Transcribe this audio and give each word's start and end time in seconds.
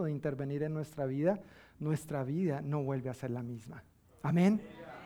de 0.00 0.10
intervenir 0.10 0.62
en 0.62 0.72
nuestra 0.72 1.06
vida, 1.06 1.40
nuestra 1.78 2.24
vida 2.24 2.62
no 2.62 2.82
vuelve 2.82 3.10
a 3.10 3.14
ser 3.14 3.30
la 3.30 3.42
misma. 3.42 3.82
Amén. 4.22 4.60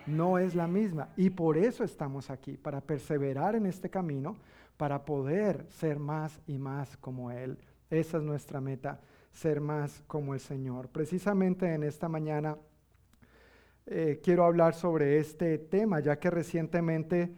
No 0.07 0.39
es 0.39 0.55
la 0.55 0.69
misma. 0.69 1.09
Y 1.17 1.31
por 1.31 1.59
eso 1.59 1.83
estamos 1.83 2.31
aquí, 2.31 2.57
para 2.57 2.81
perseverar 2.81 3.57
en 3.57 3.67
este 3.67 3.91
camino, 3.91 4.37
para 4.77 5.05
poder 5.05 5.67
ser 5.69 5.99
más 5.99 6.39
y 6.47 6.59
más 6.59 6.97
como 6.99 7.31
Él. 7.31 7.59
Esa 7.91 8.19
es 8.19 8.23
nuestra 8.23 8.61
meta, 8.61 9.01
ser 9.33 9.61
más 9.61 10.03
como 10.07 10.35
el 10.35 10.41
Señor. 10.41 10.89
Precisamente 10.89 11.73
en 11.75 11.83
esta 11.83 12.09
mañana 12.09 12.57
eh, 13.87 14.21
quiero 14.23 14.45
hablar 14.45 14.75
sobre 14.75 15.19
este 15.19 15.59
tema, 15.59 16.01
ya 16.01 16.19
que 16.19 16.31
recientemente 16.31 17.33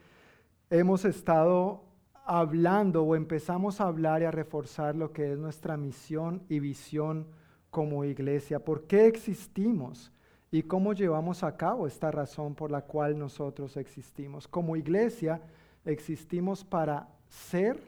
hemos 0.71 1.05
estado 1.05 1.85
hablando 2.25 3.05
o 3.05 3.17
empezamos 3.17 3.81
a 3.81 3.85
hablar 3.85 4.23
y 4.23 4.27
a 4.27 4.31
reforzar 4.31 4.95
lo 4.95 5.13
que 5.13 5.33
es 5.33 5.39
nuestra 5.39 5.77
misión 5.77 6.43
y 6.49 6.61
visión 6.61 7.27
como 7.71 8.05
iglesia. 8.05 8.59
¿Por 8.59 8.87
qué 8.87 9.07
existimos? 9.07 10.13
¿Y 10.51 10.63
cómo 10.63 10.93
llevamos 10.95 11.43
a 11.43 11.57
cabo 11.57 11.87
esta 11.87 12.11
razón 12.11 12.55
por 12.55 12.71
la 12.71 12.83
cual 12.83 13.19
nosotros 13.19 13.77
existimos? 13.77 14.49
Como 14.49 14.77
iglesia 14.77 15.43
existimos 15.85 16.65
para 16.65 17.09
ser 17.29 17.81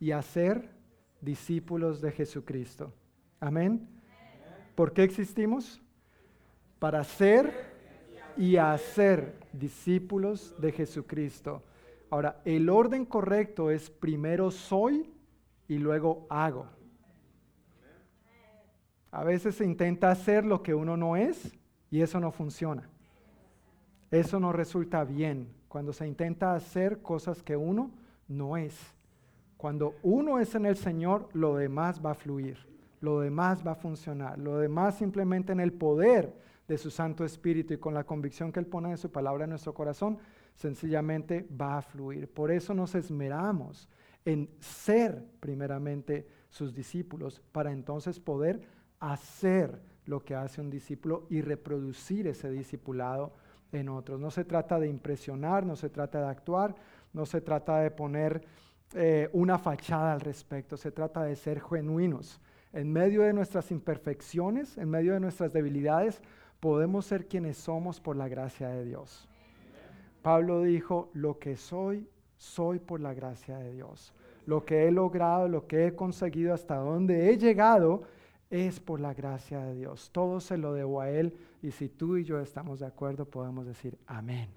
y 0.00 0.10
hacer 0.10 0.68
discípulos 1.20 2.00
de 2.00 2.10
Jesucristo. 2.12 2.92
Amén. 3.40 3.88
¿Por 4.74 4.92
qué 4.92 5.04
existimos? 5.04 5.80
Para 6.78 7.02
ser 7.04 7.52
y 8.36 8.56
hacer 8.56 9.34
discípulos 9.52 10.54
de 10.58 10.72
Jesucristo. 10.72 11.62
Ahora, 12.10 12.40
el 12.44 12.70
orden 12.70 13.04
correcto 13.04 13.70
es 13.70 13.90
primero 13.90 14.50
soy 14.50 15.10
y 15.66 15.78
luego 15.78 16.26
hago. 16.30 16.77
A 19.10 19.24
veces 19.24 19.54
se 19.56 19.64
intenta 19.64 20.10
hacer 20.10 20.44
lo 20.44 20.62
que 20.62 20.74
uno 20.74 20.96
no 20.96 21.16
es 21.16 21.56
y 21.90 22.02
eso 22.02 22.20
no 22.20 22.30
funciona. 22.30 22.88
Eso 24.10 24.40
no 24.40 24.52
resulta 24.52 25.04
bien 25.04 25.48
cuando 25.68 25.92
se 25.92 26.06
intenta 26.06 26.54
hacer 26.54 27.02
cosas 27.02 27.42
que 27.42 27.56
uno 27.56 27.90
no 28.26 28.56
es. 28.56 28.74
Cuando 29.56 29.94
uno 30.02 30.38
es 30.38 30.54
en 30.54 30.66
el 30.66 30.76
Señor, 30.76 31.28
lo 31.32 31.56
demás 31.56 32.00
va 32.04 32.12
a 32.12 32.14
fluir, 32.14 32.58
lo 33.00 33.20
demás 33.20 33.66
va 33.66 33.72
a 33.72 33.76
funcionar, 33.76 34.38
lo 34.38 34.58
demás 34.58 34.96
simplemente 34.96 35.52
en 35.52 35.60
el 35.60 35.72
poder 35.72 36.32
de 36.68 36.78
su 36.78 36.90
Santo 36.90 37.24
Espíritu 37.24 37.74
y 37.74 37.78
con 37.78 37.94
la 37.94 38.04
convicción 38.04 38.52
que 38.52 38.60
Él 38.60 38.66
pone 38.66 38.90
de 38.90 38.96
su 38.96 39.10
palabra 39.10 39.44
en 39.44 39.50
nuestro 39.50 39.74
corazón, 39.74 40.18
sencillamente 40.54 41.46
va 41.60 41.78
a 41.78 41.82
fluir. 41.82 42.28
Por 42.28 42.50
eso 42.50 42.74
nos 42.74 42.94
esmeramos 42.94 43.88
en 44.24 44.50
ser 44.60 45.24
primeramente 45.40 46.28
sus 46.50 46.74
discípulos 46.74 47.42
para 47.52 47.72
entonces 47.72 48.20
poder 48.20 48.60
hacer 49.00 49.80
lo 50.06 50.24
que 50.24 50.34
hace 50.34 50.60
un 50.60 50.70
discípulo 50.70 51.26
y 51.28 51.40
reproducir 51.40 52.26
ese 52.26 52.50
discipulado 52.50 53.32
en 53.72 53.88
otros. 53.88 54.18
No 54.18 54.30
se 54.30 54.44
trata 54.44 54.78
de 54.78 54.88
impresionar, 54.88 55.66
no 55.66 55.76
se 55.76 55.90
trata 55.90 56.20
de 56.20 56.28
actuar, 56.28 56.74
no 57.12 57.26
se 57.26 57.40
trata 57.40 57.78
de 57.80 57.90
poner 57.90 58.42
eh, 58.94 59.28
una 59.32 59.58
fachada 59.58 60.12
al 60.12 60.20
respecto, 60.20 60.76
se 60.76 60.90
trata 60.90 61.22
de 61.22 61.36
ser 61.36 61.60
genuinos. 61.60 62.40
En 62.72 62.90
medio 62.90 63.22
de 63.22 63.32
nuestras 63.32 63.70
imperfecciones, 63.70 64.78
en 64.78 64.88
medio 64.88 65.12
de 65.14 65.20
nuestras 65.20 65.52
debilidades, 65.52 66.22
podemos 66.60 67.06
ser 67.06 67.26
quienes 67.26 67.56
somos 67.56 68.00
por 68.00 68.16
la 68.16 68.28
gracia 68.28 68.68
de 68.68 68.84
Dios. 68.84 69.28
Pablo 70.22 70.62
dijo, 70.62 71.10
lo 71.14 71.38
que 71.38 71.56
soy, 71.56 72.08
soy 72.36 72.78
por 72.78 73.00
la 73.00 73.14
gracia 73.14 73.58
de 73.58 73.72
Dios. 73.72 74.14
Lo 74.46 74.64
que 74.64 74.86
he 74.86 74.90
logrado, 74.90 75.48
lo 75.48 75.66
que 75.66 75.86
he 75.86 75.94
conseguido, 75.94 76.54
hasta 76.54 76.76
donde 76.76 77.30
he 77.30 77.38
llegado, 77.38 78.02
es 78.50 78.80
por 78.80 79.00
la 79.00 79.14
gracia 79.14 79.60
de 79.60 79.74
Dios. 79.74 80.10
Todo 80.12 80.40
se 80.40 80.56
lo 80.56 80.72
debo 80.72 81.00
a 81.00 81.10
Él 81.10 81.36
y 81.62 81.70
si 81.70 81.88
tú 81.88 82.16
y 82.16 82.24
yo 82.24 82.40
estamos 82.40 82.80
de 82.80 82.86
acuerdo 82.86 83.26
podemos 83.26 83.66
decir 83.66 83.98
amén. 84.06 84.48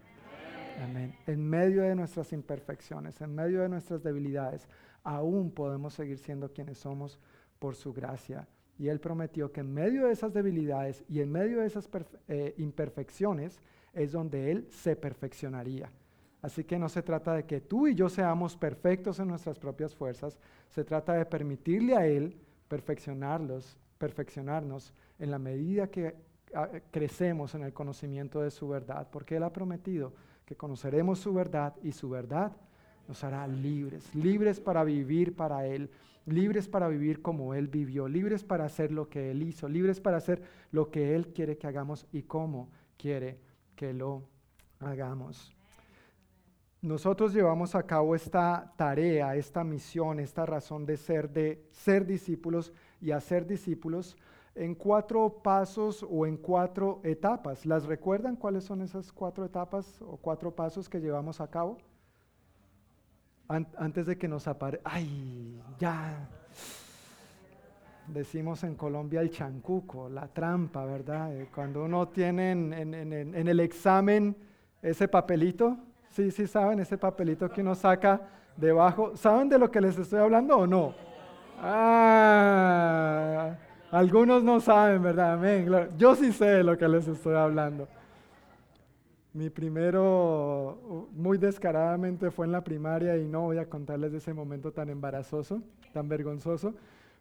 Amén. 0.82 1.16
En 1.28 1.48
medio 1.48 1.84
de 1.84 1.96
nuestras 1.96 2.32
imperfecciones, 2.34 3.22
en 3.22 3.36
medio 3.36 3.62
de 3.62 3.70
nuestras 3.70 4.02
debilidades, 4.02 4.68
aún 5.04 5.52
podemos 5.52 5.94
seguir 5.94 6.18
siendo 6.18 6.52
quienes 6.54 6.78
somos 6.78 7.20
por 7.60 7.76
su 7.76 7.94
gracia. 7.94 8.48
Y 8.80 8.88
Él 8.88 9.00
prometió 9.00 9.52
que 9.52 9.60
en 9.62 9.74
medio 9.74 10.08
de 10.08 10.14
esas 10.14 10.34
debilidades 10.34 11.04
y 11.08 11.20
en 11.20 11.32
medio 11.32 11.60
de 11.60 11.68
esas 11.68 11.88
eh, 12.28 12.56
imperfecciones 12.58 13.62
es 13.94 14.12
donde 14.12 14.52
Él 14.52 14.68
se 14.72 14.96
perfeccionaría. 14.96 15.92
Así 16.42 16.64
que 16.64 16.80
no 16.80 16.90
se 16.90 17.04
trata 17.04 17.36
de 17.36 17.46
que 17.46 17.62
tú 17.62 17.88
y 17.88 17.94
yo 17.94 18.10
seamos 18.10 18.58
perfectos 18.58 19.20
en 19.20 19.28
nuestras 19.28 19.60
propias 19.60 19.94
fuerzas, 19.94 20.40
se 20.70 20.84
trata 20.84 21.14
de 21.14 21.26
permitirle 21.26 21.96
a 21.96 22.08
Él 22.08 22.36
perfeccionarlos, 22.72 23.78
perfeccionarnos 23.98 24.94
en 25.20 25.30
la 25.30 25.40
medida 25.40 25.88
que 25.88 26.16
ah, 26.56 26.70
crecemos 26.90 27.54
en 27.54 27.64
el 27.64 27.74
conocimiento 27.74 28.40
de 28.40 28.50
su 28.50 28.70
verdad, 28.70 29.10
porque 29.12 29.36
Él 29.36 29.44
ha 29.44 29.52
prometido 29.52 30.14
que 30.46 30.56
conoceremos 30.56 31.20
su 31.20 31.34
verdad 31.34 31.76
y 31.84 31.92
su 31.92 32.10
verdad 32.10 32.54
nos 33.10 33.26
hará 33.26 33.46
libres, 33.46 34.16
libres 34.16 34.62
para 34.62 34.86
vivir 34.86 35.36
para 35.36 35.68
Él, 35.68 35.90
libres 36.26 36.70
para 36.70 36.88
vivir 36.88 37.22
como 37.22 37.56
Él 37.56 37.68
vivió, 37.68 38.08
libres 38.08 38.42
para 38.46 38.64
hacer 38.64 38.94
lo 38.94 39.10
que 39.10 39.32
Él 39.32 39.44
hizo, 39.44 39.68
libres 39.68 40.00
para 40.00 40.16
hacer 40.16 40.42
lo 40.72 40.90
que 40.90 41.14
Él 41.14 41.34
quiere 41.34 41.58
que 41.58 41.68
hagamos 41.68 42.08
y 42.14 42.22
cómo 42.22 42.70
quiere 42.98 43.38
que 43.76 43.92
lo 43.92 44.30
hagamos. 44.80 45.54
Nosotros 46.82 47.32
llevamos 47.32 47.76
a 47.76 47.84
cabo 47.84 48.16
esta 48.16 48.74
tarea, 48.76 49.36
esta 49.36 49.64
misión, 49.64 50.20
esta 50.20 50.48
razón 50.48 50.84
de 50.88 50.98
ser, 50.98 51.30
de 51.30 51.64
ser 51.70 52.08
discípulos 52.08 52.74
y 53.00 53.12
hacer 53.12 53.46
discípulos 53.46 54.18
en 54.56 54.74
cuatro 54.74 55.42
pasos 55.44 56.04
o 56.10 56.26
en 56.26 56.38
cuatro 56.38 57.00
etapas. 57.04 57.68
¿Las 57.68 57.86
recuerdan 57.86 58.36
cuáles 58.36 58.64
son 58.64 58.82
esas 58.82 59.12
cuatro 59.12 59.46
etapas 59.46 60.02
o 60.02 60.18
cuatro 60.18 60.56
pasos 60.56 60.90
que 60.90 61.00
llevamos 61.00 61.40
a 61.40 61.50
cabo? 61.50 61.78
antes 63.48 64.06
de 64.06 64.18
que 64.18 64.30
nos 64.30 64.48
aparezca, 64.48 64.90
ay, 64.90 65.62
ya, 65.78 66.26
decimos 68.08 68.64
en 68.64 68.76
Colombia 68.76 69.20
el 69.20 69.30
chancuco, 69.30 70.08
la 70.08 70.30
trampa, 70.30 70.86
¿verdad? 70.86 71.36
Eh, 71.36 71.50
cuando 71.54 71.84
uno 71.84 72.08
tiene 72.08 72.52
en, 72.52 72.74
en 72.74 73.48
el 73.50 73.60
examen 73.60 74.38
ese 74.82 75.10
papelito, 75.10 75.78
sí, 76.12 76.32
sí 76.32 76.48
saben, 76.48 76.80
ese 76.80 76.98
papelito 76.98 77.50
que 77.50 77.62
uno 77.62 77.76
saca 77.76 78.22
debajo, 78.56 79.16
¿saben 79.16 79.50
de 79.50 79.58
lo 79.60 79.70
que 79.72 79.82
les 79.82 79.98
estoy 79.98 80.20
hablando 80.20 80.58
o 80.58 80.68
no? 80.68 80.94
Ah, 81.60 83.56
algunos 83.92 84.44
no 84.44 84.60
saben, 84.60 85.04
¿verdad? 85.04 85.34
Amén. 85.34 85.68
Yo 85.98 86.16
sí 86.16 86.32
sé 86.32 86.46
de 86.46 86.64
lo 86.64 86.78
que 86.78 86.88
les 86.88 87.08
estoy 87.08 87.36
hablando. 87.36 87.88
Mi 89.34 89.50
primero, 89.50 91.08
muy 91.14 91.38
descaradamente, 91.38 92.32
fue 92.32 92.46
en 92.46 92.52
la 92.52 92.64
primaria 92.64 93.18
y 93.18 93.28
no 93.28 93.42
voy 93.42 93.60
a 93.60 93.70
contarles 93.70 94.12
de 94.12 94.18
ese 94.18 94.34
momento 94.34 94.74
tan 94.74 94.90
embarazoso, 94.90 95.62
tan 95.94 96.10
vergonzoso, 96.10 96.74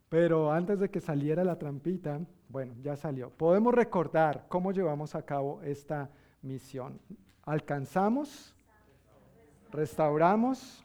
pero 0.08 0.50
antes 0.50 0.80
de 0.80 0.90
que 0.90 1.00
saliera 1.00 1.44
la 1.44 1.56
trampita, 1.56 2.18
bueno, 2.48 2.74
ya 2.82 2.96
salió. 2.96 3.30
Podemos 3.30 3.72
recordar 3.72 4.46
cómo 4.48 4.72
llevamos 4.72 5.14
a 5.14 5.22
cabo 5.22 5.60
esta 5.62 6.10
misión. 6.42 6.98
Alcanzamos, 7.44 8.56
restauramos, 9.72 10.84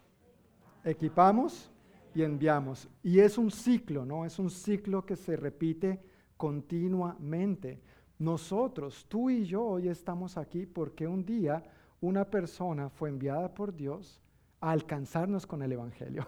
equipamos 0.84 1.72
y 2.14 2.24
enviamos. 2.24 2.88
Y 3.04 3.20
es 3.20 3.38
un 3.38 3.52
ciclo, 3.52 4.06
¿no? 4.06 4.26
Es 4.26 4.40
un 4.40 4.50
ciclo 4.50 5.06
que 5.06 5.16
se 5.16 5.36
repite 5.36 6.00
continuamente. 6.38 7.82
Nosotros, 8.18 9.06
tú 9.10 9.30
y 9.30 9.46
yo, 9.46 9.64
hoy 9.64 9.90
estamos 9.90 10.38
aquí 10.38 10.66
porque 10.66 11.08
un 11.08 11.26
día 11.26 11.64
una 12.00 12.26
persona 12.26 12.90
fue 12.90 13.10
enviada 13.10 13.54
por 13.54 13.76
Dios 13.76 14.22
a 14.62 14.72
alcanzarnos 14.72 15.46
con 15.46 15.62
el 15.62 15.72
Evangelio. 15.72 16.26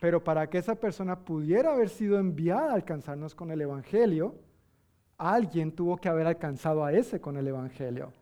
Pero 0.00 0.22
para 0.22 0.48
que 0.48 0.58
esa 0.58 0.74
persona 0.74 1.18
pudiera 1.18 1.72
haber 1.72 1.88
sido 1.88 2.18
enviada 2.18 2.70
a 2.72 2.74
alcanzarnos 2.74 3.34
con 3.34 3.50
el 3.50 3.60
Evangelio, 3.60 4.34
alguien 5.18 5.72
tuvo 5.72 5.96
que 5.96 6.08
haber 6.08 6.26
alcanzado 6.26 6.84
a 6.84 6.92
ese 6.92 7.20
con 7.20 7.36
el 7.36 7.48
Evangelio. 7.48 8.12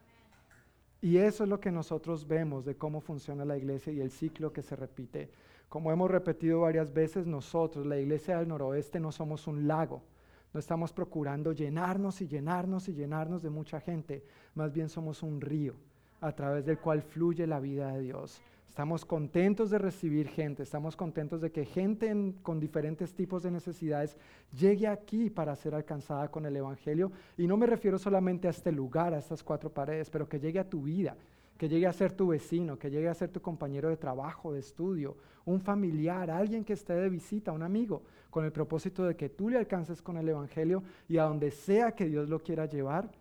Y 1.05 1.19
eso 1.19 1.45
es 1.45 1.51
lo 1.51 1.61
que 1.61 1.71
nosotros 1.71 2.27
vemos 2.27 2.65
de 2.65 2.77
cómo 2.77 3.03
funciona 3.03 3.45
la 3.45 3.59
iglesia 3.59 3.93
y 3.93 4.01
el 4.01 4.11
ciclo 4.11 4.55
que 4.55 4.63
se 4.63 4.75
repite. 4.75 5.29
Como 5.69 5.93
hemos 5.93 6.11
repetido 6.11 6.61
varias 6.61 6.95
veces, 6.95 7.27
nosotros, 7.27 7.85
la 7.85 7.99
iglesia 7.99 8.39
del 8.39 8.49
noroeste, 8.49 8.99
no 8.99 9.13
somos 9.13 9.47
un 9.47 9.69
lago. 9.69 10.01
No 10.55 10.61
estamos 10.61 10.95
procurando 10.95 11.53
llenarnos 11.53 12.23
y 12.23 12.27
llenarnos 12.27 12.89
y 12.89 12.95
llenarnos 12.95 13.43
de 13.43 13.51
mucha 13.51 13.81
gente. 13.81 14.25
Más 14.55 14.73
bien 14.73 14.89
somos 14.89 15.23
un 15.23 15.43
río 15.43 15.75
a 16.23 16.33
través 16.33 16.65
del 16.65 16.79
cual 16.79 17.03
fluye 17.03 17.47
la 17.47 17.61
vida 17.61 17.93
de 17.93 18.01
Dios. 18.01 18.41
Estamos 18.69 19.05
contentos 19.05 19.71
de 19.71 19.79
recibir 19.79 20.27
gente, 20.27 20.65
estamos 20.65 20.97
contentos 20.97 21.41
de 21.41 21.53
que 21.53 21.65
gente 21.65 22.35
con 22.43 22.59
diferentes 22.59 23.15
tipos 23.15 23.45
de 23.45 23.53
necesidades 23.53 24.17
llegue 24.53 24.89
aquí 24.89 25.31
para 25.31 25.55
ser 25.55 25.77
alcanzada 25.77 26.29
con 26.29 26.45
el 26.45 26.57
Evangelio. 26.57 27.13
Y 27.37 27.47
no 27.47 27.57
me 27.57 27.67
refiero 27.67 27.99
solamente 27.99 28.49
a 28.49 28.51
este 28.51 28.73
lugar, 28.73 29.15
a 29.15 29.19
estas 29.19 29.45
cuatro 29.45 29.73
paredes, 29.73 30.11
pero 30.11 30.29
que 30.29 30.41
llegue 30.41 30.59
a 30.59 30.69
tu 30.69 30.83
vida, 30.83 31.17
que 31.57 31.69
llegue 31.69 31.87
a 31.87 31.93
ser 31.93 32.13
tu 32.13 32.27
vecino, 32.27 32.77
que 32.77 32.91
llegue 32.91 33.09
a 33.09 33.15
ser 33.15 33.31
tu 33.31 33.41
compañero 33.41 33.89
de 33.91 33.97
trabajo, 33.97 34.53
de 34.53 34.59
estudio, 34.59 35.17
un 35.45 35.61
familiar, 35.61 36.31
alguien 36.31 36.65
que 36.65 36.73
esté 36.73 36.95
de 36.95 37.09
visita, 37.09 37.53
un 37.53 37.63
amigo, 37.63 38.03
con 38.29 38.45
el 38.45 38.51
propósito 38.51 39.05
de 39.05 39.15
que 39.15 39.29
tú 39.29 39.51
le 39.51 39.59
alcances 39.59 40.03
con 40.03 40.17
el 40.17 40.29
Evangelio 40.29 40.83
y 41.07 41.19
a 41.19 41.25
donde 41.25 41.53
sea 41.53 41.93
que 41.93 42.07
Dios 42.07 42.29
lo 42.29 42.41
quiera 42.41 42.67
llevar, 42.67 43.13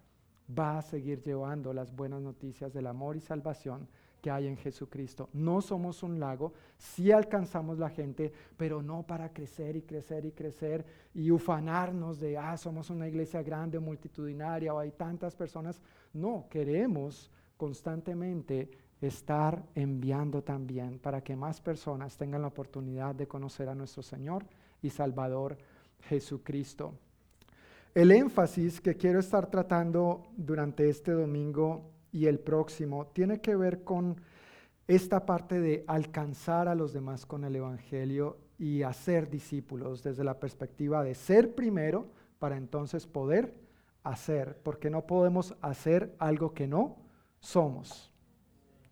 va 0.49 0.79
a 0.79 0.81
seguir 0.81 1.21
llevando 1.21 1.73
las 1.73 1.95
buenas 1.95 2.21
noticias 2.21 2.73
del 2.73 2.87
amor 2.87 3.15
y 3.15 3.21
salvación 3.21 3.87
que 4.23 4.31
hay 4.31 4.47
en 4.47 4.55
Jesucristo. 4.55 5.27
No 5.33 5.59
somos 5.59 6.01
un 6.01 6.17
lago, 6.17 6.53
sí 6.77 7.11
alcanzamos 7.11 7.77
la 7.77 7.89
gente, 7.89 8.31
pero 8.55 8.81
no 8.81 9.03
para 9.03 9.33
crecer 9.33 9.75
y 9.75 9.81
crecer 9.81 10.23
y 10.23 10.31
crecer 10.31 10.85
y 11.13 11.29
ufanarnos 11.29 12.21
de, 12.21 12.37
ah, 12.37 12.55
somos 12.55 12.89
una 12.89 13.05
iglesia 13.05 13.43
grande, 13.43 13.79
multitudinaria 13.79 14.73
o 14.73 14.79
hay 14.79 14.91
tantas 14.91 15.35
personas. 15.35 15.81
No, 16.13 16.45
queremos 16.49 17.29
constantemente 17.57 18.71
estar 19.01 19.61
enviando 19.75 20.41
también 20.41 20.99
para 20.99 21.21
que 21.21 21.35
más 21.35 21.59
personas 21.59 22.15
tengan 22.15 22.43
la 22.43 22.47
oportunidad 22.47 23.13
de 23.13 23.27
conocer 23.27 23.67
a 23.67 23.75
nuestro 23.75 24.03
Señor 24.03 24.45
y 24.81 24.89
Salvador 24.89 25.57
Jesucristo. 26.07 26.93
El 27.93 28.13
énfasis 28.13 28.79
que 28.79 28.95
quiero 28.95 29.19
estar 29.19 29.47
tratando 29.47 30.27
durante 30.37 30.87
este 30.87 31.11
domingo 31.11 31.92
y 32.13 32.27
el 32.27 32.39
próximo 32.39 33.07
tiene 33.07 33.41
que 33.41 33.55
ver 33.57 33.83
con 33.83 34.21
esta 34.87 35.25
parte 35.25 35.59
de 35.59 35.83
alcanzar 35.87 36.67
a 36.67 36.75
los 36.75 36.93
demás 36.93 37.25
con 37.25 37.43
el 37.43 37.55
Evangelio 37.55 38.37
y 38.57 38.83
hacer 38.83 39.29
discípulos 39.29 40.03
desde 40.03 40.23
la 40.23 40.39
perspectiva 40.39 41.03
de 41.03 41.15
ser 41.15 41.55
primero 41.55 42.05
para 42.37 42.55
entonces 42.55 43.07
poder 43.07 43.55
hacer, 44.03 44.59
porque 44.63 44.89
no 44.89 45.07
podemos 45.07 45.55
hacer 45.61 46.15
algo 46.19 46.53
que 46.53 46.67
no 46.67 46.97
somos. 47.39 48.11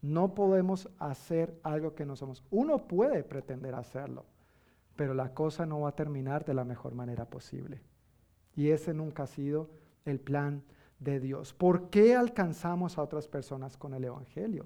No 0.01 0.33
podemos 0.33 0.89
hacer 0.97 1.59
algo 1.61 1.93
que 1.93 2.05
no 2.05 2.15
somos. 2.15 2.43
Uno 2.49 2.87
puede 2.87 3.23
pretender 3.23 3.75
hacerlo, 3.75 4.25
pero 4.95 5.13
la 5.13 5.33
cosa 5.33 5.67
no 5.67 5.81
va 5.81 5.89
a 5.89 5.95
terminar 5.95 6.43
de 6.43 6.55
la 6.55 6.65
mejor 6.65 6.95
manera 6.95 7.25
posible. 7.25 7.81
Y 8.55 8.69
ese 8.69 8.95
nunca 8.95 9.23
ha 9.23 9.27
sido 9.27 9.69
el 10.05 10.19
plan 10.19 10.63
de 11.01 11.19
Dios. 11.19 11.53
¿Por 11.53 11.89
qué 11.89 12.15
alcanzamos 12.15 12.97
a 12.97 13.01
otras 13.01 13.27
personas 13.27 13.75
con 13.75 13.93
el 13.93 14.05
Evangelio? 14.05 14.65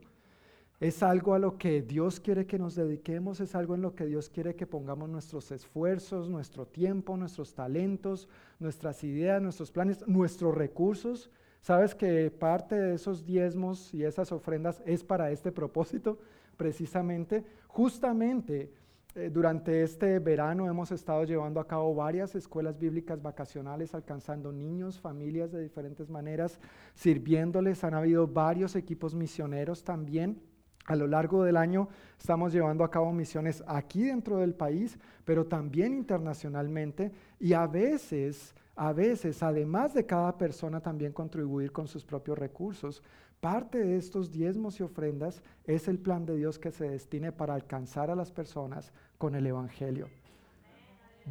Es 0.82 1.02
algo 1.02 1.34
a 1.34 1.40
lo 1.40 1.58
que 1.58 1.82
Dios 1.82 2.20
quiere 2.20 2.46
que 2.46 2.60
nos 2.60 2.76
dediquemos, 2.76 3.40
es 3.40 3.56
algo 3.56 3.76
en 3.76 3.82
lo 3.82 3.96
que 3.96 4.06
Dios 4.06 4.30
quiere 4.30 4.56
que 4.56 4.68
pongamos 4.68 5.10
nuestros 5.10 5.50
esfuerzos, 5.52 6.30
nuestro 6.30 6.68
tiempo, 6.68 7.16
nuestros 7.16 7.54
talentos, 7.54 8.28
nuestras 8.60 9.02
ideas, 9.06 9.42
nuestros 9.42 9.72
planes, 9.72 10.06
nuestros 10.06 10.54
recursos. 10.54 11.32
¿Sabes 11.62 11.96
que 11.96 12.30
parte 12.30 12.76
de 12.76 12.96
esos 12.96 13.26
diezmos 13.26 13.94
y 13.94 14.04
esas 14.04 14.34
ofrendas 14.34 14.84
es 14.86 15.04
para 15.04 15.32
este 15.32 15.54
propósito? 15.54 16.20
Precisamente, 16.58 17.46
justamente 17.68 18.70
eh, 19.18 19.30
durante 19.30 19.82
este 19.82 20.20
verano 20.20 20.70
hemos 20.70 20.92
estado 20.92 21.24
llevando 21.24 21.62
a 21.62 21.68
cabo 21.68 21.96
varias 21.96 22.36
escuelas 22.36 22.78
bíblicas 22.78 23.22
vacacionales, 23.22 23.96
alcanzando 23.96 24.52
niños, 24.52 25.00
familias 25.00 25.54
de 25.54 25.62
diferentes 25.62 26.10
maneras, 26.10 26.60
sirviéndoles. 26.96 27.86
Han 27.86 27.94
habido 27.94 28.28
varios 28.28 28.76
equipos 28.76 29.16
misioneros 29.16 29.86
también. 29.86 30.42
A 30.88 30.98
lo 30.98 31.08
largo 31.08 31.46
del 31.46 31.56
año 31.56 31.88
estamos 32.20 32.52
llevando 32.52 32.84
a 32.84 32.92
cabo 32.92 33.14
misiones 33.14 33.64
aquí 33.68 34.04
dentro 34.04 34.40
del 34.40 34.54
país, 34.54 35.00
pero 35.24 35.46
también 35.46 35.94
internacionalmente. 35.94 37.14
Y 37.40 37.54
a 37.54 37.68
veces, 37.68 38.54
a 38.76 38.92
veces, 38.92 39.42
además 39.42 39.94
de 39.94 40.06
cada 40.06 40.38
persona 40.38 40.82
también 40.82 41.14
contribuir 41.14 41.72
con 41.72 41.88
sus 41.88 42.04
propios 42.04 42.38
recursos, 42.38 43.02
Parte 43.46 43.78
de 43.78 43.98
estos 43.98 44.32
diezmos 44.32 44.80
y 44.80 44.84
ofrendas 44.84 45.44
es 45.66 45.88
el 45.88 46.00
plan 46.00 46.26
de 46.26 46.36
Dios 46.36 46.58
que 46.58 46.72
se 46.72 46.90
destine 46.90 47.32
para 47.32 47.54
alcanzar 47.54 48.10
a 48.10 48.16
las 48.16 48.32
personas 48.32 48.92
con 49.18 49.36
el 49.36 49.48
Evangelio. 49.48 50.08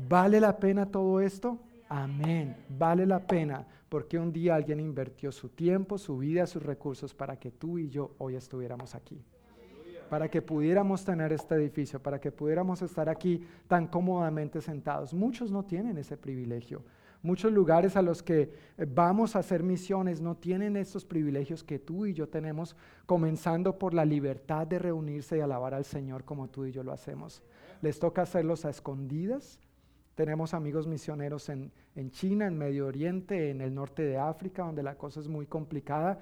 ¿Vale 0.08 0.40
la 0.40 0.56
pena 0.56 0.86
todo 0.86 1.20
esto? 1.20 1.58
Amén. 1.88 2.56
Vale 2.68 3.06
la 3.06 3.20
pena 3.20 3.66
porque 3.88 4.18
un 4.18 4.32
día 4.32 4.56
alguien 4.56 4.80
invirtió 4.80 5.30
su 5.30 5.50
tiempo, 5.50 5.98
su 5.98 6.18
vida, 6.18 6.46
sus 6.48 6.62
recursos 6.62 7.14
para 7.14 7.38
que 7.38 7.52
tú 7.52 7.78
y 7.78 7.88
yo 7.88 8.14
hoy 8.18 8.34
estuviéramos 8.34 8.94
aquí. 8.94 9.22
Para 10.10 10.28
que 10.28 10.42
pudiéramos 10.42 11.04
tener 11.04 11.32
este 11.32 11.54
edificio, 11.54 12.00
para 12.00 12.20
que 12.20 12.32
pudiéramos 12.32 12.82
estar 12.82 13.08
aquí 13.08 13.46
tan 13.68 13.86
cómodamente 13.86 14.60
sentados. 14.60 15.14
Muchos 15.14 15.50
no 15.52 15.64
tienen 15.64 15.96
ese 15.96 16.16
privilegio. 16.16 16.82
Muchos 17.24 17.52
lugares 17.52 17.96
a 17.96 18.02
los 18.02 18.22
que 18.22 18.52
eh, 18.76 18.86
vamos 18.86 19.34
a 19.34 19.38
hacer 19.38 19.62
misiones 19.62 20.20
no 20.20 20.36
tienen 20.36 20.76
estos 20.76 21.06
privilegios 21.06 21.64
que 21.64 21.78
tú 21.78 22.04
y 22.04 22.12
yo 22.12 22.28
tenemos, 22.28 22.76
comenzando 23.06 23.78
por 23.78 23.94
la 23.94 24.04
libertad 24.04 24.66
de 24.66 24.78
reunirse 24.78 25.38
y 25.38 25.40
alabar 25.40 25.72
al 25.72 25.86
Señor 25.86 26.24
como 26.24 26.48
tú 26.48 26.66
y 26.66 26.72
yo 26.72 26.82
lo 26.82 26.92
hacemos. 26.92 27.42
Les 27.80 27.98
toca 27.98 28.20
hacerlos 28.20 28.66
a 28.66 28.70
escondidas. 28.70 29.58
Tenemos 30.14 30.52
amigos 30.52 30.86
misioneros 30.86 31.48
en, 31.48 31.72
en 31.96 32.10
China, 32.10 32.46
en 32.46 32.58
Medio 32.58 32.88
Oriente, 32.88 33.48
en 33.48 33.62
el 33.62 33.74
norte 33.74 34.02
de 34.02 34.18
África, 34.18 34.62
donde 34.62 34.82
la 34.82 34.98
cosa 34.98 35.20
es 35.20 35.26
muy 35.26 35.46
complicada. 35.46 36.18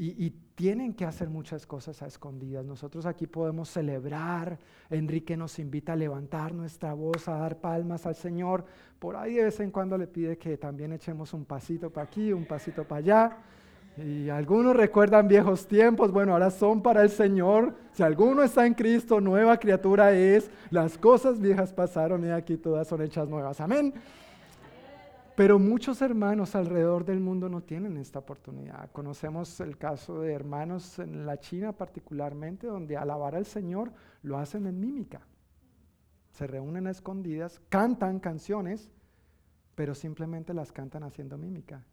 Y, 0.00 0.32
tienen 0.54 0.92
que 0.92 1.04
hacer 1.04 1.28
muchas 1.28 1.68
cosas 1.68 2.02
a 2.02 2.08
escondidas. 2.08 2.64
Nosotros 2.64 3.06
aquí 3.06 3.28
podemos 3.28 3.68
celebrar. 3.68 4.58
Enrique 4.90 5.36
nos 5.36 5.60
invita 5.60 5.92
a 5.92 5.96
levantar 5.96 6.52
nuestra 6.52 6.94
voz, 6.94 7.28
a 7.28 7.38
dar 7.38 7.58
palmas 7.60 8.06
al 8.06 8.16
Señor. 8.16 8.64
Por 8.98 9.14
ahí 9.14 9.34
de 9.34 9.44
vez 9.44 9.60
en 9.60 9.70
cuando 9.70 9.96
le 9.96 10.08
pide 10.08 10.36
que 10.36 10.56
también 10.56 10.92
echemos 10.92 11.32
un 11.32 11.44
pasito 11.44 11.90
para 11.90 12.08
aquí, 12.08 12.32
un 12.32 12.44
pasito 12.44 12.82
para 12.82 12.98
allá. 12.98 13.36
Y 14.04 14.28
algunos 14.30 14.74
recuerdan 14.76 15.28
viejos 15.28 15.68
tiempos, 15.68 16.10
bueno, 16.10 16.32
ahora 16.32 16.50
son 16.50 16.82
para 16.82 17.02
el 17.02 17.10
Señor. 17.10 17.76
Si 17.92 18.02
alguno 18.02 18.42
está 18.42 18.66
en 18.66 18.74
Cristo, 18.74 19.20
nueva 19.20 19.58
criatura 19.58 20.12
es. 20.12 20.50
Las 20.70 20.98
cosas 20.98 21.38
viejas 21.38 21.72
pasaron 21.72 22.24
y 22.24 22.30
aquí 22.30 22.56
todas 22.56 22.88
son 22.88 23.02
hechas 23.02 23.28
nuevas. 23.28 23.60
Amén. 23.60 23.94
Pero 25.38 25.60
muchos 25.60 26.02
hermanos 26.02 26.56
alrededor 26.56 27.04
del 27.04 27.20
mundo 27.20 27.48
no 27.48 27.60
tienen 27.60 27.96
esta 27.96 28.18
oportunidad. 28.18 28.90
Conocemos 28.90 29.60
el 29.60 29.78
caso 29.78 30.20
de 30.20 30.32
hermanos 30.32 30.98
en 30.98 31.26
la 31.26 31.38
China 31.38 31.70
particularmente, 31.70 32.66
donde 32.66 32.96
alabar 32.96 33.36
al 33.36 33.46
Señor 33.46 33.92
lo 34.22 34.36
hacen 34.36 34.66
en 34.66 34.80
mímica. 34.80 35.20
Se 36.32 36.48
reúnen 36.48 36.88
a 36.88 36.90
escondidas, 36.90 37.60
cantan 37.68 38.18
canciones, 38.18 38.90
pero 39.76 39.94
simplemente 39.94 40.52
las 40.52 40.72
cantan 40.72 41.04
haciendo 41.04 41.38
mímica. 41.38 41.84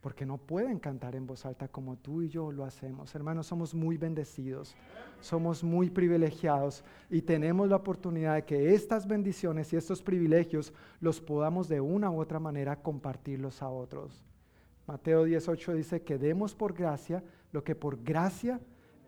Porque 0.00 0.24
no 0.24 0.38
pueden 0.38 0.78
cantar 0.78 1.14
en 1.14 1.26
voz 1.26 1.44
alta 1.44 1.68
como 1.68 1.96
tú 1.96 2.22
y 2.22 2.28
yo 2.28 2.50
lo 2.50 2.64
hacemos. 2.64 3.14
Hermanos, 3.14 3.46
somos 3.46 3.74
muy 3.74 3.98
bendecidos, 3.98 4.74
somos 5.20 5.62
muy 5.62 5.90
privilegiados 5.90 6.82
y 7.10 7.20
tenemos 7.20 7.68
la 7.68 7.76
oportunidad 7.76 8.36
de 8.36 8.44
que 8.44 8.74
estas 8.74 9.06
bendiciones 9.06 9.72
y 9.72 9.76
estos 9.76 10.02
privilegios 10.02 10.72
los 11.00 11.20
podamos 11.20 11.68
de 11.68 11.80
una 11.80 12.10
u 12.10 12.18
otra 12.18 12.38
manera 12.38 12.76
compartirlos 12.76 13.62
a 13.62 13.68
otros. 13.68 14.24
Mateo 14.86 15.24
18 15.24 15.74
dice 15.74 16.02
que 16.02 16.18
demos 16.18 16.54
por 16.54 16.72
gracia 16.72 17.22
lo 17.52 17.62
que 17.62 17.74
por 17.74 18.02
gracia 18.02 18.58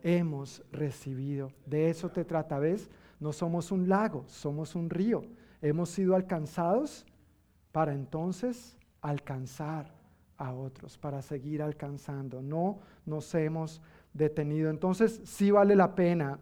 hemos 0.03 0.63
recibido. 0.71 1.51
De 1.65 1.89
eso 1.89 2.09
te 2.09 2.23
trata, 2.23 2.59
¿ves? 2.59 2.89
No 3.19 3.33
somos 3.33 3.71
un 3.71 3.89
lago, 3.89 4.25
somos 4.27 4.75
un 4.75 4.89
río. 4.89 5.23
Hemos 5.61 5.89
sido 5.89 6.15
alcanzados 6.15 7.05
para 7.71 7.93
entonces 7.93 8.77
alcanzar 9.01 10.02
a 10.43 10.53
otros, 10.53 10.97
para 10.97 11.21
seguir 11.21 11.61
alcanzando. 11.61 12.41
No 12.41 12.79
nos 13.05 13.33
hemos 13.35 13.81
detenido. 14.13 14.69
Entonces, 14.69 15.21
sí 15.23 15.51
vale 15.51 15.75
la 15.75 15.95
pena, 15.95 16.39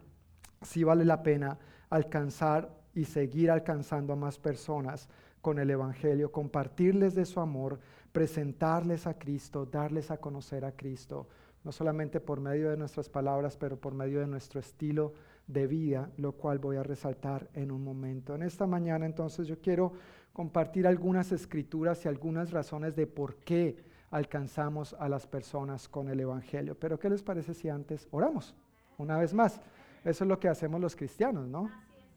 sí 0.62 0.84
vale 0.84 1.04
la 1.04 1.22
pena 1.22 1.58
alcanzar 1.90 2.70
y 2.94 3.04
seguir 3.04 3.50
alcanzando 3.50 4.12
a 4.12 4.16
más 4.16 4.38
personas 4.38 5.08
con 5.40 5.58
el 5.58 5.70
Evangelio, 5.70 6.30
compartirles 6.30 7.14
de 7.14 7.24
su 7.24 7.40
amor, 7.40 7.80
presentarles 8.12 9.06
a 9.06 9.18
Cristo, 9.18 9.66
darles 9.66 10.10
a 10.10 10.18
conocer 10.18 10.64
a 10.64 10.72
Cristo, 10.72 11.28
no 11.64 11.72
solamente 11.72 12.20
por 12.20 12.40
medio 12.40 12.70
de 12.70 12.76
nuestras 12.76 13.08
palabras, 13.08 13.56
pero 13.56 13.76
por 13.76 13.94
medio 13.94 14.20
de 14.20 14.26
nuestro 14.26 14.60
estilo 14.60 15.14
de 15.46 15.66
vida, 15.66 16.10
lo 16.16 16.32
cual 16.32 16.58
voy 16.58 16.76
a 16.76 16.82
resaltar 16.82 17.48
en 17.54 17.72
un 17.72 17.82
momento. 17.82 18.34
En 18.34 18.42
esta 18.42 18.66
mañana 18.66 19.06
entonces 19.06 19.46
yo 19.46 19.58
quiero 19.60 19.92
compartir 20.32 20.86
algunas 20.86 21.32
escrituras 21.32 22.04
y 22.04 22.08
algunas 22.08 22.52
razones 22.52 22.96
de 22.96 23.06
por 23.06 23.36
qué 23.36 23.76
alcanzamos 24.12 24.94
a 25.00 25.08
las 25.08 25.26
personas 25.26 25.88
con 25.88 26.08
el 26.08 26.20
Evangelio. 26.20 26.76
Pero 26.78 26.98
¿qué 26.98 27.10
les 27.10 27.22
parece 27.22 27.54
si 27.54 27.68
antes 27.68 28.06
oramos? 28.12 28.54
Una 28.98 29.18
vez 29.18 29.34
más. 29.34 29.60
Eso 30.04 30.24
es 30.24 30.28
lo 30.28 30.38
que 30.38 30.48
hacemos 30.48 30.80
los 30.80 30.94
cristianos, 30.94 31.48
¿no? 31.48 31.68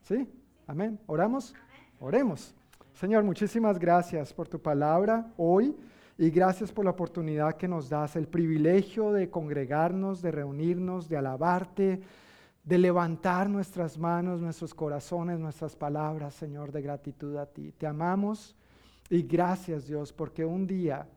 ¿Sí? 0.03 0.29
Amén. 0.67 0.99
¿Oramos? 1.07 1.55
Oremos. 1.99 2.53
Señor, 2.93 3.23
muchísimas 3.23 3.79
gracias 3.79 4.33
por 4.33 4.47
tu 4.47 4.61
palabra 4.61 5.31
hoy 5.37 5.75
y 6.17 6.29
gracias 6.29 6.71
por 6.71 6.85
la 6.85 6.91
oportunidad 6.91 7.55
que 7.55 7.67
nos 7.67 7.89
das, 7.89 8.15
el 8.15 8.27
privilegio 8.27 9.11
de 9.11 9.29
congregarnos, 9.29 10.21
de 10.21 10.31
reunirnos, 10.31 11.09
de 11.09 11.17
alabarte, 11.17 12.01
de 12.63 12.77
levantar 12.77 13.49
nuestras 13.49 13.97
manos, 13.97 14.41
nuestros 14.41 14.73
corazones, 14.73 15.39
nuestras 15.39 15.75
palabras, 15.75 16.33
Señor, 16.33 16.71
de 16.71 16.81
gratitud 16.81 17.35
a 17.37 17.45
ti. 17.45 17.71
Te 17.71 17.85
amamos 17.85 18.55
y 19.09 19.23
gracias 19.23 19.87
Dios, 19.87 20.11
porque 20.11 20.45
un 20.45 20.65
día, 20.65 21.07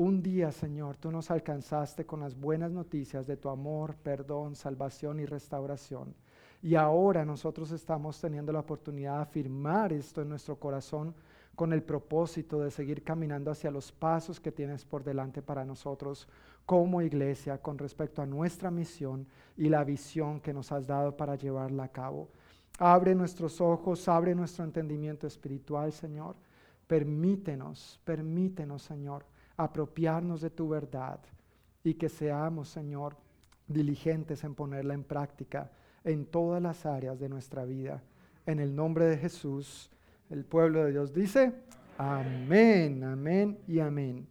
un 0.00 0.22
día, 0.22 0.50
Señor, 0.50 0.96
tú 0.96 1.12
nos 1.12 1.30
alcanzaste 1.30 2.06
con 2.06 2.20
las 2.20 2.34
buenas 2.34 2.72
noticias 2.72 3.26
de 3.26 3.36
tu 3.36 3.50
amor, 3.50 3.96
perdón, 3.96 4.56
salvación 4.56 5.20
y 5.20 5.26
restauración. 5.26 6.14
Y 6.62 6.74
ahora 6.74 7.26
nosotros 7.26 7.70
estamos 7.70 8.18
teniendo 8.18 8.50
la 8.50 8.60
oportunidad 8.60 9.16
de 9.16 9.22
afirmar 9.24 9.92
esto 9.92 10.22
en 10.22 10.30
nuestro 10.30 10.56
corazón 10.56 11.14
con 11.54 11.74
el 11.74 11.82
propósito 11.82 12.60
de 12.60 12.70
seguir 12.70 13.04
caminando 13.04 13.50
hacia 13.50 13.70
los 13.70 13.92
pasos 13.92 14.40
que 14.40 14.50
tienes 14.50 14.86
por 14.86 15.04
delante 15.04 15.42
para 15.42 15.66
nosotros 15.66 16.26
como 16.64 17.02
iglesia 17.02 17.58
con 17.58 17.76
respecto 17.76 18.22
a 18.22 18.26
nuestra 18.26 18.70
misión 18.70 19.26
y 19.54 19.68
la 19.68 19.84
visión 19.84 20.40
que 20.40 20.54
nos 20.54 20.72
has 20.72 20.86
dado 20.86 21.14
para 21.14 21.34
llevarla 21.34 21.84
a 21.84 21.92
cabo. 21.92 22.30
Abre 22.78 23.14
nuestros 23.14 23.60
ojos, 23.60 24.08
abre 24.08 24.34
nuestro 24.34 24.64
entendimiento 24.64 25.26
espiritual, 25.26 25.92
Señor. 25.92 26.36
Permítenos, 26.86 28.00
permítenos, 28.02 28.80
Señor, 28.80 29.26
apropiarnos 29.64 30.40
de 30.40 30.50
tu 30.50 30.68
verdad 30.68 31.20
y 31.84 31.94
que 31.94 32.08
seamos, 32.08 32.68
Señor, 32.68 33.16
diligentes 33.66 34.44
en 34.44 34.54
ponerla 34.54 34.94
en 34.94 35.04
práctica 35.04 35.70
en 36.04 36.26
todas 36.26 36.62
las 36.62 36.86
áreas 36.86 37.18
de 37.18 37.28
nuestra 37.28 37.64
vida. 37.64 38.02
En 38.46 38.58
el 38.58 38.74
nombre 38.74 39.06
de 39.06 39.16
Jesús, 39.16 39.90
el 40.30 40.44
pueblo 40.44 40.84
de 40.84 40.92
Dios 40.92 41.12
dice, 41.12 41.52
amén, 41.98 43.04
amén 43.04 43.58
y 43.66 43.80
amén. 43.80 44.26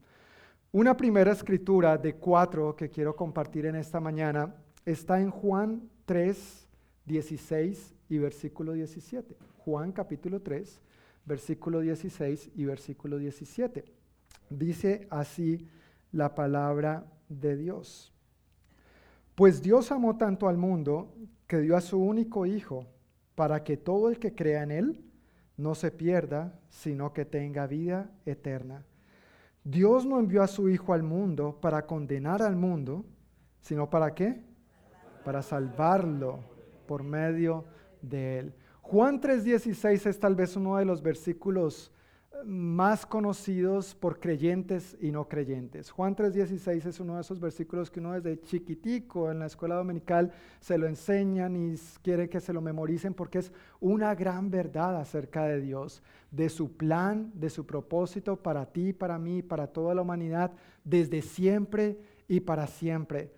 Una 0.72 0.96
primera 0.96 1.32
escritura 1.32 1.98
de 1.98 2.16
cuatro 2.16 2.76
que 2.76 2.90
quiero 2.90 3.16
compartir 3.16 3.66
en 3.66 3.76
esta 3.76 4.00
mañana 4.00 4.56
está 4.86 5.20
en 5.20 5.32
Juan 5.32 5.90
3, 6.06 6.68
16 7.06 7.96
y 8.10 8.18
versículo 8.18 8.74
17. 8.74 9.36
Juan 9.60 9.92
capítulo 9.92 10.42
3, 10.42 10.82
versículo 11.26 11.80
16 11.80 12.52
y 12.56 12.66
versículo 12.66 13.18
17. 13.18 13.99
Dice 14.50 15.08
así 15.10 15.68
la 16.12 16.36
palabra 16.36 17.06
de 17.28 17.56
Dios. 17.56 18.14
Pues 19.36 19.62
Dios 19.62 19.92
amó 19.92 20.18
tanto 20.18 20.50
al 20.50 20.58
mundo 20.58 21.14
que 21.48 21.60
dio 21.60 21.78
a 21.78 21.82
su 21.82 22.00
único 22.00 22.46
Hijo 22.46 22.88
para 23.36 23.64
que 23.64 23.78
todo 23.78 24.10
el 24.10 24.20
que 24.20 24.36
crea 24.36 24.64
en 24.64 24.72
Él 24.72 25.06
no 25.56 25.76
se 25.76 25.92
pierda, 25.92 26.60
sino 26.70 27.14
que 27.14 27.26
tenga 27.26 27.68
vida 27.68 28.12
eterna. 28.26 28.86
Dios 29.64 30.06
no 30.06 30.20
envió 30.20 30.42
a 30.42 30.48
su 30.48 30.70
Hijo 30.70 30.94
al 30.94 31.04
mundo 31.04 31.60
para 31.62 31.86
condenar 31.86 32.42
al 32.42 32.56
mundo, 32.56 33.06
sino 33.62 33.90
para 33.90 34.14
qué? 34.16 34.42
Para 35.24 35.42
salvarlo 35.42 36.40
por 36.88 37.04
medio 37.04 37.66
de 38.02 38.40
Él. 38.40 38.54
Juan 38.82 39.22
3:16 39.22 40.06
es 40.08 40.20
tal 40.20 40.36
vez 40.36 40.56
uno 40.56 40.78
de 40.78 40.86
los 40.86 41.02
versículos 41.02 41.92
más 42.46 43.06
conocidos 43.06 43.96
por 43.96 44.20
creyentes 44.20 44.98
y 45.02 45.12
no 45.12 45.28
creyentes. 45.28 45.92
Juan 45.92 46.16
3:16 46.16 46.86
es 46.86 47.00
uno 47.00 47.16
de 47.16 47.22
esos 47.22 47.40
versículos 47.40 47.90
que 47.90 48.00
uno 48.00 48.14
desde 48.14 48.42
chiquitico 48.42 49.32
en 49.32 49.40
la 49.40 49.48
escuela 49.48 49.76
dominical 49.76 50.32
se 50.60 50.78
lo 50.78 50.88
enseñan 50.88 51.56
y 51.56 51.76
quiere 52.02 52.30
que 52.30 52.40
se 52.40 52.54
lo 52.54 52.62
memoricen 52.62 53.14
porque 53.14 53.40
es 53.40 53.52
una 53.80 54.16
gran 54.16 54.50
verdad 54.50 54.98
acerca 54.98 55.46
de 55.46 55.60
Dios, 55.60 56.02
de 56.32 56.50
su 56.50 56.78
plan, 56.78 57.32
de 57.34 57.50
su 57.50 57.66
propósito 57.66 58.38
para 58.38 58.66
ti, 58.66 58.94
para 58.94 59.20
mí, 59.20 59.42
para 59.42 59.68
toda 59.68 59.94
la 59.94 60.02
humanidad, 60.02 60.52
desde 60.84 61.22
siempre 61.22 62.00
y 62.28 62.40
para 62.40 62.68
siempre. 62.68 63.34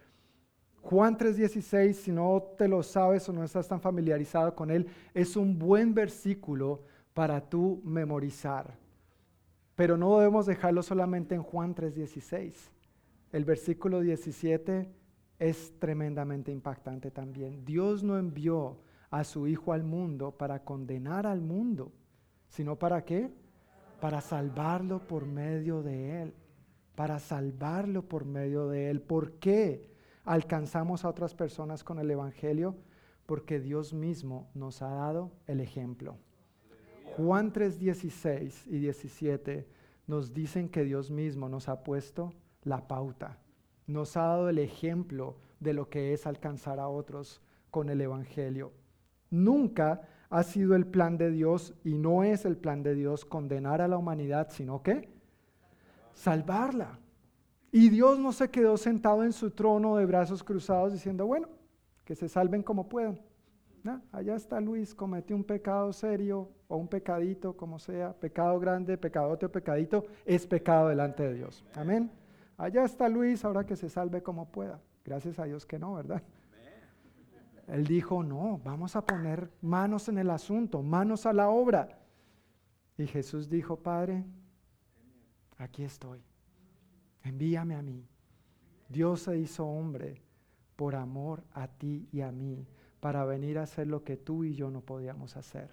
Juan 0.81 1.17
3:16, 1.17 1.93
si 1.93 2.11
no 2.11 2.53
te 2.57 2.67
lo 2.67 2.83
sabes 2.83 3.27
o 3.29 3.33
no 3.33 3.43
estás 3.43 3.67
tan 3.67 3.81
familiarizado 3.81 4.53
con 4.53 4.69
él, 4.69 4.87
es 5.13 5.35
un 5.35 5.57
buen 5.57 5.93
versículo 5.93 6.83
para 7.13 7.41
tú 7.41 7.81
memorizar. 7.83 8.80
Pero 9.81 9.97
no 9.97 10.19
debemos 10.19 10.45
dejarlo 10.45 10.83
solamente 10.83 11.33
en 11.33 11.41
Juan 11.41 11.73
3:16. 11.73 12.71
El 13.31 13.45
versículo 13.45 13.99
17 13.99 14.87
es 15.39 15.73
tremendamente 15.79 16.51
impactante 16.51 17.09
también. 17.09 17.65
Dios 17.65 18.03
no 18.03 18.19
envió 18.19 18.77
a 19.09 19.23
su 19.23 19.47
Hijo 19.47 19.73
al 19.73 19.83
mundo 19.83 20.37
para 20.37 20.63
condenar 20.63 21.25
al 21.25 21.41
mundo, 21.41 21.91
sino 22.47 22.77
para 22.77 23.03
qué? 23.05 23.33
Para 23.99 24.21
salvarlo 24.21 24.99
por 25.07 25.25
medio 25.25 25.81
de 25.81 26.21
Él. 26.21 26.35
Para 26.93 27.17
salvarlo 27.17 28.07
por 28.07 28.23
medio 28.23 28.67
de 28.67 28.91
Él. 28.91 29.01
¿Por 29.01 29.39
qué 29.39 29.89
alcanzamos 30.25 31.05
a 31.05 31.09
otras 31.09 31.33
personas 31.33 31.83
con 31.83 31.97
el 31.97 32.11
Evangelio? 32.11 32.75
Porque 33.25 33.59
Dios 33.59 33.95
mismo 33.95 34.47
nos 34.53 34.83
ha 34.83 34.91
dado 34.91 35.31
el 35.47 35.59
ejemplo. 35.59 36.19
Juan 37.17 37.51
3, 37.51 37.77
16 37.77 38.67
y 38.67 38.79
17 38.79 39.67
nos 40.07 40.33
dicen 40.33 40.69
que 40.69 40.83
Dios 40.83 41.11
mismo 41.11 41.49
nos 41.49 41.67
ha 41.67 41.83
puesto 41.83 42.33
la 42.63 42.87
pauta, 42.87 43.37
nos 43.87 44.15
ha 44.15 44.21
dado 44.21 44.49
el 44.49 44.59
ejemplo 44.59 45.35
de 45.59 45.73
lo 45.73 45.89
que 45.89 46.13
es 46.13 46.25
alcanzar 46.25 46.79
a 46.79 46.87
otros 46.87 47.41
con 47.69 47.89
el 47.89 48.01
Evangelio. 48.01 48.71
Nunca 49.29 50.01
ha 50.29 50.43
sido 50.43 50.75
el 50.75 50.85
plan 50.85 51.17
de 51.17 51.31
Dios 51.31 51.73
y 51.83 51.93
no 51.95 52.23
es 52.23 52.45
el 52.45 52.57
plan 52.57 52.83
de 52.83 52.95
Dios 52.95 53.25
condenar 53.25 53.81
a 53.81 53.87
la 53.87 53.97
humanidad, 53.97 54.49
sino 54.49 54.81
que 54.81 55.09
salvarla. 56.13 56.99
Y 57.71 57.89
Dios 57.89 58.19
no 58.19 58.31
se 58.31 58.49
quedó 58.49 58.77
sentado 58.77 59.23
en 59.23 59.33
su 59.33 59.51
trono 59.51 59.97
de 59.97 60.05
brazos 60.05 60.43
cruzados 60.43 60.93
diciendo, 60.93 61.25
bueno, 61.25 61.47
que 62.05 62.15
se 62.15 62.29
salven 62.29 62.63
como 62.63 62.89
puedan 62.89 63.19
allá 64.11 64.35
está 64.35 64.59
Luis, 64.59 64.93
cometió 64.93 65.35
un 65.35 65.43
pecado 65.43 65.91
serio 65.93 66.49
o 66.67 66.77
un 66.77 66.87
pecadito, 66.87 67.55
como 67.55 67.79
sea, 67.79 68.13
pecado 68.13 68.59
grande, 68.59 68.97
pecadote 68.97 69.45
o 69.45 69.51
pecadito, 69.51 70.05
es 70.25 70.45
pecado 70.45 70.89
delante 70.89 71.23
de 71.23 71.33
Dios. 71.35 71.65
Amén. 71.75 72.11
Allá 72.57 72.83
está 72.83 73.09
Luis, 73.09 73.43
ahora 73.43 73.65
que 73.65 73.75
se 73.75 73.89
salve 73.89 74.21
como 74.21 74.51
pueda. 74.51 74.79
Gracias 75.03 75.39
a 75.39 75.45
Dios 75.45 75.65
que 75.65 75.79
no, 75.79 75.95
¿verdad? 75.95 76.21
Él 77.67 77.85
dijo, 77.85 78.21
no, 78.23 78.59
vamos 78.63 78.95
a 78.95 79.05
poner 79.05 79.49
manos 79.61 80.09
en 80.09 80.17
el 80.17 80.29
asunto, 80.29 80.83
manos 80.83 81.25
a 81.25 81.33
la 81.33 81.49
obra. 81.49 81.99
Y 82.97 83.07
Jesús 83.07 83.49
dijo, 83.49 83.77
Padre, 83.77 84.25
aquí 85.57 85.83
estoy, 85.83 86.21
envíame 87.23 87.75
a 87.75 87.81
mí. 87.81 88.05
Dios 88.89 89.21
se 89.21 89.37
hizo 89.37 89.65
hombre 89.65 90.21
por 90.75 90.95
amor 90.95 91.43
a 91.53 91.67
ti 91.67 92.09
y 92.11 92.21
a 92.21 92.31
mí 92.31 92.67
para 93.01 93.25
venir 93.25 93.57
a 93.57 93.63
hacer 93.63 93.87
lo 93.87 94.03
que 94.03 94.15
tú 94.15 94.45
y 94.45 94.53
yo 94.53 94.69
no 94.71 94.79
podíamos 94.79 95.35
hacer. 95.35 95.69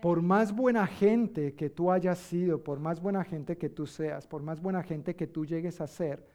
Por 0.00 0.22
más 0.22 0.54
buena 0.54 0.86
gente 0.86 1.54
que 1.54 1.68
tú 1.68 1.90
hayas 1.90 2.18
sido, 2.18 2.64
por 2.64 2.78
más 2.78 3.02
buena 3.02 3.22
gente 3.22 3.58
que 3.58 3.68
tú 3.68 3.86
seas, 3.86 4.26
por 4.26 4.42
más 4.42 4.62
buena 4.62 4.82
gente 4.82 5.14
que 5.14 5.26
tú 5.26 5.44
llegues 5.44 5.82
a 5.82 5.86
ser, 5.86 6.26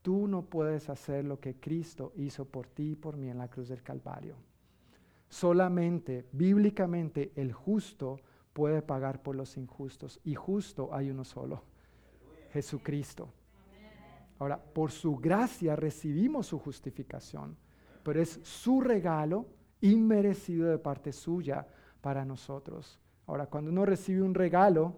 tú 0.00 0.26
no 0.26 0.46
puedes 0.46 0.88
hacer 0.88 1.26
lo 1.26 1.38
que 1.38 1.56
Cristo 1.56 2.12
hizo 2.16 2.46
por 2.46 2.66
ti 2.68 2.92
y 2.92 2.96
por 2.96 3.18
mí 3.18 3.28
en 3.28 3.36
la 3.36 3.48
cruz 3.48 3.68
del 3.68 3.82
Calvario. 3.82 4.36
Solamente, 5.28 6.26
bíblicamente, 6.32 7.32
el 7.34 7.52
justo 7.52 8.20
puede 8.52 8.82
pagar 8.82 9.20
por 9.22 9.36
los 9.36 9.56
injustos. 9.56 10.20
Y 10.24 10.34
justo 10.34 10.94
hay 10.94 11.10
uno 11.10 11.24
solo, 11.24 11.64
Jesucristo. 12.52 13.28
Ahora, 14.38 14.58
por 14.58 14.90
su 14.90 15.16
gracia 15.16 15.76
recibimos 15.76 16.46
su 16.46 16.58
justificación 16.58 17.56
pero 18.02 18.20
es 18.20 18.40
su 18.42 18.80
regalo 18.80 19.46
inmerecido 19.80 20.68
de 20.68 20.78
parte 20.78 21.12
suya 21.12 21.66
para 22.00 22.24
nosotros. 22.24 22.98
Ahora, 23.26 23.46
cuando 23.46 23.70
uno 23.70 23.84
recibe 23.84 24.22
un 24.22 24.34
regalo, 24.34 24.94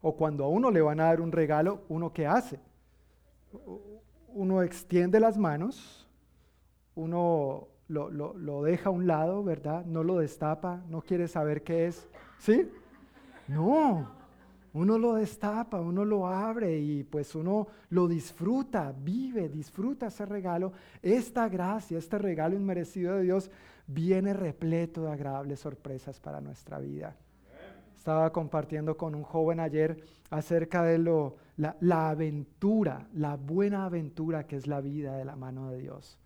o 0.00 0.16
cuando 0.16 0.44
a 0.44 0.48
uno 0.48 0.70
le 0.70 0.80
van 0.80 1.00
a 1.00 1.04
dar 1.04 1.20
un 1.20 1.32
regalo, 1.32 1.82
¿uno 1.88 2.12
qué 2.12 2.26
hace? 2.26 2.60
Uno 4.28 4.62
extiende 4.62 5.20
las 5.20 5.36
manos, 5.38 6.08
uno 6.94 7.68
lo, 7.88 8.10
lo, 8.10 8.62
deja 8.62 8.88
a 8.88 8.92
un 8.92 9.06
lado, 9.06 9.42
¿verdad? 9.44 9.84
No 9.84 10.02
lo 10.02 10.18
destapa, 10.18 10.82
no 10.88 11.02
quiere 11.02 11.28
saber 11.28 11.62
qué 11.62 11.86
es. 11.86 12.08
¿Sí? 12.38 12.70
No, 13.48 14.08
uno 14.76 14.98
lo 14.98 15.14
destapa, 15.14 15.80
uno 15.80 16.04
lo 16.04 16.26
abre 16.26 16.78
y 16.78 17.02
pues 17.02 17.34
uno 17.34 17.66
lo 17.88 18.06
disfruta, 18.06 18.92
vive, 18.94 19.48
disfruta 19.48 20.08
ese 20.08 20.26
regalo. 20.26 20.72
Esta 21.02 21.48
gracia, 21.48 21.96
este 21.96 22.18
regalo 22.18 22.56
inmerecido 22.56 23.14
de 23.14 23.22
Dios 23.22 23.50
viene 23.86 24.34
repleto 24.34 25.04
de 25.04 25.12
agradables 25.12 25.60
sorpresas 25.60 26.20
para 26.20 26.42
nuestra 26.42 26.78
vida. 26.78 27.16
Estaba 27.96 28.30
compartiendo 28.30 28.98
con 28.98 29.14
un 29.14 29.22
joven 29.22 29.60
ayer 29.60 29.96
acerca 30.28 30.82
de 30.82 30.98
lo, 30.98 31.36
la, 31.56 31.74
la 31.80 32.10
aventura, 32.10 33.08
la 33.14 33.36
buena 33.36 33.86
aventura 33.86 34.46
que 34.46 34.56
es 34.56 34.66
la 34.66 34.82
vida 34.82 35.16
de 35.16 35.24
la 35.24 35.36
mano 35.36 35.70
de 35.70 35.78
Dios. 35.78 36.18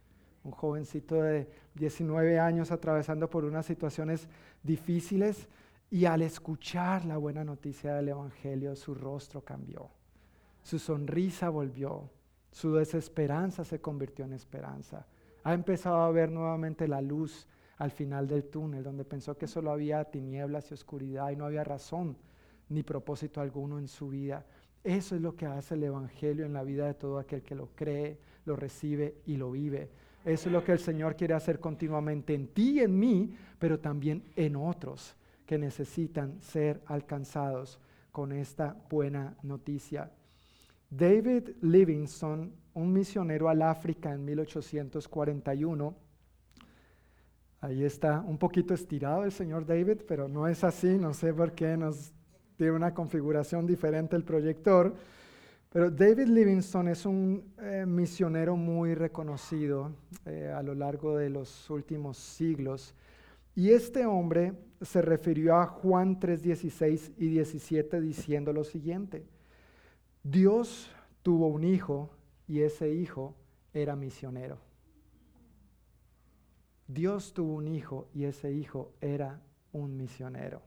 Un 0.43 0.51
jovencito 0.51 1.23
de 1.23 1.49
19 1.75 2.41
años 2.41 2.73
atravesando 2.73 3.31
por 3.31 3.45
unas 3.45 3.65
situaciones 3.65 4.27
difíciles 4.65 5.49
y 5.91 6.05
al 6.05 6.23
escuchar 6.23 7.05
la 7.05 7.17
buena 7.17 7.43
noticia 7.43 7.95
del 7.95 8.11
Evangelio, 8.11 8.77
su 8.77 8.95
rostro 8.95 9.43
cambió, 9.43 9.91
su 10.63 10.79
sonrisa 10.79 11.49
volvió, 11.49 12.09
su 12.53 12.75
desesperanza 12.75 13.65
se 13.65 13.81
convirtió 13.81 14.25
en 14.25 14.33
esperanza. 14.33 15.07
Ha 15.43 15.53
empezado 15.53 15.97
a 15.97 16.11
ver 16.13 16.31
nuevamente 16.31 16.87
la 16.87 17.01
luz 17.01 17.49
al 17.79 17.91
final 17.91 18.29
del 18.29 18.45
túnel, 18.45 18.85
donde 18.85 19.05
pensó 19.05 19.37
que 19.37 19.49
solo 19.49 19.73
había 19.73 20.05
tinieblas 20.05 20.71
y 20.71 20.75
oscuridad 20.75 21.31
y 21.31 21.37
no 21.37 21.47
había 21.47 21.65
razón 21.65 22.17
ni 22.69 22.85
propósito 22.85 23.41
alguno 23.41 23.79
en 23.79 23.89
su 23.89 24.11
vida. 24.11 24.47
Eso 24.85 25.17
es 25.17 25.21
lo 25.21 25.35
que 25.35 25.47
hace 25.47 25.75
el 25.75 25.83
Evangelio 25.83 26.47
en 26.47 26.53
la 26.53 26.63
vida 26.63 26.87
de 26.87 26.95
todo 26.95 27.19
aquel 27.19 27.43
que 27.43 27.57
lo 27.57 27.69
cree, 27.75 28.19
lo 28.45 28.55
recibe 28.55 29.17
y 29.27 29.37
lo 29.37 29.51
vive. 29.51 29.91
Eso 30.25 30.49
es 30.49 30.53
lo 30.53 30.63
que 30.63 30.73
el 30.73 30.79
Señor 30.79 31.17
quiere 31.17 31.35
hacer 31.35 31.59
continuamente 31.59 32.35
en 32.35 32.49
ti 32.49 32.73
y 32.73 32.81
en 32.81 32.97
mí, 32.97 33.35
pero 33.59 33.81
también 33.81 34.23
en 34.37 34.55
otros 34.55 35.17
que 35.51 35.59
necesitan 35.59 36.41
ser 36.41 36.81
alcanzados 36.87 37.81
con 38.13 38.31
esta 38.31 38.77
buena 38.89 39.37
noticia. 39.43 40.09
David 40.89 41.57
Livingstone, 41.61 42.53
un 42.75 42.93
misionero 42.93 43.49
al 43.49 43.63
África 43.63 44.13
en 44.13 44.25
1841, 44.25 45.93
ahí 47.63 47.83
está 47.83 48.21
un 48.21 48.39
poquito 48.39 48.75
estirado 48.75 49.25
el 49.25 49.33
señor 49.33 49.67
David, 49.67 50.03
pero 50.07 50.29
no 50.29 50.47
es 50.47 50.63
así, 50.63 50.97
no 50.99 51.13
sé 51.13 51.35
por 51.35 51.51
qué 51.51 51.77
nos 51.77 52.13
tiene 52.57 52.75
una 52.75 52.95
configuración 52.95 53.67
diferente 53.67 54.15
el 54.15 54.23
proyector. 54.23 54.95
Pero 55.69 55.91
David 55.91 56.29
Livingstone 56.29 56.93
es 56.93 57.05
un 57.05 57.55
eh, 57.59 57.85
misionero 57.89 58.55
muy 58.55 58.95
reconocido 58.95 59.91
eh, 60.27 60.55
a 60.57 60.63
lo 60.63 60.77
largo 60.77 61.17
de 61.17 61.29
los 61.29 61.69
últimos 61.71 62.19
siglos. 62.19 62.95
Y 63.61 63.73
este 63.73 64.07
hombre 64.07 64.55
se 64.81 65.03
refirió 65.03 65.57
a 65.57 65.67
Juan 65.67 66.19
3:16 66.19 67.13
y 67.19 67.29
17 67.29 68.01
diciendo 68.01 68.55
lo 68.55 68.65
siguiente. 68.65 69.27
Dios 70.23 70.91
tuvo 71.23 71.49
un 71.49 71.65
hijo 71.65 72.09
y 72.49 72.61
ese 72.61 72.95
hijo 72.95 73.35
era 73.75 73.97
misionero. 73.97 74.57
Dios 76.89 77.35
tuvo 77.35 77.57
un 77.57 77.69
hijo 77.69 78.09
y 78.15 78.25
ese 78.25 78.51
hijo 78.51 78.95
era 79.03 79.43
un 79.73 79.95
misionero. 79.95 80.63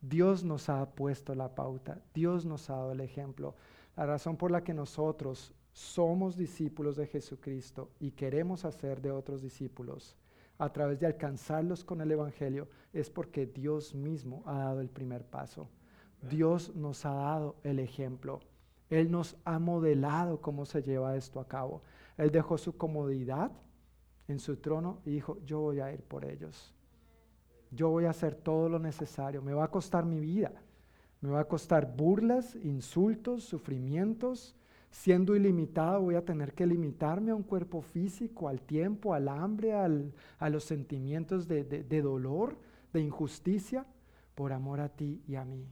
Dios 0.00 0.42
nos 0.42 0.68
ha 0.68 0.90
puesto 0.90 1.36
la 1.36 1.54
pauta, 1.54 2.02
Dios 2.12 2.44
nos 2.44 2.70
ha 2.70 2.74
dado 2.74 2.90
el 2.90 3.02
ejemplo. 3.02 3.54
La 3.94 4.04
razón 4.04 4.36
por 4.36 4.50
la 4.50 4.64
que 4.64 4.74
nosotros 4.74 5.54
somos 5.72 6.36
discípulos 6.36 6.96
de 6.96 7.06
Jesucristo 7.06 7.92
y 8.00 8.10
queremos 8.10 8.64
hacer 8.64 9.00
de 9.00 9.12
otros 9.12 9.42
discípulos 9.42 10.16
a 10.60 10.72
través 10.72 11.00
de 11.00 11.06
alcanzarlos 11.06 11.84
con 11.84 12.02
el 12.02 12.12
Evangelio 12.12 12.68
es 12.92 13.08
porque 13.08 13.46
Dios 13.46 13.94
mismo 13.94 14.42
ha 14.44 14.58
dado 14.58 14.80
el 14.80 14.90
primer 14.90 15.24
paso. 15.24 15.68
Dios 16.20 16.76
nos 16.76 17.06
ha 17.06 17.14
dado 17.14 17.56
el 17.64 17.78
ejemplo. 17.78 18.40
Él 18.90 19.10
nos 19.10 19.36
ha 19.46 19.58
modelado 19.58 20.42
cómo 20.42 20.66
se 20.66 20.82
lleva 20.82 21.16
esto 21.16 21.40
a 21.40 21.48
cabo. 21.48 21.82
Él 22.18 22.30
dejó 22.30 22.58
su 22.58 22.76
comodidad 22.76 23.50
en 24.28 24.38
su 24.38 24.56
trono 24.56 25.00
y 25.06 25.10
dijo, 25.12 25.38
yo 25.46 25.60
voy 25.60 25.80
a 25.80 25.92
ir 25.92 26.02
por 26.02 26.26
ellos. 26.26 26.74
Yo 27.70 27.88
voy 27.88 28.04
a 28.04 28.10
hacer 28.10 28.34
todo 28.34 28.68
lo 28.68 28.78
necesario. 28.78 29.40
Me 29.40 29.54
va 29.54 29.64
a 29.64 29.70
costar 29.70 30.04
mi 30.04 30.20
vida. 30.20 30.52
Me 31.22 31.30
va 31.30 31.40
a 31.40 31.48
costar 31.48 31.96
burlas, 31.96 32.54
insultos, 32.56 33.44
sufrimientos. 33.44 34.54
Siendo 34.90 35.36
ilimitado 35.36 36.00
voy 36.00 36.16
a 36.16 36.24
tener 36.24 36.52
que 36.52 36.66
limitarme 36.66 37.30
a 37.30 37.34
un 37.34 37.44
cuerpo 37.44 37.80
físico, 37.80 38.48
al 38.48 38.60
tiempo, 38.60 39.14
al 39.14 39.28
hambre, 39.28 39.72
a 39.72 40.48
los 40.50 40.64
sentimientos 40.64 41.46
de, 41.46 41.64
de 41.64 42.02
dolor, 42.02 42.58
de 42.92 43.00
injusticia, 43.00 43.86
por 44.34 44.52
amor 44.52 44.80
a 44.80 44.88
ti 44.88 45.22
y 45.28 45.36
a 45.36 45.44
mí. 45.44 45.66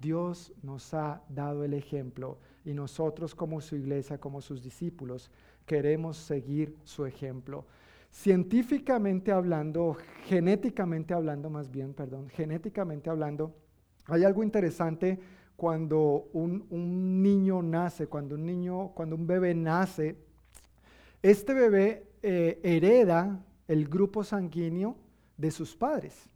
Dios 0.00 0.52
nos 0.62 0.92
ha 0.94 1.22
dado 1.28 1.64
el 1.64 1.74
ejemplo 1.74 2.38
y 2.64 2.74
nosotros 2.74 3.34
como 3.34 3.60
su 3.60 3.76
iglesia, 3.76 4.18
como 4.18 4.40
sus 4.40 4.62
discípulos, 4.62 5.30
queremos 5.64 6.16
seguir 6.16 6.76
su 6.84 7.06
ejemplo. 7.06 7.64
Científicamente 8.10 9.32
hablando, 9.32 9.96
genéticamente 10.24 11.14
hablando 11.14 11.50
más 11.50 11.70
bien, 11.70 11.94
perdón, 11.94 12.28
genéticamente 12.28 13.10
hablando, 13.10 13.54
hay 14.06 14.24
algo 14.24 14.42
interesante 14.42 15.18
cuando 15.56 16.28
un, 16.32 17.22
niño 17.22 17.62
nace, 17.62 18.06
cuando 18.06 18.34
un 18.34 18.44
niño, 18.44 18.92
cuando 18.94 19.16
un 19.16 19.26
bebé 19.26 19.54
nace, 19.54 20.16
este 21.22 21.54
bebé 21.54 22.06
eh, 22.22 22.60
hereda 22.62 23.42
el 23.66 23.88
grupo 23.88 24.22
sanguíneo 24.22 24.96
de 25.36 25.50
sus 25.50 25.74
padres. 25.74 26.28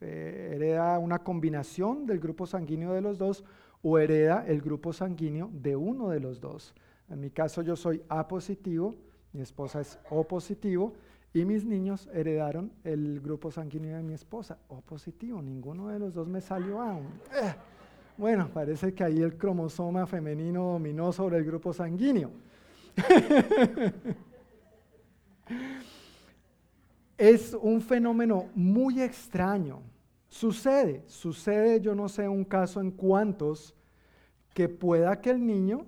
Eh, 0.00 0.52
hereda 0.54 0.98
una 0.98 1.18
combinación 1.18 2.06
del 2.06 2.20
grupo 2.20 2.46
sanguíneo 2.46 2.94
de 2.94 3.02
los 3.02 3.18
dos 3.18 3.44
o 3.82 3.98
hereda 3.98 4.46
el 4.46 4.62
grupo 4.62 4.92
sanguíneo 4.92 5.50
de 5.52 5.76
uno 5.76 6.08
de 6.08 6.20
los 6.20 6.40
dos. 6.40 6.74
En 7.08 7.20
mi 7.20 7.30
caso 7.30 7.62
yo 7.62 7.76
soy 7.76 8.02
A 8.08 8.26
positivo, 8.28 8.94
mi 9.32 9.42
esposa 9.42 9.80
es 9.80 9.98
O 10.08 10.24
positivo 10.24 10.94
y 11.34 11.44
mis 11.44 11.64
niños 11.64 12.08
heredaron 12.12 12.72
el 12.84 13.20
grupo 13.20 13.50
sanguíneo 13.50 13.96
de 13.96 14.02
mi 14.02 14.14
esposa, 14.14 14.58
O 14.68 14.80
positivo, 14.80 15.42
ninguno 15.42 15.88
de 15.88 15.98
los 15.98 16.14
dos 16.14 16.28
me 16.28 16.40
salió 16.40 16.80
A. 16.80 16.98
Bueno, 18.20 18.50
parece 18.52 18.92
que 18.92 19.02
ahí 19.02 19.22
el 19.22 19.38
cromosoma 19.38 20.06
femenino 20.06 20.72
dominó 20.72 21.10
sobre 21.10 21.38
el 21.38 21.44
grupo 21.46 21.72
sanguíneo. 21.72 22.30
es 27.16 27.54
un 27.54 27.80
fenómeno 27.80 28.50
muy 28.54 29.00
extraño. 29.00 29.80
Sucede, 30.28 31.02
sucede, 31.06 31.80
yo 31.80 31.94
no 31.94 32.10
sé 32.10 32.28
un 32.28 32.44
caso 32.44 32.82
en 32.82 32.90
cuántos, 32.90 33.74
que 34.52 34.68
pueda 34.68 35.18
que 35.22 35.30
el 35.30 35.46
niño 35.46 35.86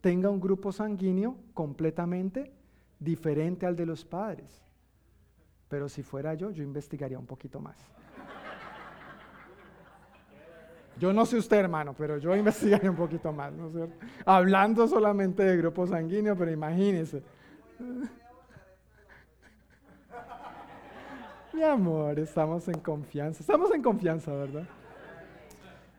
tenga 0.00 0.28
un 0.28 0.40
grupo 0.40 0.72
sanguíneo 0.72 1.36
completamente 1.54 2.52
diferente 2.98 3.64
al 3.64 3.76
de 3.76 3.86
los 3.86 4.04
padres. 4.04 4.60
Pero 5.68 5.88
si 5.88 6.02
fuera 6.02 6.34
yo, 6.34 6.50
yo 6.50 6.64
investigaría 6.64 7.20
un 7.20 7.26
poquito 7.26 7.60
más. 7.60 7.76
Yo 11.00 11.12
no 11.14 11.24
sé 11.24 11.38
usted, 11.38 11.56
hermano, 11.56 11.94
pero 11.96 12.18
yo 12.18 12.36
investigaría 12.44 12.90
un 12.90 12.96
poquito 12.96 13.32
más, 13.32 13.50
¿no 13.52 13.68
es 13.68 13.72
cierto? 13.72 13.94
Hablando 14.26 14.86
solamente 14.86 15.42
de 15.42 15.56
grupo 15.56 15.86
sanguíneo, 15.86 16.36
pero 16.36 16.52
imagínese. 16.52 17.22
Mi 21.54 21.62
amor, 21.62 22.18
estamos 22.18 22.68
en 22.68 22.78
confianza. 22.80 23.40
Estamos 23.40 23.72
en 23.74 23.82
confianza, 23.82 24.32
¿verdad? 24.32 24.64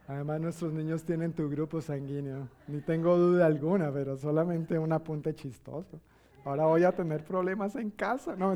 Además, 0.08 0.40
nuestros 0.40 0.72
niños 0.72 1.04
tienen 1.04 1.34
tu 1.34 1.50
grupo 1.50 1.82
sanguíneo. 1.82 2.48
Ni 2.68 2.82
tengo 2.82 3.18
duda 3.18 3.48
alguna, 3.48 3.92
pero 3.92 4.18
solamente 4.18 4.78
un 4.78 4.94
apunte 4.94 5.34
chistoso. 5.34 6.00
Ahora 6.46 6.66
voy 6.66 6.84
a 6.84 6.92
tener 6.92 7.24
problemas 7.24 7.76
en 7.76 7.90
casa. 7.92 8.36
No, 8.36 8.54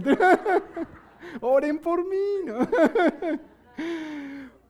Oren 1.42 1.80
por 1.80 2.04
mí. 2.08 2.18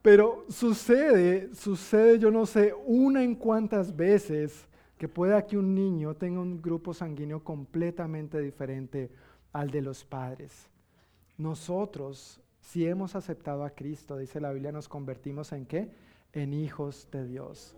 Pero 0.06 0.46
sucede, 0.50 1.52
sucede, 1.56 2.20
yo 2.20 2.30
no 2.30 2.46
sé, 2.46 2.76
una 2.86 3.24
en 3.24 3.34
cuantas 3.34 3.96
veces 3.96 4.68
que 5.00 5.08
pueda 5.08 5.48
que 5.48 5.58
un 5.58 5.74
niño 5.74 6.14
tenga 6.14 6.42
un 6.42 6.62
grupo 6.62 6.94
sanguíneo 6.94 7.44
completamente 7.44 8.40
diferente 8.40 9.10
al 9.52 9.72
de 9.72 9.82
los 9.82 10.06
padres. 10.06 10.70
Nosotros, 11.40 12.40
si 12.60 12.86
hemos 12.86 13.16
aceptado 13.16 13.64
a 13.64 13.72
Cristo, 13.72 14.16
dice 14.16 14.40
la 14.40 14.54
Biblia, 14.54 14.72
nos 14.72 14.88
convertimos 14.88 15.52
en 15.54 15.66
qué? 15.66 15.90
En 16.34 16.54
hijos 16.54 17.10
de 17.12 17.26
Dios. 17.26 17.76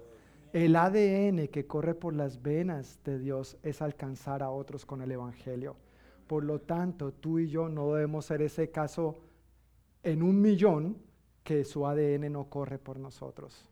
El 0.52 0.76
ADN 0.76 1.48
que 1.48 1.66
corre 1.66 1.96
por 1.96 2.14
las 2.14 2.42
venas 2.42 3.00
de 3.06 3.20
Dios 3.20 3.56
es 3.64 3.82
alcanzar 3.82 4.44
a 4.44 4.50
otros 4.50 4.86
con 4.86 5.02
el 5.02 5.14
Evangelio. 5.14 5.78
Por 6.28 6.44
lo 6.44 6.60
tanto, 6.60 7.14
tú 7.14 7.40
y 7.40 7.48
yo 7.48 7.70
no 7.70 7.94
debemos 7.94 8.26
ser 8.26 8.42
ese 8.42 8.70
caso 8.70 9.18
en 10.04 10.22
un 10.22 10.42
millón 10.42 11.07
que 11.48 11.64
su 11.64 11.88
ADN 11.88 12.30
no 12.30 12.50
corre 12.50 12.78
por 12.78 13.00
nosotros. 13.00 13.64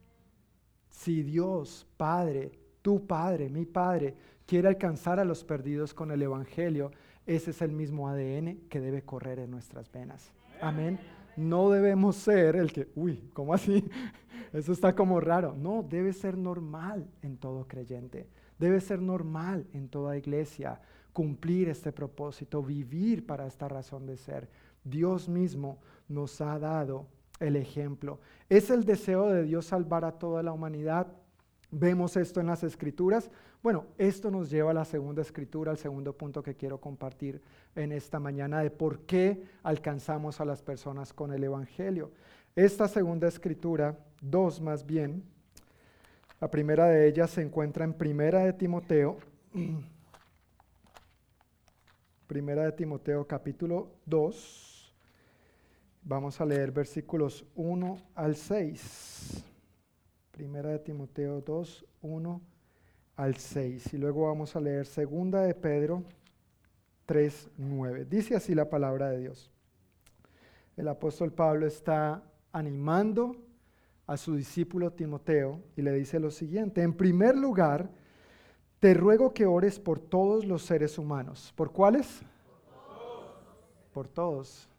Si 0.87 1.23
Dios, 1.23 1.85
Padre, 1.97 2.57
tu 2.81 3.05
Padre, 3.05 3.49
mi 3.49 3.65
Padre, 3.65 4.15
quiere 4.45 4.69
alcanzar 4.69 5.19
a 5.19 5.25
los 5.25 5.43
perdidos 5.43 5.93
con 5.93 6.09
el 6.11 6.21
Evangelio, 6.21 6.91
ese 7.25 7.51
es 7.51 7.61
el 7.61 7.73
mismo 7.73 8.07
ADN 8.07 8.69
que 8.69 8.79
debe 8.79 9.01
correr 9.01 9.39
en 9.39 9.51
nuestras 9.51 9.91
venas. 9.91 10.31
Amén. 10.61 10.97
No 11.35 11.69
debemos 11.69 12.15
ser 12.15 12.55
el 12.55 12.71
que, 12.71 12.87
uy, 12.95 13.29
¿cómo 13.33 13.53
así? 13.53 13.83
Eso 14.53 14.71
está 14.71 14.95
como 14.95 15.19
raro. 15.19 15.53
No, 15.53 15.83
debe 15.83 16.13
ser 16.13 16.37
normal 16.37 17.05
en 17.23 17.35
todo 17.35 17.67
creyente. 17.67 18.29
Debe 18.57 18.79
ser 18.79 19.01
normal 19.01 19.67
en 19.73 19.89
toda 19.89 20.17
iglesia 20.17 20.79
cumplir 21.11 21.67
este 21.67 21.91
propósito, 21.91 22.63
vivir 22.63 23.25
para 23.25 23.45
esta 23.45 23.67
razón 23.67 24.05
de 24.05 24.15
ser. 24.15 24.47
Dios 24.85 25.27
mismo 25.27 25.79
nos 26.07 26.39
ha 26.39 26.57
dado 26.57 27.07
el 27.39 27.55
ejemplo. 27.55 28.19
¿Es 28.49 28.69
el 28.69 28.83
deseo 28.83 29.29
de 29.29 29.43
Dios 29.43 29.65
salvar 29.65 30.05
a 30.05 30.13
toda 30.13 30.43
la 30.43 30.51
humanidad? 30.51 31.07
Vemos 31.71 32.15
esto 32.15 32.39
en 32.39 32.47
las 32.47 32.63
escrituras. 32.63 33.29
Bueno, 33.61 33.85
esto 33.97 34.31
nos 34.31 34.49
lleva 34.49 34.71
a 34.71 34.75
la 34.75 34.85
segunda 34.85 35.21
escritura, 35.21 35.71
al 35.71 35.77
segundo 35.77 36.13
punto 36.13 36.43
que 36.43 36.55
quiero 36.55 36.79
compartir 36.79 37.41
en 37.75 37.91
esta 37.91 38.19
mañana 38.19 38.59
de 38.61 38.71
por 38.71 38.99
qué 39.01 39.43
alcanzamos 39.63 40.39
a 40.39 40.45
las 40.45 40.61
personas 40.61 41.11
con 41.11 41.33
el 41.33 41.43
Evangelio. 41.43 42.11
Esta 42.55 42.87
segunda 42.87 43.27
escritura, 43.27 43.97
dos 44.21 44.61
más 44.61 44.85
bien, 44.85 45.23
la 46.39 46.49
primera 46.49 46.85
de 46.85 47.07
ellas 47.07 47.31
se 47.31 47.41
encuentra 47.41 47.85
en 47.85 47.93
Primera 47.93 48.39
de 48.39 48.53
Timoteo 48.53 49.17
Primera 52.27 52.63
de 52.63 52.71
Timoteo 52.71 53.27
capítulo 53.27 53.91
2. 54.07 54.74
Vamos 56.07 56.39
a 56.39 56.45
leer 56.45 56.71
versículos 56.71 57.43
1 57.55 57.97
al 58.13 58.35
6. 58.35 59.43
Primera 60.29 60.69
de 60.69 60.77
Timoteo 60.77 61.41
2, 61.41 61.83
1 62.03 62.41
al 63.15 63.35
6. 63.35 63.91
Y 63.95 63.97
luego 63.97 64.27
vamos 64.27 64.55
a 64.55 64.59
leer 64.59 64.85
Segunda 64.85 65.41
de 65.41 65.55
Pedro 65.55 66.03
3.9. 67.07 68.05
Dice 68.05 68.35
así 68.35 68.53
la 68.53 68.69
palabra 68.69 69.09
de 69.09 69.21
Dios. 69.21 69.49
El 70.77 70.89
apóstol 70.89 71.31
Pablo 71.31 71.65
está 71.65 72.21
animando 72.51 73.35
a 74.05 74.15
su 74.15 74.35
discípulo 74.35 74.91
Timoteo 74.91 75.59
y 75.75 75.81
le 75.81 75.91
dice 75.91 76.19
lo 76.19 76.29
siguiente, 76.29 76.83
en 76.83 76.93
primer 76.93 77.35
lugar, 77.35 77.89
te 78.79 78.93
ruego 78.93 79.33
que 79.33 79.47
ores 79.47 79.79
por 79.79 79.99
todos 79.99 80.45
los 80.45 80.61
seres 80.61 80.99
humanos. 80.99 81.51
¿Por 81.55 81.71
cuáles? 81.71 82.21
Por 82.45 82.95
todos. 82.95 83.39
Por 83.91 84.07
todos. 84.07 84.69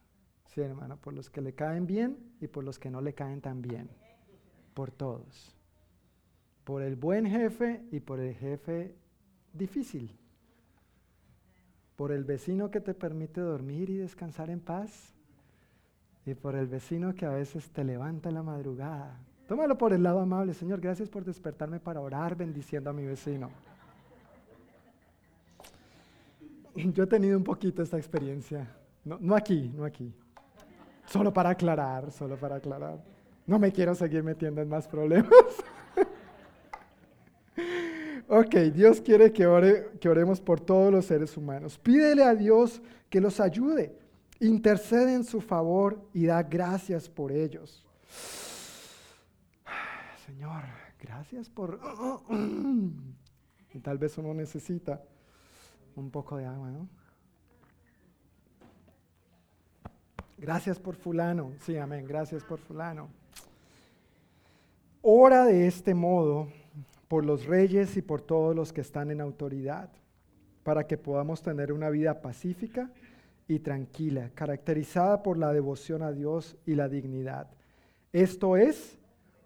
Sí, 0.56 0.62
hermano, 0.62 0.96
por 0.96 1.12
los 1.12 1.28
que 1.28 1.42
le 1.42 1.52
caen 1.52 1.86
bien 1.86 2.16
y 2.40 2.46
por 2.46 2.64
los 2.64 2.78
que 2.78 2.90
no 2.90 3.02
le 3.02 3.12
caen 3.12 3.42
tan 3.42 3.60
bien. 3.60 3.90
Por 4.72 4.90
todos. 4.90 5.54
Por 6.64 6.80
el 6.80 6.96
buen 6.96 7.26
jefe 7.26 7.82
y 7.92 8.00
por 8.00 8.20
el 8.20 8.34
jefe 8.34 8.96
difícil. 9.52 10.16
Por 11.94 12.10
el 12.10 12.24
vecino 12.24 12.70
que 12.70 12.80
te 12.80 12.94
permite 12.94 13.42
dormir 13.42 13.90
y 13.90 13.98
descansar 13.98 14.48
en 14.48 14.60
paz. 14.60 15.12
Y 16.24 16.32
por 16.32 16.54
el 16.54 16.68
vecino 16.68 17.14
que 17.14 17.26
a 17.26 17.32
veces 17.32 17.68
te 17.68 17.84
levanta 17.84 18.30
en 18.30 18.36
la 18.36 18.42
madrugada. 18.42 19.20
Tómalo 19.48 19.76
por 19.76 19.92
el 19.92 20.02
lado 20.02 20.20
amable, 20.20 20.54
Señor. 20.54 20.80
Gracias 20.80 21.10
por 21.10 21.22
despertarme 21.22 21.80
para 21.80 22.00
orar 22.00 22.34
bendiciendo 22.34 22.88
a 22.88 22.94
mi 22.94 23.04
vecino. 23.04 23.50
Yo 26.74 27.04
he 27.04 27.06
tenido 27.06 27.36
un 27.36 27.44
poquito 27.44 27.82
esta 27.82 27.98
experiencia. 27.98 28.74
No, 29.04 29.18
no 29.20 29.36
aquí, 29.36 29.70
no 29.76 29.84
aquí. 29.84 30.14
Solo 31.06 31.32
para 31.32 31.50
aclarar, 31.50 32.10
solo 32.10 32.36
para 32.36 32.56
aclarar. 32.56 32.98
No 33.46 33.58
me 33.58 33.72
quiero 33.72 33.94
seguir 33.94 34.22
metiendo 34.22 34.60
en 34.60 34.68
más 34.68 34.88
problemas. 34.88 35.30
ok, 38.28 38.54
Dios 38.72 39.00
quiere 39.00 39.32
que, 39.32 39.46
ore, 39.46 39.90
que 40.00 40.08
oremos 40.08 40.40
por 40.40 40.60
todos 40.60 40.92
los 40.92 41.06
seres 41.06 41.36
humanos. 41.36 41.78
Pídele 41.78 42.24
a 42.24 42.34
Dios 42.34 42.82
que 43.08 43.20
los 43.20 43.38
ayude, 43.38 43.96
intercede 44.40 45.14
en 45.14 45.22
su 45.22 45.40
favor 45.40 46.08
y 46.12 46.26
da 46.26 46.42
gracias 46.42 47.08
por 47.08 47.30
ellos. 47.30 47.86
Señor, 50.26 50.64
gracias 51.00 51.48
por... 51.48 51.78
y 53.72 53.78
tal 53.78 53.98
vez 53.98 54.18
uno 54.18 54.34
necesita 54.34 55.00
un 55.94 56.10
poco 56.10 56.36
de 56.36 56.46
agua, 56.46 56.70
¿no? 56.70 56.88
Gracias 60.38 60.78
por 60.78 60.96
fulano. 60.96 61.52
Sí, 61.60 61.76
amén. 61.76 62.04
Gracias 62.06 62.44
por 62.44 62.58
fulano. 62.58 63.08
Ora 65.02 65.44
de 65.44 65.66
este 65.66 65.94
modo 65.94 66.48
por 67.08 67.24
los 67.24 67.46
reyes 67.46 67.96
y 67.96 68.02
por 68.02 68.20
todos 68.20 68.54
los 68.54 68.72
que 68.72 68.80
están 68.80 69.10
en 69.10 69.20
autoridad, 69.20 69.88
para 70.62 70.86
que 70.86 70.98
podamos 70.98 71.42
tener 71.42 71.72
una 71.72 71.88
vida 71.90 72.20
pacífica 72.20 72.90
y 73.48 73.60
tranquila, 73.60 74.30
caracterizada 74.34 75.22
por 75.22 75.38
la 75.38 75.52
devoción 75.52 76.02
a 76.02 76.12
Dios 76.12 76.56
y 76.66 76.74
la 76.74 76.88
dignidad. 76.88 77.48
Esto 78.12 78.56
es 78.56 78.98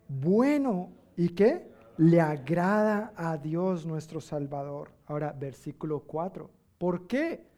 bueno 0.08 0.90
y 1.16 1.30
que 1.30 1.70
le 1.98 2.20
agrada 2.20 3.12
a 3.14 3.36
Dios 3.36 3.84
nuestro 3.84 4.20
Salvador. 4.20 4.90
Ahora, 5.06 5.32
versículo 5.38 6.00
4. 6.00 6.48
¿Por 6.78 7.06
qué? 7.06 7.49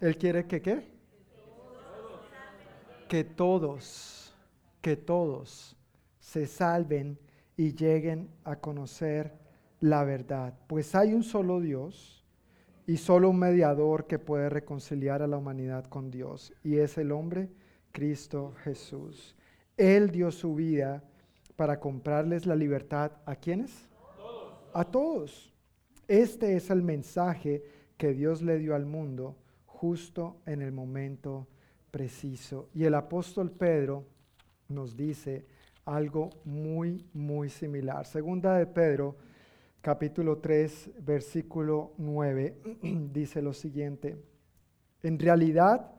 Él 0.00 0.16
quiere 0.18 0.46
que 0.46 0.60
qué? 0.60 0.88
Que 3.08 3.24
todos, 3.24 4.34
que 4.80 4.96
todos 4.96 5.76
se 6.18 6.46
salven 6.46 7.18
y 7.56 7.74
lleguen 7.74 8.28
a 8.44 8.56
conocer 8.56 9.32
la 9.80 10.04
verdad. 10.04 10.54
Pues 10.66 10.94
hay 10.94 11.14
un 11.14 11.22
solo 11.22 11.60
Dios 11.60 12.24
y 12.86 12.96
solo 12.96 13.30
un 13.30 13.38
mediador 13.38 14.06
que 14.06 14.18
puede 14.18 14.48
reconciliar 14.48 15.22
a 15.22 15.26
la 15.26 15.38
humanidad 15.38 15.84
con 15.86 16.10
Dios, 16.10 16.52
y 16.62 16.76
es 16.76 16.98
el 16.98 17.12
hombre 17.12 17.48
Cristo 17.92 18.54
Jesús. 18.62 19.34
Él 19.76 20.10
dio 20.10 20.30
su 20.30 20.54
vida 20.54 21.02
para 21.56 21.80
comprarles 21.80 22.46
la 22.46 22.56
libertad 22.56 23.12
a 23.24 23.36
quienes? 23.36 23.88
A 24.72 24.84
todos. 24.84 25.52
Este 26.08 26.56
es 26.56 26.68
el 26.70 26.82
mensaje 26.82 27.64
que 27.96 28.12
Dios 28.12 28.42
le 28.42 28.58
dio 28.58 28.74
al 28.74 28.86
mundo 28.86 29.36
justo 29.66 30.40
en 30.46 30.62
el 30.62 30.72
momento 30.72 31.46
preciso. 31.90 32.68
Y 32.74 32.84
el 32.84 32.94
apóstol 32.94 33.50
Pedro 33.50 34.04
nos 34.68 34.96
dice 34.96 35.46
algo 35.84 36.30
muy, 36.44 37.06
muy 37.12 37.48
similar. 37.48 38.06
Segunda 38.06 38.56
de 38.56 38.66
Pedro, 38.66 39.16
capítulo 39.80 40.38
3, 40.38 40.90
versículo 41.00 41.92
9, 41.98 42.56
dice 43.12 43.42
lo 43.42 43.52
siguiente. 43.52 44.16
En 45.02 45.18
realidad, 45.18 45.90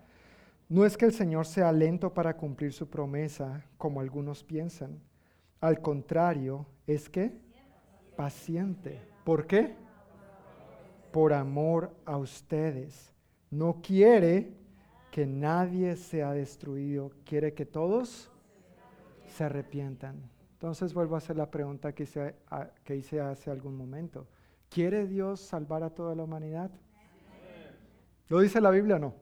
no 0.67 0.85
es 0.85 0.97
que 0.97 1.05
el 1.05 1.13
Señor 1.13 1.45
sea 1.45 1.71
lento 1.71 2.13
para 2.13 2.35
cumplir 2.35 2.73
su 2.73 2.89
promesa, 2.89 3.63
como 3.77 3.99
algunos 3.99 4.43
piensan. 4.43 4.99
Al 5.61 5.79
contrario, 5.79 6.65
es 6.87 7.07
que 7.07 7.31
paciente. 8.15 9.01
¿Por 9.23 9.45
qué? 9.45 9.75
Por 11.15 11.31
amor 11.31 11.95
a 12.03 12.17
ustedes 12.17 13.13
no 13.49 13.81
quiere 13.81 14.51
que 15.11 15.25
nadie 15.25 15.95
sea 15.95 16.33
destruido, 16.33 17.13
quiere 17.23 17.53
que 17.53 17.65
todos 17.65 18.29
se 19.25 19.45
arrepientan. 19.45 20.29
Entonces 20.51 20.93
vuelvo 20.93 21.15
a 21.15 21.19
hacer 21.19 21.37
la 21.37 21.49
pregunta 21.49 21.95
que 21.95 22.03
hice, 22.03 23.21
hace 23.21 23.49
algún 23.49 23.77
momento. 23.77 24.27
¿Quiere 24.69 25.07
Dios 25.07 25.39
salvar 25.39 25.83
a 25.83 25.89
toda 25.89 26.15
la 26.15 26.23
humanidad? 26.23 26.69
¿Lo 28.27 28.41
dice 28.41 28.59
la 28.59 28.71
Biblia 28.71 28.97
o 28.97 28.99
no? 28.99 29.13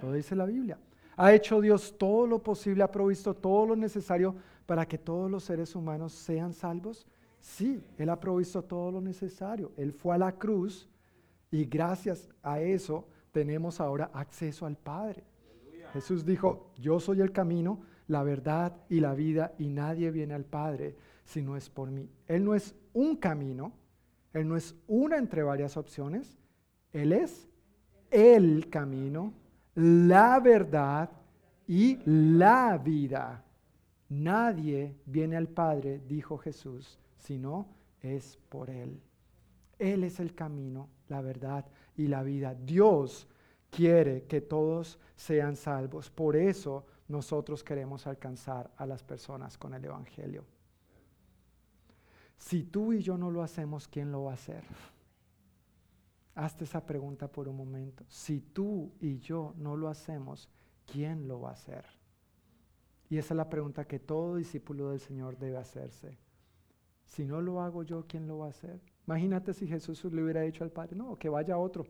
Lo 0.00 0.14
dice 0.14 0.34
la 0.34 0.46
Biblia. 0.46 0.78
¿Ha 1.18 1.34
hecho 1.34 1.60
Dios 1.60 1.94
todo 1.98 2.26
lo 2.26 2.42
posible, 2.42 2.84
ha 2.84 2.90
provisto 2.90 3.34
todo 3.34 3.66
lo 3.66 3.76
necesario 3.76 4.34
para 4.64 4.88
que 4.88 4.96
todos 4.96 5.30
los 5.30 5.44
seres 5.44 5.76
humanos 5.76 6.14
sean 6.14 6.54
salvos? 6.54 7.06
Sí, 7.38 7.84
Él 7.98 8.08
ha 8.08 8.18
provisto 8.18 8.62
todo 8.62 8.90
lo 8.90 9.02
necesario. 9.02 9.72
Él 9.76 9.92
fue 9.92 10.14
a 10.14 10.18
la 10.18 10.32
cruz 10.32 10.88
y 11.52 11.66
gracias 11.66 12.28
a 12.42 12.60
eso 12.60 13.06
tenemos 13.30 13.78
ahora 13.78 14.10
acceso 14.12 14.66
al 14.66 14.76
Padre. 14.76 15.22
Jesús 15.92 16.24
dijo, 16.24 16.72
yo 16.78 16.98
soy 16.98 17.20
el 17.20 17.30
camino, 17.30 17.82
la 18.08 18.22
verdad 18.22 18.74
y 18.88 19.00
la 19.00 19.14
vida 19.14 19.54
y 19.58 19.68
nadie 19.68 20.10
viene 20.10 20.34
al 20.34 20.46
Padre 20.46 20.96
si 21.24 21.42
no 21.42 21.56
es 21.56 21.68
por 21.68 21.90
mí. 21.90 22.08
Él 22.26 22.44
no 22.44 22.54
es 22.54 22.74
un 22.94 23.16
camino, 23.16 23.72
Él 24.32 24.48
no 24.48 24.56
es 24.56 24.74
una 24.88 25.18
entre 25.18 25.42
varias 25.42 25.76
opciones, 25.76 26.38
Él 26.90 27.12
es 27.12 27.48
el 28.10 28.70
camino, 28.70 29.34
la 29.74 30.40
verdad 30.40 31.10
y 31.66 31.98
la 32.06 32.78
vida. 32.78 33.44
Nadie 34.08 34.96
viene 35.04 35.36
al 35.36 35.48
Padre, 35.48 36.00
dijo 36.08 36.38
Jesús, 36.38 36.98
si 37.18 37.38
no 37.38 37.68
es 38.00 38.38
por 38.48 38.70
Él. 38.70 39.00
Él 39.78 40.04
es 40.04 40.20
el 40.20 40.34
camino, 40.34 40.88
la 41.12 41.20
verdad 41.20 41.66
y 41.94 42.08
la 42.08 42.22
vida. 42.22 42.54
Dios 42.54 43.28
quiere 43.70 44.24
que 44.24 44.40
todos 44.40 44.98
sean 45.14 45.56
salvos. 45.56 46.10
Por 46.10 46.36
eso 46.36 46.86
nosotros 47.06 47.62
queremos 47.62 48.06
alcanzar 48.06 48.72
a 48.76 48.86
las 48.86 49.02
personas 49.02 49.58
con 49.58 49.74
el 49.74 49.84
Evangelio. 49.84 50.44
Si 52.38 52.64
tú 52.64 52.92
y 52.92 53.02
yo 53.02 53.16
no 53.18 53.30
lo 53.30 53.42
hacemos, 53.42 53.86
¿quién 53.86 54.10
lo 54.10 54.24
va 54.24 54.32
a 54.32 54.34
hacer? 54.34 54.64
Hazte 56.34 56.64
esa 56.64 56.84
pregunta 56.84 57.30
por 57.30 57.46
un 57.46 57.56
momento. 57.56 58.04
Si 58.08 58.40
tú 58.40 58.92
y 58.98 59.18
yo 59.18 59.54
no 59.58 59.76
lo 59.76 59.88
hacemos, 59.88 60.48
¿quién 60.90 61.28
lo 61.28 61.42
va 61.42 61.50
a 61.50 61.52
hacer? 61.52 61.84
Y 63.10 63.18
esa 63.18 63.34
es 63.34 63.36
la 63.36 63.50
pregunta 63.50 63.84
que 63.84 63.98
todo 63.98 64.36
discípulo 64.36 64.90
del 64.90 64.98
Señor 65.00 65.36
debe 65.36 65.58
hacerse. 65.58 66.18
Si 67.04 67.26
no 67.26 67.42
lo 67.42 67.60
hago 67.60 67.82
yo, 67.82 68.06
¿quién 68.08 68.26
lo 68.26 68.38
va 68.38 68.46
a 68.46 68.50
hacer? 68.50 68.80
Imagínate 69.06 69.52
si 69.52 69.66
Jesús 69.66 70.04
le 70.04 70.22
hubiera 70.22 70.42
dicho 70.42 70.64
al 70.64 70.70
Padre, 70.70 70.96
no, 70.96 71.16
que 71.18 71.28
vaya 71.28 71.58
otro. 71.58 71.86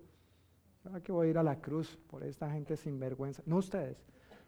que 1.04 1.12
voy 1.12 1.28
a 1.28 1.30
ir 1.30 1.38
a 1.38 1.42
la 1.42 1.60
cruz 1.60 1.98
por 2.08 2.24
esta 2.24 2.50
gente 2.50 2.76
sin 2.76 2.98
vergüenza? 2.98 3.42
No 3.46 3.56
ustedes, 3.56 3.96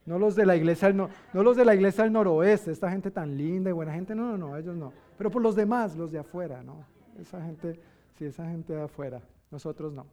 no 0.07 0.19
los 0.19 0.35
de 0.35 0.47
la 0.47 0.57
iglesia 0.57 0.89
del, 0.89 0.97
no, 0.97 1.09
los 1.33 1.57
de 1.57 1.65
la 1.65 1.75
iglesia 1.75 2.05
del 2.05 2.13
noroeste, 2.13 2.71
esta 2.71 2.91
gente 2.91 3.11
tan 3.11 3.37
linda 3.37 3.71
y 3.71 3.73
buena 3.73 3.93
gente, 3.93 4.15
no, 4.15 4.37
no, 4.37 4.39
no, 4.39 4.57
ellos 4.57 4.77
no. 4.77 4.93
Pero 5.17 5.31
por 5.31 5.43
los 5.43 5.55
demás, 5.55 5.97
los 5.97 6.11
de 6.11 6.19
afuera, 6.19 6.63
¿no? 6.63 6.85
Esa 7.19 7.43
gente, 7.43 7.81
sí, 8.19 8.25
esa 8.25 8.49
gente 8.49 8.73
de 8.73 8.83
afuera, 8.83 9.23
nosotros 9.51 9.93
no. 9.93 10.07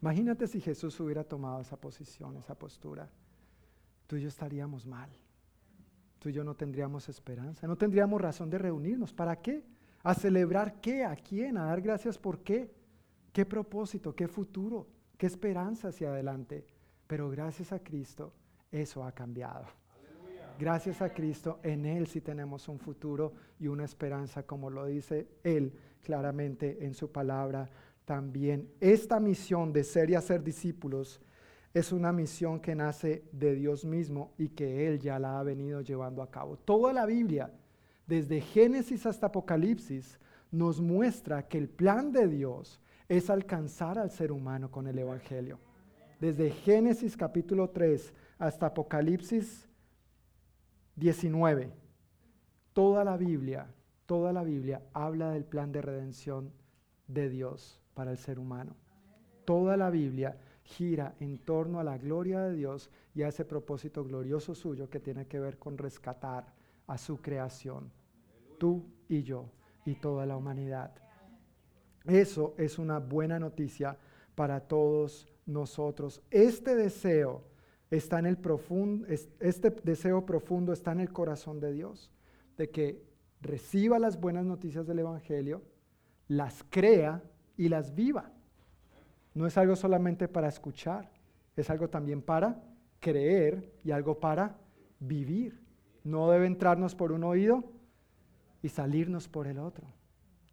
Imagínate 0.00 0.46
si 0.46 0.60
Jesús 0.60 0.98
hubiera 1.00 1.24
tomado 1.24 1.60
esa 1.60 1.76
posición, 1.76 2.36
esa 2.36 2.54
postura. 2.54 3.08
Tú 4.06 4.16
y 4.16 4.22
yo 4.22 4.28
estaríamos 4.28 4.86
mal. 4.86 5.10
Tú 6.18 6.28
y 6.28 6.32
yo 6.32 6.44
no 6.44 6.54
tendríamos 6.54 7.08
esperanza, 7.08 7.66
no 7.66 7.76
tendríamos 7.76 8.20
razón 8.20 8.48
de 8.50 8.58
reunirnos. 8.58 9.12
¿Para 9.12 9.36
qué? 9.36 9.64
¿A 10.06 10.14
celebrar 10.14 10.80
qué? 10.80 11.04
¿A 11.04 11.16
quién? 11.16 11.58
¿A 11.58 11.64
dar 11.64 11.80
gracias 11.80 12.16
por 12.16 12.38
qué? 12.44 12.72
¿Qué 13.32 13.44
propósito? 13.44 14.14
¿Qué 14.14 14.28
futuro? 14.28 14.86
¿Qué 15.18 15.26
esperanza 15.26 15.88
hacia 15.88 16.10
adelante? 16.10 16.64
Pero 17.08 17.28
gracias 17.28 17.72
a 17.72 17.80
Cristo 17.80 18.32
eso 18.70 19.02
ha 19.02 19.10
cambiado. 19.10 19.64
Gracias 20.60 21.02
a 21.02 21.12
Cristo, 21.12 21.58
en 21.64 21.86
Él 21.86 22.06
sí 22.06 22.20
tenemos 22.20 22.68
un 22.68 22.78
futuro 22.78 23.32
y 23.58 23.66
una 23.66 23.84
esperanza, 23.84 24.44
como 24.44 24.70
lo 24.70 24.86
dice 24.86 25.26
Él 25.42 25.72
claramente 26.04 26.86
en 26.86 26.94
su 26.94 27.10
palabra 27.10 27.68
también. 28.04 28.70
Esta 28.78 29.18
misión 29.18 29.72
de 29.72 29.82
ser 29.82 30.08
y 30.10 30.14
hacer 30.14 30.44
discípulos 30.44 31.20
es 31.74 31.90
una 31.90 32.12
misión 32.12 32.60
que 32.60 32.76
nace 32.76 33.24
de 33.32 33.56
Dios 33.56 33.84
mismo 33.84 34.34
y 34.38 34.50
que 34.50 34.86
Él 34.86 35.00
ya 35.00 35.18
la 35.18 35.40
ha 35.40 35.42
venido 35.42 35.80
llevando 35.80 36.22
a 36.22 36.30
cabo. 36.30 36.56
Toda 36.58 36.92
la 36.92 37.06
Biblia, 37.06 37.50
desde 38.06 38.40
Génesis 38.40 39.04
hasta 39.06 39.26
Apocalipsis, 39.26 40.18
nos 40.50 40.80
muestra 40.80 41.46
que 41.48 41.58
el 41.58 41.68
plan 41.68 42.12
de 42.12 42.28
Dios 42.28 42.80
es 43.08 43.30
alcanzar 43.30 43.98
al 43.98 44.10
ser 44.10 44.32
humano 44.32 44.70
con 44.70 44.86
el 44.86 44.98
Evangelio. 44.98 45.58
Desde 46.20 46.50
Génesis 46.50 47.16
capítulo 47.16 47.70
3 47.70 48.14
hasta 48.38 48.66
Apocalipsis 48.66 49.68
19, 50.94 51.72
toda 52.72 53.04
la 53.04 53.16
Biblia, 53.16 53.66
toda 54.06 54.32
la 54.32 54.42
Biblia 54.42 54.82
habla 54.92 55.30
del 55.32 55.44
plan 55.44 55.72
de 55.72 55.82
redención 55.82 56.52
de 57.06 57.28
Dios 57.28 57.80
para 57.94 58.12
el 58.12 58.18
ser 58.18 58.38
humano. 58.38 58.76
Toda 59.44 59.76
la 59.76 59.90
Biblia 59.90 60.38
gira 60.62 61.14
en 61.20 61.38
torno 61.38 61.80
a 61.80 61.84
la 61.84 61.98
gloria 61.98 62.40
de 62.40 62.54
Dios 62.54 62.90
y 63.14 63.22
a 63.22 63.28
ese 63.28 63.44
propósito 63.44 64.04
glorioso 64.04 64.54
suyo 64.54 64.88
que 64.88 65.00
tiene 65.00 65.26
que 65.26 65.38
ver 65.38 65.58
con 65.58 65.78
rescatar 65.78 66.55
a 66.86 66.98
su 66.98 67.20
creación, 67.20 67.90
tú 68.58 68.84
y 69.08 69.22
yo 69.22 69.50
y 69.84 69.94
toda 69.94 70.26
la 70.26 70.36
humanidad. 70.36 70.92
Eso 72.04 72.54
es 72.56 72.78
una 72.78 72.98
buena 72.98 73.38
noticia 73.38 73.98
para 74.34 74.60
todos 74.60 75.28
nosotros. 75.46 76.22
Este 76.30 76.74
deseo 76.76 77.44
está 77.90 78.18
en 78.18 78.26
el 78.26 78.36
profundo, 78.36 79.06
este 79.40 79.70
deseo 79.82 80.24
profundo 80.24 80.72
está 80.72 80.92
en 80.92 81.00
el 81.00 81.12
corazón 81.12 81.60
de 81.60 81.72
Dios, 81.72 82.10
de 82.56 82.70
que 82.70 83.02
reciba 83.40 83.98
las 83.98 84.20
buenas 84.20 84.44
noticias 84.44 84.86
del 84.86 85.00
Evangelio, 85.00 85.62
las 86.28 86.64
crea 86.70 87.22
y 87.56 87.68
las 87.68 87.94
viva. 87.94 88.32
No 89.34 89.46
es 89.46 89.56
algo 89.58 89.76
solamente 89.76 90.28
para 90.28 90.48
escuchar, 90.48 91.10
es 91.56 91.70
algo 91.70 91.88
también 91.88 92.22
para 92.22 92.62
creer 93.00 93.72
y 93.84 93.90
algo 93.90 94.18
para 94.18 94.58
vivir. 94.98 95.65
No 96.06 96.30
debe 96.30 96.46
entrarnos 96.46 96.94
por 96.94 97.10
un 97.10 97.24
oído 97.24 97.64
y 98.62 98.68
salirnos 98.68 99.26
por 99.26 99.48
el 99.48 99.58
otro. 99.58 99.88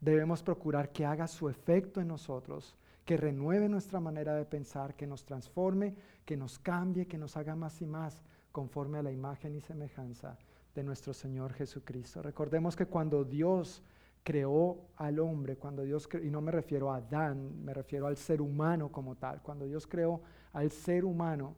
Debemos 0.01 0.41
procurar 0.41 0.91
que 0.91 1.05
haga 1.05 1.27
su 1.27 1.47
efecto 1.47 2.01
en 2.01 2.07
nosotros, 2.07 2.75
que 3.05 3.17
renueve 3.17 3.69
nuestra 3.69 3.99
manera 3.99 4.33
de 4.33 4.45
pensar, 4.45 4.95
que 4.95 5.05
nos 5.05 5.23
transforme, 5.25 5.93
que 6.25 6.35
nos 6.35 6.57
cambie, 6.57 7.05
que 7.05 7.19
nos 7.19 7.37
haga 7.37 7.55
más 7.55 7.79
y 7.83 7.85
más 7.85 8.19
conforme 8.51 8.97
a 8.97 9.03
la 9.03 9.11
imagen 9.11 9.53
y 9.53 9.61
semejanza 9.61 10.39
de 10.73 10.83
nuestro 10.83 11.13
Señor 11.13 11.53
Jesucristo. 11.53 12.23
Recordemos 12.23 12.75
que 12.75 12.87
cuando 12.87 13.23
Dios 13.23 13.83
creó 14.23 14.87
al 14.95 15.19
hombre, 15.19 15.57
cuando 15.57 15.83
Dios, 15.83 16.09
y 16.23 16.31
no 16.31 16.41
me 16.41 16.51
refiero 16.51 16.91
a 16.91 16.95
Adán, 16.95 17.63
me 17.63 17.75
refiero 17.75 18.07
al 18.07 18.17
ser 18.17 18.41
humano 18.41 18.91
como 18.91 19.17
tal, 19.17 19.43
cuando 19.43 19.67
Dios 19.67 19.85
creó 19.85 20.19
al 20.51 20.71
ser 20.71 21.05
humano, 21.05 21.55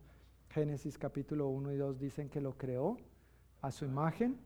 Génesis 0.50 0.98
capítulo 0.98 1.48
1 1.48 1.72
y 1.72 1.78
2 1.78 1.98
dicen 1.98 2.28
que 2.28 2.42
lo 2.42 2.58
creó 2.58 2.98
a 3.66 3.72
su 3.72 3.84
imagen 3.84 4.38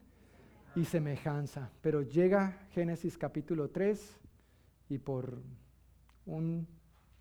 y 0.76 0.86
semejanza, 0.86 1.70
pero 1.82 2.02
llega 2.02 2.68
Génesis 2.72 3.18
capítulo 3.18 3.70
3 3.70 4.18
y 4.88 4.98
por 4.98 5.42
un 6.26 6.66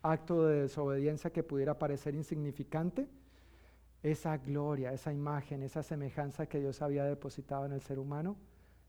acto 0.02 0.46
de 0.46 0.62
desobediencia 0.62 1.30
que 1.30 1.42
pudiera 1.42 1.76
parecer 1.76 2.14
insignificante, 2.14 3.08
esa 4.02 4.36
gloria, 4.36 4.92
esa 4.92 5.12
imagen, 5.12 5.62
esa 5.62 5.82
semejanza 5.82 6.46
que 6.46 6.60
Dios 6.60 6.82
había 6.82 7.04
depositado 7.04 7.66
en 7.66 7.72
el 7.72 7.80
ser 7.80 7.98
humano, 7.98 8.36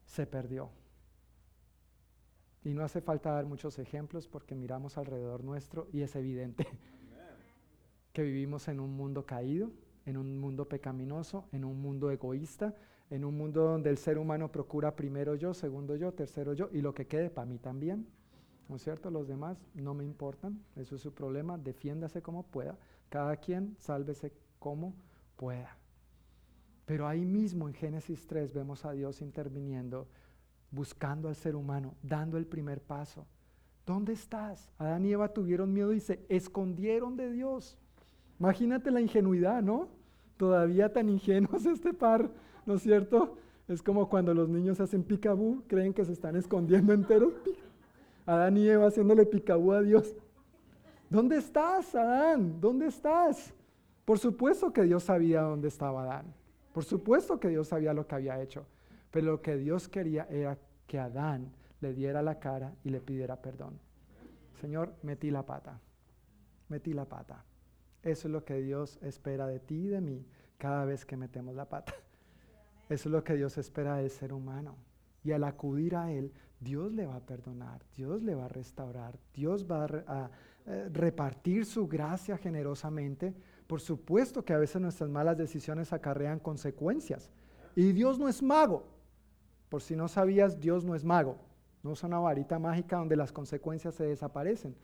se 0.06 0.28
perdió. 0.28 0.70
Y 2.64 2.76
no 2.76 2.84
hace 2.84 3.02
falta 3.02 3.32
dar 3.32 3.46
muchos 3.46 3.80
ejemplos 3.80 4.28
porque 4.28 4.54
miramos 4.54 5.00
alrededor 5.00 5.44
nuestro 5.44 5.88
y 5.92 6.02
es 6.02 6.16
evidente 6.16 6.68
que 8.14 8.22
vivimos 8.22 8.68
en 8.68 8.80
un 8.80 8.96
mundo 8.96 9.26
caído, 9.26 9.72
en 10.06 10.18
un 10.18 10.38
mundo 10.40 10.68
pecaminoso, 10.68 11.48
en 11.52 11.66
un 11.66 11.82
mundo 11.82 12.12
egoísta, 12.12 12.76
en 13.10 13.26
un 13.26 13.38
mundo 13.38 13.64
donde 13.64 13.90
el 13.90 13.98
ser 13.98 14.18
humano 14.18 14.52
procura 14.52 14.96
primero 14.96 15.36
yo, 15.36 15.54
segundo 15.54 15.96
yo, 15.96 16.14
tercero 16.14 16.54
yo 16.54 16.70
y 16.72 16.82
lo 16.82 16.94
que 16.94 17.08
quede 17.08 17.30
para 17.30 17.46
mí 17.46 17.58
también. 17.58 18.08
¿No 18.68 18.76
es 18.76 18.84
cierto? 18.84 19.10
Los 19.10 19.28
demás 19.28 19.58
no 19.74 19.96
me 19.96 20.06
importan, 20.06 20.64
eso 20.76 20.96
es 20.96 21.02
su 21.02 21.12
problema, 21.12 21.58
defiéndase 21.58 22.22
como 22.22 22.44
pueda, 22.44 22.78
cada 23.10 23.36
quien 23.38 23.76
sálvese 23.80 24.32
como 24.60 24.94
pueda. 25.38 25.76
Pero 26.86 27.08
ahí 27.08 27.26
mismo 27.26 27.68
en 27.68 27.74
Génesis 27.74 28.28
3 28.28 28.54
vemos 28.54 28.86
a 28.86 28.92
Dios 28.92 29.22
interviniendo 29.22 30.08
buscando 30.72 31.28
al 31.28 31.36
ser 31.36 31.56
humano, 31.56 31.96
dando 32.02 32.38
el 32.38 32.46
primer 32.46 32.82
paso. 32.82 33.26
¿Dónde 33.86 34.14
estás? 34.14 34.70
Adán 34.78 35.06
y 35.06 35.12
Eva 35.12 35.34
tuvieron 35.34 35.74
miedo 35.74 35.94
y 35.94 36.00
se 36.00 36.24
escondieron 36.30 37.16
de 37.16 37.32
Dios. 37.32 37.78
Imagínate 38.40 38.92
la 38.92 39.02
ingenuidad, 39.02 39.64
¿no? 39.64 39.90
Todavía 40.38 40.94
tan 40.94 41.10
ingenuos 41.10 41.66
este 41.66 41.94
par, 41.94 42.30
¿no 42.66 42.76
es 42.76 42.82
cierto? 42.82 43.38
Es 43.68 43.84
como 43.84 44.10
cuando 44.10 44.34
los 44.34 44.50
niños 44.50 44.80
hacen 44.80 45.04
picabú, 45.04 45.64
creen 45.68 45.94
que 45.94 46.04
se 46.04 46.14
están 46.14 46.36
escondiendo 46.36 46.92
enteros. 46.94 47.34
Adán 48.26 48.58
y 48.58 48.68
Eva 48.68 48.88
haciéndole 48.88 49.26
picabú 49.26 49.72
a 49.74 49.82
Dios. 49.82 50.16
¿Dónde 51.10 51.38
estás, 51.38 51.96
Adán? 51.96 52.60
¿Dónde 52.60 52.88
estás? 52.88 53.54
Por 54.06 54.20
supuesto 54.20 54.74
que 54.74 54.84
Dios 54.84 55.04
sabía 55.04 55.42
dónde 55.42 55.68
estaba 55.68 56.04
Adán. 56.04 56.34
Por 56.74 56.84
supuesto 56.84 57.40
que 57.40 57.50
Dios 57.50 57.68
sabía 57.68 57.94
lo 57.94 58.08
que 58.08 58.16
había 58.16 58.42
hecho. 58.42 58.66
Pero 59.12 59.28
lo 59.28 59.42
que 59.42 59.58
Dios 59.58 59.88
quería 59.88 60.28
era 60.30 60.58
que 60.88 61.00
Adán 61.00 61.52
le 61.82 61.94
diera 61.94 62.22
la 62.22 62.40
cara 62.40 62.74
y 62.84 62.90
le 62.90 63.02
pidiera 63.02 63.42
perdón. 63.42 63.80
Señor, 64.62 64.94
metí 65.04 65.32
la 65.32 65.46
pata, 65.46 65.80
metí 66.68 66.94
la 66.94 67.06
pata. 67.06 67.44
Eso 68.04 68.28
es 68.28 68.32
lo 68.32 68.44
que 68.44 68.62
Dios 68.62 69.00
espera 69.02 69.48
de 69.48 69.60
ti 69.60 69.76
y 69.76 69.88
de 69.88 70.02
mí 70.02 70.26
cada 70.58 70.86
vez 70.86 71.06
que 71.06 71.18
metemos 71.18 71.56
la 71.56 71.66
pata. 71.66 71.94
Eso 72.90 73.08
es 73.10 73.14
lo 73.14 73.24
que 73.24 73.36
Dios 73.36 73.58
espera 73.58 73.98
del 73.98 74.10
ser 74.10 74.34
humano. 74.34 74.76
Y 75.24 75.32
al 75.32 75.44
acudir 75.44 75.96
a 75.96 76.12
Él, 76.12 76.34
Dios 76.60 76.92
le 76.92 77.06
va 77.06 77.16
a 77.16 77.26
perdonar, 77.26 77.86
Dios 77.96 78.24
le 78.24 78.36
va 78.36 78.46
a 78.46 78.50
restaurar, 78.50 79.18
Dios 79.34 79.66
va 79.70 79.86
a, 79.86 80.30
eh, 80.66 80.90
repartir 80.92 81.66
su 81.66 81.88
gracia 81.88 82.38
generosamente. 82.38 83.34
Por 83.68 83.80
supuesto 83.80 84.44
que 84.44 84.54
a 84.54 84.58
veces 84.58 84.82
nuestras 84.82 85.10
malas 85.10 85.38
decisiones 85.38 85.94
acarrean 85.94 86.40
consecuencias. 86.40 87.32
Y 87.76 87.92
Dios 87.94 88.20
no 88.20 88.28
es 88.28 88.42
mago, 88.42 88.84
por 89.70 89.82
si 89.82 89.96
no 89.96 90.08
sabías, 90.08 90.60
Dios 90.60 90.84
no 90.84 90.96
es 90.96 91.06
mago, 91.06 91.38
no 91.84 91.94
es 91.94 92.04
una 92.04 92.20
varita 92.20 92.58
mágica 92.60 92.98
donde 92.98 93.16
las 93.16 93.32
consecuencias 93.32 93.96
se 93.96 94.06
desaparecen. 94.06 94.76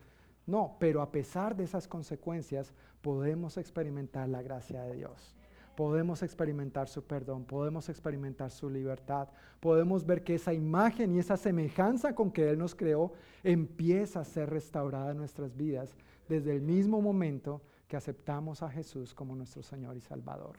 No, 0.46 0.78
pero 0.80 1.02
a 1.02 1.12
pesar 1.12 1.56
de 1.56 1.64
esas 1.64 1.88
consecuencias 1.88 2.72
podemos 3.02 3.58
experimentar 3.58 4.30
la 4.30 4.44
gracia 4.44 4.84
de 4.84 4.96
Dios. 4.96 5.36
Podemos 5.76 6.24
experimentar 6.24 6.88
su 6.88 7.04
perdón, 7.04 7.44
podemos 7.46 7.90
experimentar 7.90 8.50
su 8.50 8.70
libertad, 8.70 9.28
podemos 9.60 10.06
ver 10.06 10.24
que 10.24 10.36
esa 10.36 10.54
imagen 10.54 11.14
y 11.14 11.20
esa 11.20 11.38
semejanza 11.38 12.16
con 12.16 12.32
que 12.32 12.50
Él 12.50 12.58
nos 12.58 12.76
creó 12.76 13.14
empieza 13.44 14.22
a 14.22 14.26
ser 14.26 14.50
restaurada 14.50 15.12
en 15.12 15.18
nuestras 15.18 15.56
vidas 15.56 15.96
desde 16.30 16.54
el 16.54 16.62
mismo 16.62 17.02
momento 17.02 17.62
que 17.88 17.98
aceptamos 17.98 18.64
a 18.64 18.70
Jesús 18.70 19.14
como 19.14 19.36
nuestro 19.36 19.62
Señor 19.64 19.98
y 19.98 20.02
Salvador. 20.02 20.58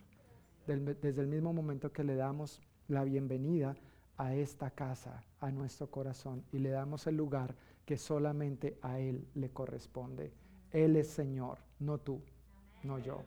Desde 0.66 1.20
el 1.20 1.28
mismo 1.28 1.52
momento 1.52 1.92
que 1.92 2.04
le 2.04 2.16
damos 2.16 2.60
la 2.88 3.04
bienvenida 3.04 3.76
a 4.16 4.34
esta 4.34 4.70
casa, 4.70 5.24
a 5.40 5.50
nuestro 5.50 5.90
corazón, 5.90 6.44
y 6.52 6.58
le 6.58 6.70
damos 6.70 7.06
el 7.06 7.16
lugar 7.16 7.54
que 7.84 7.96
solamente 7.96 8.78
a 8.82 8.98
Él 8.98 9.26
le 9.34 9.50
corresponde. 9.50 10.32
Él 10.72 10.96
es 10.96 11.08
Señor, 11.08 11.58
no 11.78 11.98
tú, 11.98 12.20
no 12.82 12.98
yo. 12.98 13.22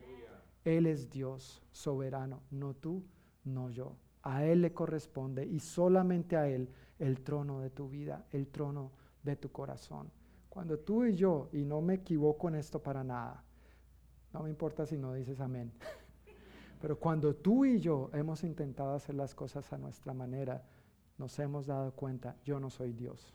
Él 0.63 0.88
es 0.88 1.10
Dios 1.10 1.62
soberano, 1.72 2.41
no 2.52 2.74
tú, 2.74 3.04
no 3.43 3.69
yo. 3.69 3.95
A 4.24 4.43
Él 4.43 4.62
le 4.62 4.74
corresponde 4.74 5.45
y 5.45 5.60
solamente 5.60 6.36
a 6.36 6.48
Él 6.48 6.69
el 7.00 7.22
trono 7.22 7.62
de 7.62 7.69
tu 7.69 7.89
vida, 7.89 8.26
el 8.32 8.48
trono 8.48 8.91
de 9.24 9.36
tu 9.36 9.52
corazón. 9.52 10.12
Cuando 10.50 10.80
tú 10.80 11.06
y 11.06 11.15
yo, 11.15 11.50
y 11.54 11.63
no 11.63 11.82
me 11.82 11.95
equivoco 11.95 12.50
en 12.50 12.56
esto 12.56 12.82
para 12.82 13.04
nada, 13.04 13.43
no 14.34 14.43
me 14.43 14.50
importa 14.50 14.86
si 14.86 14.98
no 14.98 15.13
dices 15.13 15.39
amén, 15.39 15.72
pero 16.82 17.00
cuando 17.00 17.36
tú 17.36 17.65
y 17.65 17.80
yo 17.80 18.10
hemos 18.13 18.43
intentado 18.43 18.93
hacer 18.93 19.15
las 19.15 19.34
cosas 19.34 19.72
a 19.72 19.78
nuestra 19.78 20.13
manera, 20.13 20.63
nos 21.17 21.38
hemos 21.39 21.65
dado 21.65 21.93
cuenta, 21.93 22.36
yo 22.43 22.60
no 22.60 22.69
soy 22.69 22.93
Dios. 22.93 23.34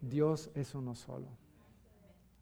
Dios 0.00 0.50
es 0.54 0.74
uno 0.74 0.94
solo. 0.94 1.28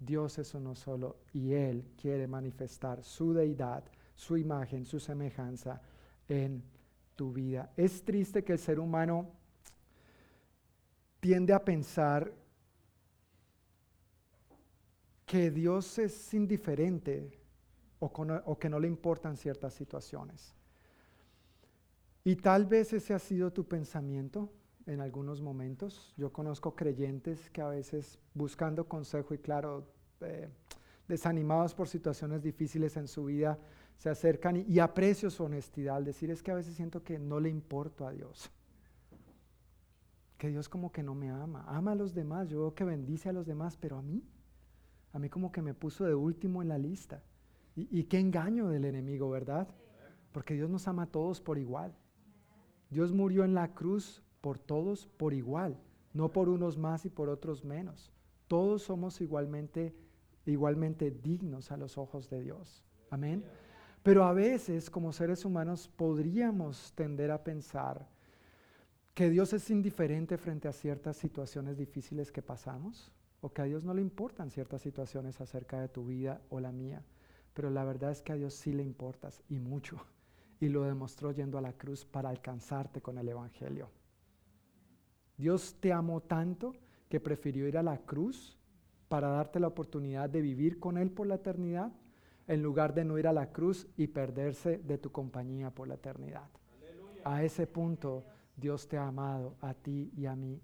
Dios 0.05 0.39
es 0.39 0.55
uno 0.55 0.75
solo 0.75 1.17
y 1.33 1.53
Él 1.53 1.85
quiere 2.01 2.27
manifestar 2.27 3.03
su 3.03 3.33
deidad, 3.33 3.85
su 4.15 4.37
imagen, 4.37 4.85
su 4.85 5.01
semejanza 5.01 5.81
en 6.29 6.63
tu 7.17 7.33
vida. 7.33 7.73
Es 7.77 8.05
triste 8.05 8.45
que 8.45 8.53
el 8.53 8.59
ser 8.59 8.79
humano 8.79 9.31
tiende 11.21 11.53
a 11.53 11.65
pensar 11.65 12.33
que 15.27 15.51
Dios 15.51 15.99
es 15.99 16.35
indiferente 16.35 17.39
o, 17.99 18.07
o 18.07 18.59
que 18.59 18.69
no 18.69 18.79
le 18.79 18.89
importan 18.89 19.37
ciertas 19.37 19.75
situaciones. 19.75 20.55
Y 22.25 22.37
tal 22.37 22.67
vez 22.67 22.93
ese 22.93 23.15
ha 23.15 23.19
sido 23.19 23.53
tu 23.53 23.67
pensamiento 23.67 24.51
en 24.87 25.01
algunos 25.01 25.41
momentos. 25.41 26.15
Yo 26.17 26.33
conozco 26.33 26.75
creyentes 26.75 27.51
que 27.51 27.61
a 27.61 27.69
veces 27.69 28.19
buscando 28.35 28.87
consejo 28.87 29.35
y 29.35 29.39
claro, 29.39 29.87
eh, 30.21 30.49
desanimados 31.09 31.75
por 31.75 31.89
situaciones 31.89 32.43
difíciles 32.43 32.97
en 32.97 33.09
su 33.09 33.27
vida, 33.27 33.59
se 33.97 34.11
acercan 34.11 34.65
y, 34.67 34.79
aprecio 34.79 35.31
su 35.31 35.45
honestidad. 35.45 35.97
Al 35.97 36.05
decir 36.05 36.31
es 36.31 36.43
que 36.43 36.51
a 36.51 36.55
veces 36.55 36.75
siento 36.75 37.03
que 37.03 37.19
no 37.19 37.41
le 37.41 37.49
importo 37.49 38.07
a 38.07 38.13
Dios. 38.13 38.51
Que 40.39 40.49
Dios 40.49 40.69
como 40.69 40.91
que 40.91 41.03
no 41.03 41.15
me 41.15 41.31
ama. 41.31 41.65
Ama 41.69 41.93
a 41.93 41.95
los 41.95 42.15
demás. 42.15 42.49
Yo 42.49 42.61
veo 42.61 42.75
que 42.75 42.85
bendice 42.85 43.29
a 43.29 43.33
los 43.33 43.47
demás, 43.47 43.77
pero 43.77 43.97
a 43.97 44.03
mí, 44.03 44.23
a 45.13 45.19
mí 45.19 45.29
como 45.29 45.53
que 45.53 45.63
me 45.63 45.75
puso 45.75 46.05
de 46.05 46.15
último 46.15 46.61
en 46.61 46.69
la 46.69 46.79
lista. 46.79 47.23
Y, 47.77 48.01
y 48.01 48.05
qué 48.05 48.19
engaño 48.19 48.69
del 48.69 48.85
enemigo, 48.85 49.31
¿verdad? 49.31 49.69
Porque 50.33 50.55
Dios 50.55 50.69
nos 50.69 50.89
ama 50.89 51.05
a 51.05 51.07
todos 51.07 51.41
por 51.41 51.59
igual. 51.59 51.95
Dios 52.91 53.13
murió 53.13 53.45
en 53.45 53.55
la 53.55 53.75
cruz 53.75 54.23
por 54.41 54.59
todos 54.59 55.07
por 55.07 55.33
igual, 55.33 55.81
no 56.13 56.31
por 56.31 56.51
unos 56.51 56.77
más 56.77 57.07
y 57.07 57.11
por 57.11 57.31
otros 57.31 57.65
menos. 57.65 58.13
Todos 58.47 58.83
somos 58.83 59.23
igualmente, 59.23 59.97
igualmente 60.47 61.11
dignos 61.11 61.71
a 61.71 61.77
los 61.77 61.99
ojos 61.99 62.29
de 62.31 62.41
Dios. 62.41 62.85
Amén. 63.11 63.45
Pero 64.03 64.25
a 64.25 64.33
veces 64.33 64.91
como 64.91 65.13
seres 65.13 65.45
humanos 65.45 65.89
podríamos 65.89 66.93
tender 66.95 67.31
a 67.31 67.43
pensar 67.43 68.07
que 69.15 69.31
Dios 69.31 69.53
es 69.53 69.71
indiferente 69.71 70.37
frente 70.37 70.69
a 70.69 70.73
ciertas 70.73 71.17
situaciones 71.17 71.79
difíciles 71.79 72.33
que 72.33 72.43
pasamos 72.43 73.13
o 73.41 73.53
que 73.53 73.63
a 73.63 73.65
Dios 73.65 73.85
no 73.85 73.95
le 73.95 74.03
importan 74.03 74.51
ciertas 74.51 74.83
situaciones 74.83 75.41
acerca 75.41 75.81
de 75.81 75.89
tu 75.89 76.07
vida 76.07 76.43
o 76.51 76.61
la 76.61 76.73
mía. 76.73 77.03
Pero 77.55 77.71
la 77.71 77.85
verdad 77.85 78.11
es 78.11 78.21
que 78.21 78.33
a 78.33 78.37
Dios 78.37 78.55
sí 78.55 78.73
le 78.73 78.83
importas 78.83 79.43
y 79.49 79.61
mucho. 79.61 80.05
Y 80.61 80.69
lo 80.69 80.83
demostró 80.83 81.31
yendo 81.31 81.59
a 81.59 81.61
la 81.63 81.73
cruz 81.73 82.05
para 82.05 82.29
alcanzarte 82.29 83.01
con 83.01 83.17
el 83.19 83.29
Evangelio. 83.29 83.91
Dios 85.37 85.77
te 85.81 85.93
amó 85.93 86.21
tanto 86.21 86.75
que 87.09 87.21
prefirió 87.21 87.69
ir 87.69 87.79
a 87.79 87.83
la 87.83 87.99
cruz 87.99 88.59
para 89.09 89.29
darte 89.29 89.61
la 89.61 89.69
oportunidad 89.69 90.29
de 90.31 90.41
vivir 90.41 90.79
con 90.79 90.99
Él 90.99 91.11
por 91.11 91.27
la 91.27 91.37
eternidad, 91.37 91.93
en 92.47 92.63
lugar 92.63 92.95
de 92.95 93.05
no 93.05 93.19
ir 93.19 93.27
a 93.27 93.33
la 93.33 93.53
cruz 93.53 93.87
y 93.97 94.09
perderse 94.09 94.79
de 94.79 94.99
tu 94.99 95.11
compañía 95.11 95.71
por 95.71 95.89
la 95.89 95.95
eternidad. 95.95 96.49
A 97.25 97.43
ese 97.43 97.67
punto 97.67 98.25
Dios 98.57 98.87
te 98.87 98.99
ha 98.99 99.07
amado, 99.07 99.57
a 99.61 99.75
ti 99.75 100.13
y 100.17 100.27
a 100.27 100.37
mí. 100.37 100.61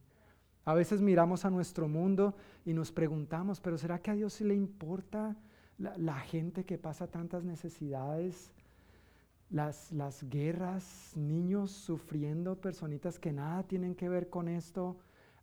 A 0.64 0.74
veces 0.74 1.00
miramos 1.00 1.44
a 1.44 1.50
nuestro 1.50 1.88
mundo 1.88 2.35
y 2.64 2.74
nos 2.74 2.92
preguntamos, 2.92 3.61
pero 3.61 3.79
¿será 3.79 3.98
que 3.98 4.11
a 4.11 4.14
Dios 4.14 4.35
sí 4.35 4.44
le 4.44 4.55
importa 4.55 5.37
la, 5.79 5.96
la 5.96 6.20
gente 6.20 6.64
que 6.64 6.76
pasa 6.76 7.07
tantas 7.07 7.44
necesidades? 7.44 8.53
las, 9.50 9.90
las 9.90 10.22
guerras, 10.31 11.12
niños 11.16 11.72
sufriendo, 11.72 12.61
personitas 12.61 13.18
que 13.18 13.33
nada 13.33 13.64
tienen 13.64 13.94
que 13.94 14.09
ver 14.09 14.31
con 14.31 14.48
esto, 14.48 14.96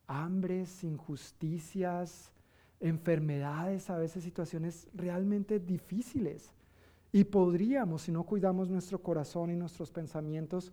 hambres, 0.08 0.84
injusticias, 0.84 2.32
enfermedades, 2.80 3.90
a 3.90 3.98
veces 3.98 4.24
situaciones 4.24 4.88
realmente 4.94 5.60
difíciles. 5.60 6.52
Y 7.12 7.24
podríamos, 7.24 8.04
si 8.04 8.12
no 8.12 8.24
cuidamos 8.24 8.70
nuestro 8.70 9.02
corazón 9.02 9.50
y 9.52 9.56
nuestros 9.56 9.92
pensamientos, 9.92 10.72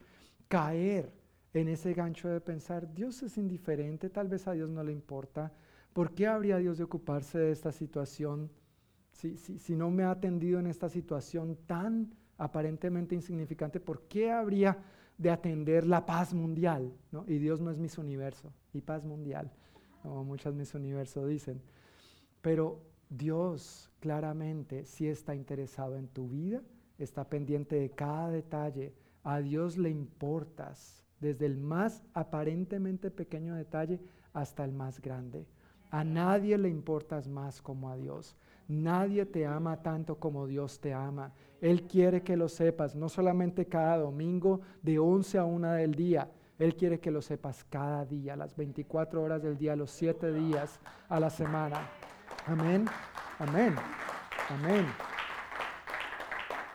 caer 0.49 1.13
en 1.53 1.69
ese 1.69 1.95
gancho 1.95 2.29
de 2.29 2.41
pensar, 2.41 2.93
Dios 2.93 3.23
es 3.23 3.39
indiferente, 3.39 4.11
tal 4.11 4.29
vez 4.29 4.47
a 4.49 4.53
Dios 4.53 4.71
no 4.71 4.83
le 4.83 4.93
importa. 4.93 5.53
¿Por 5.93 6.13
qué 6.13 6.27
habría 6.27 6.59
Dios 6.59 6.79
de 6.79 6.85
ocuparse 6.85 7.39
de 7.39 7.53
esta 7.53 7.73
situación 7.73 8.51
si, 9.13 9.37
si, 9.37 9.59
si 9.61 9.77
no 9.77 9.91
me 9.91 10.03
ha 10.03 10.11
atendido 10.11 10.59
en 10.59 10.67
esta 10.67 10.89
situación 10.89 11.57
tan 11.67 12.13
aparentemente 12.39 13.15
insignificante, 13.15 13.81
¿por 13.81 14.03
qué 14.03 14.31
habría 14.31 14.79
de 15.17 15.31
atender 15.31 15.87
la 15.87 16.05
paz 16.05 16.35
mundial? 16.35 16.93
Y 17.27 17.39
Dios 17.39 17.61
no 17.61 17.71
es 17.71 17.79
mis 17.79 17.99
universo, 17.99 18.53
y 18.73 18.81
paz 18.81 19.05
mundial, 19.05 19.53
como 20.03 20.25
muchas 20.25 20.55
mis 20.55 20.75
universos 20.75 21.29
dicen. 21.29 21.63
Pero 22.45 22.79
Dios 23.09 23.91
claramente 24.01 24.85
sí 24.85 25.09
está 25.09 25.35
interesado 25.35 25.97
en 25.97 26.09
tu 26.09 26.29
vida, 26.29 26.61
está 26.99 27.25
pendiente 27.25 27.77
de 27.77 27.89
cada 27.89 28.29
detalle. 28.29 28.93
A 29.23 29.41
Dios 29.41 29.79
le 29.79 29.89
importas, 29.89 31.03
desde 31.21 31.47
el 31.47 31.57
más 31.57 32.05
aparentemente 32.13 33.11
pequeño 33.11 33.55
detalle 33.55 33.99
hasta 34.35 34.63
el 34.63 34.73
más 34.73 35.01
grande. 35.01 35.47
A 35.91 36.05
nadie 36.05 36.59
le 36.59 36.69
importas 36.69 37.29
más 37.29 37.63
como 37.63 37.89
a 37.89 37.97
Dios. 37.97 38.37
Nadie 38.69 39.25
te 39.25 39.47
ama 39.47 39.81
tanto 39.81 40.17
como 40.17 40.47
Dios 40.47 40.79
te 40.81 40.93
ama. 40.93 41.33
Él 41.63 41.85
quiere 41.85 42.23
que 42.23 42.37
lo 42.37 42.51
sepas, 42.51 42.95
no 42.95 43.09
solamente 43.09 43.65
cada 43.65 43.97
domingo 43.97 44.61
de 44.83 44.99
11 44.99 45.39
a 45.39 45.47
1 45.47 45.73
del 45.73 45.95
día. 45.95 46.31
Él 46.59 46.77
quiere 46.77 47.01
que 47.01 47.11
lo 47.11 47.23
sepas 47.23 47.65
cada 47.65 48.05
día, 48.05 48.37
las 48.37 48.55
24 48.55 49.23
horas 49.23 49.43
del 49.43 49.57
día, 49.57 49.75
los 49.75 49.91
7 49.93 50.31
días 50.31 50.79
a 51.09 51.19
la 51.19 51.31
semana. 51.31 51.89
Amén, 52.47 52.85
amén, 53.39 53.75
amén. 54.51 54.87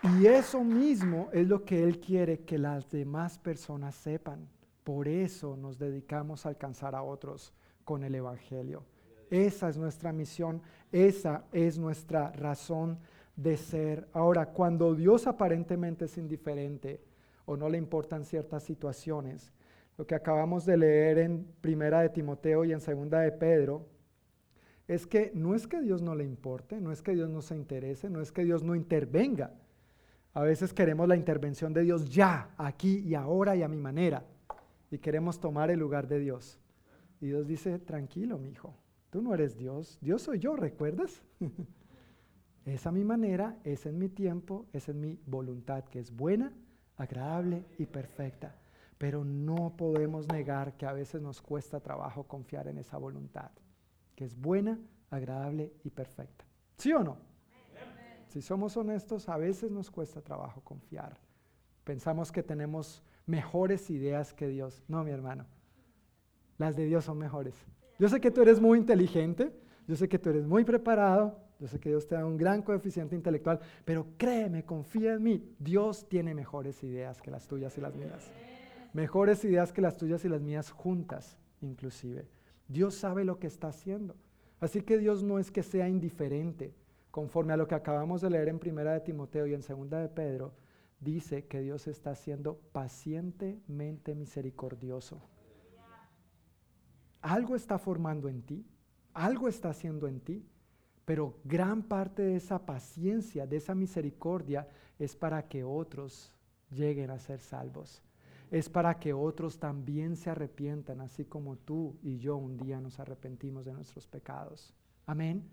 Y 0.01 0.25
eso 0.25 0.63
mismo 0.63 1.29
es 1.31 1.47
lo 1.47 1.63
que 1.63 1.83
Él 1.83 1.99
quiere 1.99 2.39
que 2.39 2.57
las 2.57 2.89
demás 2.89 3.37
personas 3.37 3.93
sepan. 3.93 4.49
Por 4.83 5.07
eso 5.07 5.55
nos 5.55 5.77
dedicamos 5.77 6.45
a 6.45 6.49
alcanzar 6.49 6.95
a 6.95 7.03
otros 7.03 7.53
con 7.83 8.03
el 8.03 8.15
Evangelio. 8.15 8.83
Esa 9.29 9.69
es 9.69 9.77
nuestra 9.77 10.11
misión, 10.11 10.63
esa 10.91 11.43
es 11.51 11.77
nuestra 11.77 12.31
razón 12.31 12.97
de 13.35 13.55
ser. 13.55 14.07
Ahora, 14.13 14.47
cuando 14.47 14.95
Dios 14.95 15.27
aparentemente 15.27 16.05
es 16.05 16.17
indiferente 16.17 16.99
o 17.45 17.55
no 17.55 17.69
le 17.69 17.77
importan 17.77 18.25
ciertas 18.25 18.63
situaciones, 18.63 19.53
lo 19.99 20.07
que 20.07 20.15
acabamos 20.15 20.65
de 20.65 20.77
leer 20.77 21.19
en 21.19 21.45
Primera 21.61 22.01
de 22.01 22.09
Timoteo 22.09 22.65
y 22.65 22.71
en 22.71 22.81
Segunda 22.81 23.19
de 23.19 23.31
Pedro, 23.33 23.85
es 24.89 25.07
que 25.07 25.31
no 25.33 25.55
es 25.55 25.67
que 25.67 25.79
Dios 25.79 26.01
no 26.01 26.15
le 26.15 26.25
importe, 26.25 26.81
no 26.81 26.91
es 26.91 27.01
que 27.01 27.13
Dios 27.13 27.29
no 27.29 27.41
se 27.41 27.55
interese, 27.55 28.09
no 28.09 28.19
es 28.19 28.33
que 28.33 28.43
Dios 28.43 28.61
no 28.63 28.75
intervenga. 28.75 29.53
A 30.33 30.43
veces 30.43 30.73
queremos 30.73 31.07
la 31.07 31.15
intervención 31.15 31.71
de 31.73 31.83
Dios 31.83 32.09
ya, 32.09 32.53
aquí 32.57 32.99
y 32.99 33.15
ahora 33.15 33.55
y 33.55 33.63
a 33.63 33.69
mi 33.69 33.77
manera, 33.77 34.25
y 34.91 34.97
queremos 34.97 35.39
tomar 35.39 35.71
el 35.71 35.79
lugar 35.79 36.09
de 36.09 36.19
Dios. 36.19 36.59
Y 37.21 37.27
Dios 37.27 37.47
dice, 37.47 37.79
tranquilo, 37.79 38.37
mi 38.37 38.49
hijo, 38.49 38.75
Tú 39.09 39.23
no 39.23 39.33
eres 39.33 39.57
Dios, 39.57 39.97
Dios 40.01 40.21
soy 40.21 40.37
yo, 40.37 40.55
¿recuerdas? 40.55 41.23
es 42.65 42.85
a 42.85 42.91
mi 42.91 43.03
manera, 43.03 43.57
es 43.63 43.87
en 43.87 43.97
mi 43.97 44.07
tiempo, 44.07 44.67
es 44.71 44.87
en 44.87 44.99
mi 44.99 45.19
voluntad, 45.25 45.85
que 45.85 45.99
es 45.99 46.15
buena, 46.15 46.53
agradable 46.95 47.65
y 47.79 47.87
perfecta. 47.87 48.55
Pero 48.99 49.23
no 49.23 49.75
podemos 49.77 50.27
negar 50.27 50.77
que 50.77 50.85
a 50.85 50.93
veces 50.93 51.21
nos 51.21 51.41
cuesta 51.41 51.79
trabajo 51.79 52.23
confiar 52.27 52.67
en 52.67 52.77
esa 52.77 52.97
voluntad, 52.97 53.49
que 54.19 54.25
es 54.25 54.35
buena, 54.35 54.77
agradable 55.11 55.71
y 55.85 55.91
perfecta. 55.91 56.43
¿Sí 56.75 56.91
o 56.91 57.01
no? 57.01 57.15
Si 58.27 58.41
somos 58.41 58.75
honestos, 58.75 59.29
a 59.29 59.37
veces 59.37 59.71
nos 59.71 59.89
cuesta 59.89 60.19
trabajo 60.19 60.59
confiar. 60.59 61.17
Pensamos 61.85 62.29
que 62.29 62.43
tenemos 62.43 63.01
mejores 63.25 63.89
ideas 63.89 64.33
que 64.33 64.49
Dios. 64.49 64.83
No, 64.89 65.05
mi 65.05 65.11
hermano. 65.11 65.45
Las 66.57 66.75
de 66.75 66.83
Dios 66.83 67.05
son 67.05 67.17
mejores. 67.17 67.55
Yo 67.97 68.09
sé 68.09 68.19
que 68.19 68.29
tú 68.29 68.41
eres 68.41 68.59
muy 68.59 68.77
inteligente, 68.77 69.57
yo 69.87 69.95
sé 69.95 70.09
que 70.09 70.19
tú 70.19 70.31
eres 70.31 70.45
muy 70.45 70.65
preparado, 70.65 71.39
yo 71.57 71.67
sé 71.69 71.79
que 71.79 71.87
Dios 71.87 72.05
te 72.05 72.15
da 72.15 72.25
un 72.25 72.35
gran 72.35 72.61
coeficiente 72.61 73.15
intelectual, 73.15 73.61
pero 73.85 74.05
créeme, 74.17 74.65
confía 74.65 75.13
en 75.13 75.23
mí, 75.23 75.55
Dios 75.59 76.09
tiene 76.09 76.35
mejores 76.35 76.83
ideas 76.83 77.21
que 77.21 77.31
las 77.31 77.47
tuyas 77.47 77.77
y 77.77 77.79
las 77.79 77.95
mías. 77.95 78.29
Mejores 78.91 79.45
ideas 79.45 79.71
que 79.71 79.79
las 79.79 79.95
tuyas 79.95 80.25
y 80.25 80.27
las 80.27 80.41
mías 80.41 80.71
juntas, 80.71 81.37
inclusive. 81.61 82.27
Dios 82.69 82.93
sabe 82.93 83.25
lo 83.25 83.39
que 83.39 83.47
está 83.47 83.67
haciendo. 83.67 84.15
Así 84.59 84.81
que 84.81 84.97
Dios 84.97 85.23
no 85.23 85.39
es 85.39 85.51
que 85.51 85.63
sea 85.63 85.89
indiferente, 85.89 86.73
conforme 87.11 87.53
a 87.53 87.57
lo 87.57 87.67
que 87.67 87.75
acabamos 87.75 88.21
de 88.21 88.29
leer 88.29 88.47
en 88.47 88.59
Primera 88.59 88.93
de 88.93 89.01
Timoteo 89.01 89.47
y 89.47 89.53
en 89.53 89.63
Segunda 89.63 89.99
de 89.99 90.07
Pedro, 90.07 90.53
dice 90.99 91.45
que 91.47 91.61
Dios 91.61 91.87
está 91.87 92.13
siendo 92.13 92.59
pacientemente 92.71 94.13
misericordioso. 94.13 95.19
Algo 97.21 97.55
está 97.55 97.79
formando 97.79 98.29
en 98.29 98.43
ti, 98.43 98.65
algo 99.13 99.47
está 99.47 99.69
haciendo 99.69 100.07
en 100.07 100.19
ti, 100.21 100.45
pero 101.05 101.39
gran 101.43 101.81
parte 101.81 102.21
de 102.21 102.35
esa 102.35 102.65
paciencia, 102.65 103.47
de 103.47 103.57
esa 103.57 103.73
misericordia, 103.73 104.67
es 104.99 105.15
para 105.15 105.47
que 105.47 105.63
otros 105.63 106.31
lleguen 106.69 107.09
a 107.09 107.17
ser 107.17 107.39
salvos. 107.39 108.03
Es 108.51 108.69
para 108.69 108.99
que 108.99 109.13
otros 109.13 109.59
también 109.59 110.15
se 110.15 110.29
arrepientan, 110.29 111.01
así 111.01 111.25
como 111.25 111.57
tú 111.57 111.97
y 112.01 112.17
yo 112.17 112.35
un 112.35 112.57
día 112.57 112.81
nos 112.81 112.99
arrepentimos 112.99 113.65
de 113.65 113.73
nuestros 113.73 114.07
pecados. 114.07 114.73
Amén. 115.05 115.43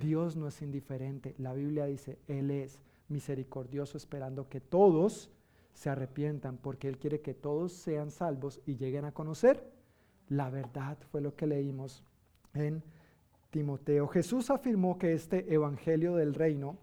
Dios 0.00 0.36
no 0.36 0.48
es 0.48 0.62
indiferente. 0.62 1.34
La 1.38 1.52
Biblia 1.52 1.86
dice, 1.86 2.18
Él 2.28 2.50
es 2.50 2.80
misericordioso 3.08 3.98
esperando 3.98 4.48
que 4.48 4.60
todos 4.60 5.30
se 5.74 5.90
arrepientan, 5.90 6.56
porque 6.56 6.88
Él 6.88 6.98
quiere 6.98 7.20
que 7.20 7.34
todos 7.34 7.72
sean 7.72 8.10
salvos 8.10 8.60
y 8.66 8.76
lleguen 8.76 9.04
a 9.04 9.12
conocer 9.12 9.80
la 10.30 10.48
verdad 10.48 10.96
fue 11.10 11.20
lo 11.20 11.34
que 11.34 11.46
leímos 11.46 12.02
en 12.54 12.82
Timoteo. 13.50 14.06
Jesús 14.08 14.48
afirmó 14.50 14.96
que 14.96 15.12
este 15.12 15.52
evangelio 15.52 16.14
del 16.14 16.34
reino, 16.34 16.78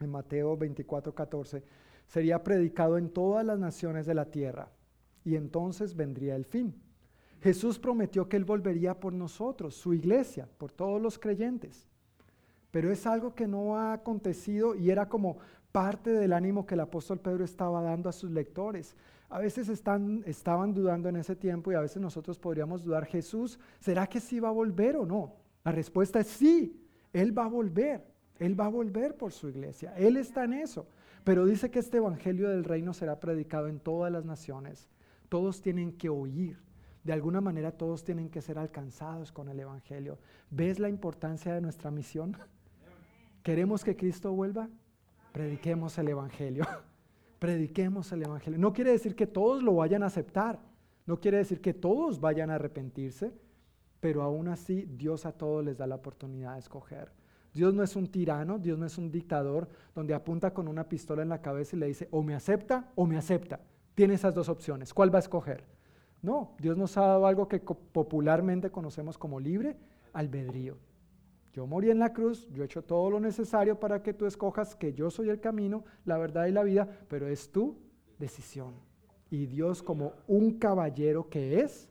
en 0.00 0.10
Mateo 0.10 0.56
24, 0.56 1.14
14, 1.14 1.62
sería 2.06 2.42
predicado 2.42 2.96
en 2.96 3.10
todas 3.10 3.44
las 3.44 3.58
naciones 3.58 4.06
de 4.06 4.14
la 4.14 4.30
tierra 4.30 4.70
y 5.24 5.36
entonces 5.36 5.96
vendría 5.96 6.36
el 6.36 6.44
fin. 6.44 6.74
Jesús 7.42 7.78
prometió 7.78 8.28
que 8.28 8.36
Él 8.36 8.44
volvería 8.44 8.98
por 8.98 9.12
nosotros, 9.12 9.74
su 9.74 9.92
iglesia, 9.92 10.48
por 10.58 10.72
todos 10.72 11.00
los 11.00 11.18
creyentes. 11.18 11.88
Pero 12.70 12.90
es 12.90 13.06
algo 13.06 13.34
que 13.34 13.46
no 13.46 13.76
ha 13.76 13.92
acontecido 13.92 14.74
y 14.74 14.90
era 14.90 15.08
como 15.08 15.38
parte 15.70 16.10
del 16.10 16.32
ánimo 16.32 16.66
que 16.66 16.74
el 16.74 16.80
apóstol 16.80 17.20
Pedro 17.20 17.44
estaba 17.44 17.82
dando 17.82 18.08
a 18.08 18.12
sus 18.12 18.30
lectores. 18.30 18.96
A 19.28 19.38
veces 19.38 19.68
están, 19.68 20.22
estaban 20.26 20.72
dudando 20.72 21.08
en 21.08 21.16
ese 21.16 21.36
tiempo 21.36 21.72
y 21.72 21.74
a 21.74 21.80
veces 21.80 22.00
nosotros 22.00 22.38
podríamos 22.38 22.82
dudar, 22.84 23.06
Jesús, 23.06 23.58
¿será 23.80 24.06
que 24.06 24.20
sí 24.20 24.40
va 24.40 24.48
a 24.48 24.52
volver 24.52 24.96
o 24.96 25.04
no? 25.04 25.34
La 25.64 25.72
respuesta 25.72 26.20
es 26.20 26.28
sí, 26.28 26.80
Él 27.12 27.36
va 27.36 27.44
a 27.44 27.48
volver, 27.48 28.06
Él 28.38 28.58
va 28.58 28.66
a 28.66 28.70
volver 28.70 29.16
por 29.16 29.32
su 29.32 29.48
iglesia, 29.48 29.94
Él 29.96 30.16
está 30.16 30.44
en 30.44 30.52
eso. 30.54 30.86
Pero 31.24 31.46
dice 31.46 31.70
que 31.70 31.78
este 31.78 31.96
Evangelio 31.96 32.50
del 32.50 32.64
Reino 32.64 32.92
será 32.94 33.18
predicado 33.18 33.68
en 33.68 33.80
todas 33.80 34.12
las 34.12 34.24
naciones. 34.24 34.88
Todos 35.28 35.60
tienen 35.60 35.92
que 35.92 36.08
oír 36.08 36.64
de 37.04 37.12
alguna 37.12 37.42
manera 37.42 37.70
todos 37.70 38.02
tienen 38.02 38.30
que 38.30 38.40
ser 38.40 38.58
alcanzados 38.58 39.30
con 39.30 39.50
el 39.50 39.60
Evangelio. 39.60 40.18
¿Ves 40.50 40.78
la 40.78 40.88
importancia 40.88 41.52
de 41.52 41.60
nuestra 41.60 41.90
misión? 41.90 42.34
¿Queremos 43.42 43.84
que 43.84 43.94
Cristo 43.94 44.32
vuelva? 44.32 44.70
Prediquemos 45.32 45.98
el 45.98 46.08
Evangelio. 46.08 46.64
Prediquemos 47.38 48.10
el 48.12 48.22
Evangelio. 48.22 48.58
No 48.58 48.72
quiere 48.72 48.92
decir 48.92 49.14
que 49.14 49.26
todos 49.26 49.62
lo 49.62 49.74
vayan 49.74 50.02
a 50.02 50.06
aceptar. 50.06 50.58
No 51.04 51.20
quiere 51.20 51.36
decir 51.36 51.60
que 51.60 51.74
todos 51.74 52.20
vayan 52.20 52.48
a 52.48 52.54
arrepentirse. 52.54 53.34
Pero 54.00 54.22
aún 54.22 54.48
así 54.48 54.86
Dios 54.88 55.26
a 55.26 55.32
todos 55.32 55.62
les 55.62 55.76
da 55.76 55.86
la 55.86 55.96
oportunidad 55.96 56.54
de 56.54 56.60
escoger. 56.60 57.12
Dios 57.52 57.74
no 57.74 57.82
es 57.82 57.96
un 57.96 58.06
tirano, 58.06 58.58
Dios 58.58 58.78
no 58.78 58.86
es 58.86 58.96
un 58.96 59.10
dictador 59.10 59.68
donde 59.94 60.14
apunta 60.14 60.54
con 60.54 60.68
una 60.68 60.88
pistola 60.88 61.22
en 61.22 61.28
la 61.28 61.42
cabeza 61.42 61.76
y 61.76 61.80
le 61.80 61.86
dice 61.86 62.08
o 62.10 62.22
me 62.22 62.34
acepta 62.34 62.90
o 62.94 63.06
me 63.06 63.18
acepta. 63.18 63.60
Tiene 63.94 64.14
esas 64.14 64.34
dos 64.34 64.48
opciones. 64.48 64.92
¿Cuál 64.92 65.12
va 65.12 65.18
a 65.18 65.20
escoger? 65.20 65.64
No, 66.22 66.56
Dios 66.58 66.76
nos 66.76 66.96
ha 66.96 67.02
dado 67.02 67.26
algo 67.26 67.48
que 67.48 67.60
popularmente 67.60 68.70
conocemos 68.70 69.18
como 69.18 69.38
libre 69.38 69.76
albedrío. 70.12 70.76
Yo 71.52 71.66
morí 71.66 71.90
en 71.90 71.98
la 72.00 72.12
cruz, 72.12 72.48
yo 72.50 72.62
he 72.62 72.66
hecho 72.66 72.82
todo 72.82 73.10
lo 73.10 73.20
necesario 73.20 73.78
para 73.78 74.02
que 74.02 74.14
tú 74.14 74.26
escojas 74.26 74.74
que 74.74 74.92
yo 74.92 75.10
soy 75.10 75.28
el 75.28 75.40
camino, 75.40 75.84
la 76.04 76.18
verdad 76.18 76.46
y 76.46 76.52
la 76.52 76.64
vida, 76.64 76.88
pero 77.08 77.28
es 77.28 77.52
tu 77.52 77.78
decisión. 78.18 78.74
Y 79.30 79.46
Dios 79.46 79.82
como 79.82 80.14
un 80.26 80.58
caballero 80.58 81.28
que 81.28 81.60
es, 81.60 81.88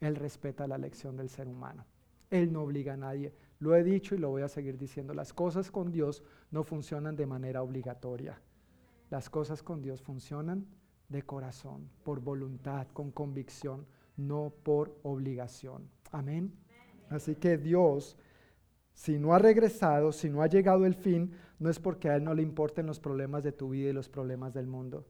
Él 0.00 0.16
respeta 0.16 0.66
la 0.66 0.76
elección 0.76 1.16
del 1.16 1.30
ser 1.30 1.48
humano. 1.48 1.86
Él 2.30 2.52
no 2.52 2.62
obliga 2.62 2.94
a 2.94 2.98
nadie. 2.98 3.32
Lo 3.58 3.74
he 3.74 3.82
dicho 3.82 4.14
y 4.14 4.18
lo 4.18 4.30
voy 4.30 4.42
a 4.42 4.48
seguir 4.48 4.76
diciendo. 4.76 5.14
Las 5.14 5.32
cosas 5.32 5.70
con 5.70 5.90
Dios 5.90 6.22
no 6.50 6.62
funcionan 6.62 7.16
de 7.16 7.26
manera 7.26 7.62
obligatoria. 7.62 8.40
Las 9.08 9.30
cosas 9.30 9.62
con 9.62 9.80
Dios 9.80 10.02
funcionan 10.02 10.66
de 11.08 11.22
corazón, 11.22 11.88
por 12.02 12.20
voluntad, 12.20 12.86
con 12.92 13.10
convicción, 13.10 13.86
no 14.16 14.52
por 14.62 14.98
obligación. 15.02 15.88
Amén. 16.10 16.52
Así 17.08 17.36
que 17.36 17.58
Dios, 17.58 18.16
si 18.94 19.18
no 19.18 19.34
ha 19.34 19.38
regresado, 19.38 20.12
si 20.12 20.28
no 20.28 20.42
ha 20.42 20.46
llegado 20.46 20.86
el 20.86 20.94
fin, 20.94 21.32
no 21.58 21.70
es 21.70 21.78
porque 21.78 22.08
a 22.08 22.16
Él 22.16 22.24
no 22.24 22.34
le 22.34 22.42
importen 22.42 22.86
los 22.86 23.00
problemas 23.00 23.44
de 23.44 23.52
tu 23.52 23.70
vida 23.70 23.90
y 23.90 23.92
los 23.92 24.08
problemas 24.08 24.52
del 24.54 24.66
mundo. 24.66 25.06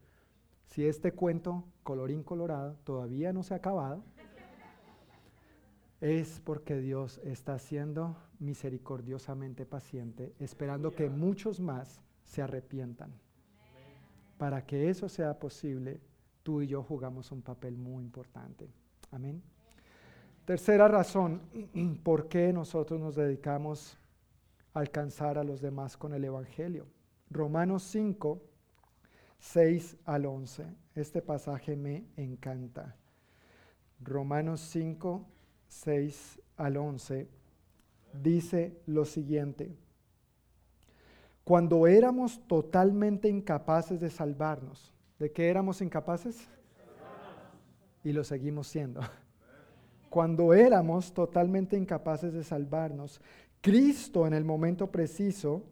Si 0.67 0.85
este 0.87 1.13
cuento, 1.13 1.65
colorín 1.83 2.23
colorado, 2.23 2.77
todavía 2.85 3.33
no 3.33 3.43
se 3.43 3.55
ha 3.55 3.59
acabado, 3.59 4.05
es 6.01 6.41
porque 6.45 6.77
Dios 6.79 7.19
está 7.25 7.59
siendo 7.59 8.17
misericordiosamente 8.39 9.65
paciente, 9.65 10.35
esperando 10.39 10.91
que 10.91 11.09
muchos 11.09 11.61
más 11.61 12.01
se 12.25 12.43
arrepientan. 12.43 13.13
Para 14.39 14.65
que 14.67 14.91
eso 14.91 15.09
sea 15.09 15.39
posible, 15.39 16.01
tú 16.43 16.63
y 16.63 16.67
yo 16.67 16.83
jugamos 16.83 17.33
un 17.33 17.43
papel 17.43 17.77
muy 17.77 18.05
importante. 18.05 18.71
Amén. 19.11 19.43
Tercera 20.45 20.89
razón 20.89 21.41
por 22.05 22.29
qué 22.29 22.53
nosotros 22.53 23.01
nos 23.01 23.17
dedicamos 23.17 23.99
a 24.75 24.81
alcanzar 24.81 25.39
a 25.39 25.45
los 25.45 25.61
demás 25.61 25.97
con 25.97 26.13
el 26.13 26.25
Evangelio. 26.25 26.87
Romanos 27.31 27.83
5, 27.85 28.41
6 29.39 29.97
al 30.05 30.27
11. 30.27 30.67
Este 30.95 31.23
pasaje 31.23 31.75
me 31.77 32.05
encanta. 32.17 32.97
Romanos 34.01 34.61
5, 34.61 35.27
6 35.69 36.41
al 36.57 36.77
11 36.77 37.29
dice 38.23 38.81
lo 38.87 39.05
siguiente 39.05 39.77
cuando 41.47 41.87
éramos 41.87 42.41
totalmente 42.49 43.29
incapaces 43.29 44.01
de 44.01 44.11
salvarnos. 44.11 44.93
¿De 45.17 45.31
qué 45.31 45.49
éramos 45.49 45.81
incapaces? 45.81 46.49
Y 48.03 48.13
lo 48.13 48.25
seguimos 48.25 48.67
siendo. 48.67 49.01
Cuando 50.11 50.53
éramos 50.53 51.15
totalmente 51.15 51.77
incapaces 51.77 52.33
de 52.33 52.43
salvarnos, 52.43 53.21
Cristo 53.61 54.27
en 54.27 54.33
el 54.33 54.45
momento 54.45 54.91
preciso, 54.91 55.63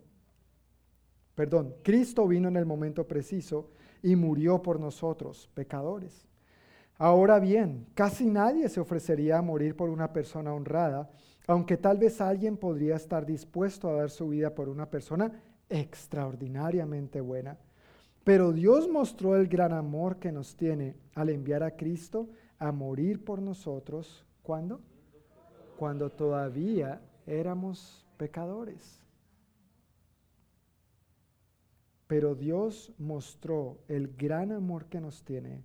perdón, 1.35 1.75
Cristo 1.83 2.29
vino 2.29 2.47
en 2.47 2.57
el 2.57 2.67
momento 2.67 3.09
preciso 3.09 3.73
y 4.01 4.15
murió 4.15 4.63
por 4.63 4.79
nosotros, 4.79 5.51
pecadores. 5.55 6.29
Ahora 6.99 7.41
bien, 7.41 7.89
casi 7.95 8.27
nadie 8.27 8.69
se 8.69 8.79
ofrecería 8.79 9.39
a 9.39 9.43
morir 9.43 9.75
por 9.75 9.91
una 9.91 10.13
persona 10.13 10.55
honrada, 10.55 11.11
aunque 11.49 11.77
tal 11.77 11.99
vez 11.99 12.21
alguien 12.21 12.57
podría 12.57 12.95
estar 12.95 13.27
dispuesto 13.27 13.89
a 13.89 13.95
dar 13.95 14.11
su 14.11 14.29
vida 14.29 14.55
por 14.55 14.69
una 14.69 14.89
persona 14.89 15.33
extraordinariamente 15.69 17.21
buena. 17.21 17.59
Pero 18.25 18.53
Dios 18.53 18.89
mostró 18.89 19.37
el 19.37 19.49
gran 19.49 19.73
amor 19.73 20.19
que 20.19 20.33
nos 20.33 20.57
tiene 20.57 20.97
al 21.15 21.29
enviar 21.29 21.63
a 21.63 21.77
Cristo 21.77 22.29
a 22.59 22.73
morir 22.73 23.23
por 23.23 23.43
nosotros. 23.43 24.25
¿Cuándo? 24.43 24.81
Cuando 25.77 26.11
todavía 26.11 27.03
éramos 27.27 28.07
pecadores. 28.17 29.03
Pero 32.07 32.35
Dios 32.35 32.93
mostró 32.99 33.79
el 33.89 34.09
gran 34.17 34.53
amor 34.53 34.87
que 34.87 35.01
nos 35.01 35.23
tiene 35.23 35.65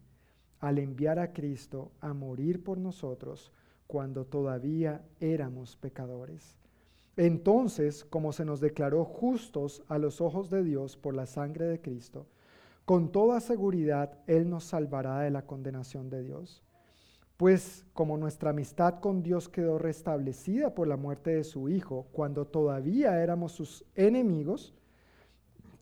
al 0.60 0.78
enviar 0.78 1.20
a 1.20 1.32
Cristo 1.32 1.92
a 2.02 2.14
morir 2.14 2.64
por 2.64 2.78
nosotros 2.78 3.52
cuando 3.88 4.26
todavía 4.26 5.06
éramos 5.20 5.76
pecadores. 5.78 6.59
Entonces, 7.20 8.06
como 8.06 8.32
se 8.32 8.46
nos 8.46 8.62
declaró 8.62 9.04
justos 9.04 9.84
a 9.90 9.98
los 9.98 10.22
ojos 10.22 10.50
de 10.50 10.64
Dios 10.64 10.96
por 10.96 11.14
la 11.14 11.26
sangre 11.26 11.66
de 11.66 11.82
Cristo, 11.82 12.28
con 12.86 13.12
toda 13.12 13.42
seguridad 13.42 14.18
Él 14.26 14.50
nos 14.50 14.64
salvará 14.64 15.20
de 15.20 15.30
la 15.30 15.46
condenación 15.46 16.10
de 16.10 16.24
Dios. 16.24 16.64
Pues 17.36 17.86
como 17.92 18.16
nuestra 18.16 18.52
amistad 18.52 19.02
con 19.02 19.22
Dios 19.22 19.50
quedó 19.50 19.78
restablecida 19.78 20.74
por 20.74 20.88
la 20.88 20.96
muerte 20.96 21.32
de 21.32 21.44
su 21.44 21.68
Hijo, 21.68 22.08
cuando 22.14 22.48
todavía 22.48 23.22
éramos 23.22 23.52
sus 23.52 23.84
enemigos, 23.96 24.74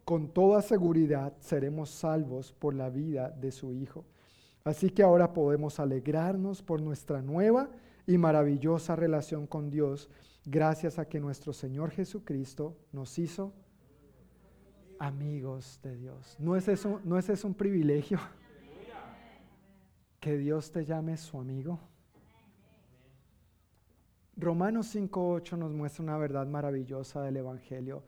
con 0.05 0.29
toda 0.29 0.63
seguridad 0.63 1.33
seremos 1.39 1.91
salvos 1.91 2.51
por 2.51 2.73
la 2.73 2.89
vida 2.89 3.29
de 3.29 3.51
su 3.51 3.75
Hijo. 3.75 4.05
Así 4.63 4.89
que 4.89 5.03
ahora 5.03 5.33
podemos 5.33 5.79
alegrarnos 5.79 6.63
por 6.63 6.81
nuestra 6.81 7.21
nueva 7.21 7.69
y 8.07 8.17
maravillosa 8.17 8.95
relación 8.95 9.45
con 9.45 9.69
Dios 9.69 10.09
gracias 10.49 10.97
a 10.97 11.05
que 11.05 11.19
nuestro 11.19 11.51
Señor 11.51 11.91
Jesucristo 11.91 12.77
nos 12.93 13.19
hizo 13.19 13.53
amigos 14.97 15.79
de 15.83 15.97
Dios. 15.97 16.37
¿No 16.39 16.55
es 16.55 16.69
eso, 16.69 17.01
no 17.03 17.19
es 17.19 17.43
un 17.43 17.53
privilegio? 17.53 18.17
Que 20.21 20.37
Dios 20.37 20.71
te 20.71 20.85
llame 20.85 21.17
su 21.17 21.39
amigo. 21.39 21.79
Romanos 24.37 24.95
5.8 24.95 25.57
nos 25.57 25.73
muestra 25.73 26.03
una 26.03 26.17
verdad 26.17 26.47
maravillosa 26.47 27.21
del 27.21 27.37
Evangelio. 27.37 28.03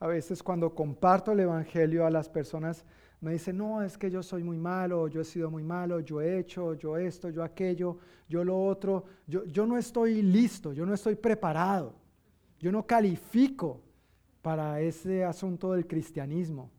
A 0.00 0.06
veces 0.06 0.42
cuando 0.42 0.74
comparto 0.74 1.32
el 1.32 1.40
Evangelio 1.40 2.06
a 2.06 2.10
las 2.10 2.28
personas 2.28 2.84
me 3.24 3.32
dicen, 3.32 3.56
no, 3.56 3.82
es 3.82 3.96
que 3.96 4.10
yo 4.10 4.22
soy 4.22 4.44
muy 4.44 4.58
malo, 4.58 5.08
yo 5.08 5.22
he 5.22 5.24
sido 5.24 5.50
muy 5.50 5.62
malo, 5.62 6.00
yo 6.00 6.20
he 6.20 6.38
hecho, 6.38 6.74
yo 6.74 6.98
esto, 6.98 7.30
yo 7.30 7.42
aquello, 7.42 7.96
yo 8.28 8.44
lo 8.44 8.62
otro, 8.66 9.06
yo, 9.26 9.46
yo 9.46 9.66
no 9.66 9.78
estoy 9.78 10.20
listo, 10.20 10.74
yo 10.74 10.84
no 10.84 10.92
estoy 10.92 11.14
preparado, 11.14 11.94
yo 12.60 12.70
no 12.70 12.86
califico 12.86 13.80
para 14.42 14.78
ese 14.82 15.24
asunto 15.24 15.72
del 15.72 15.86
cristianismo, 15.86 16.70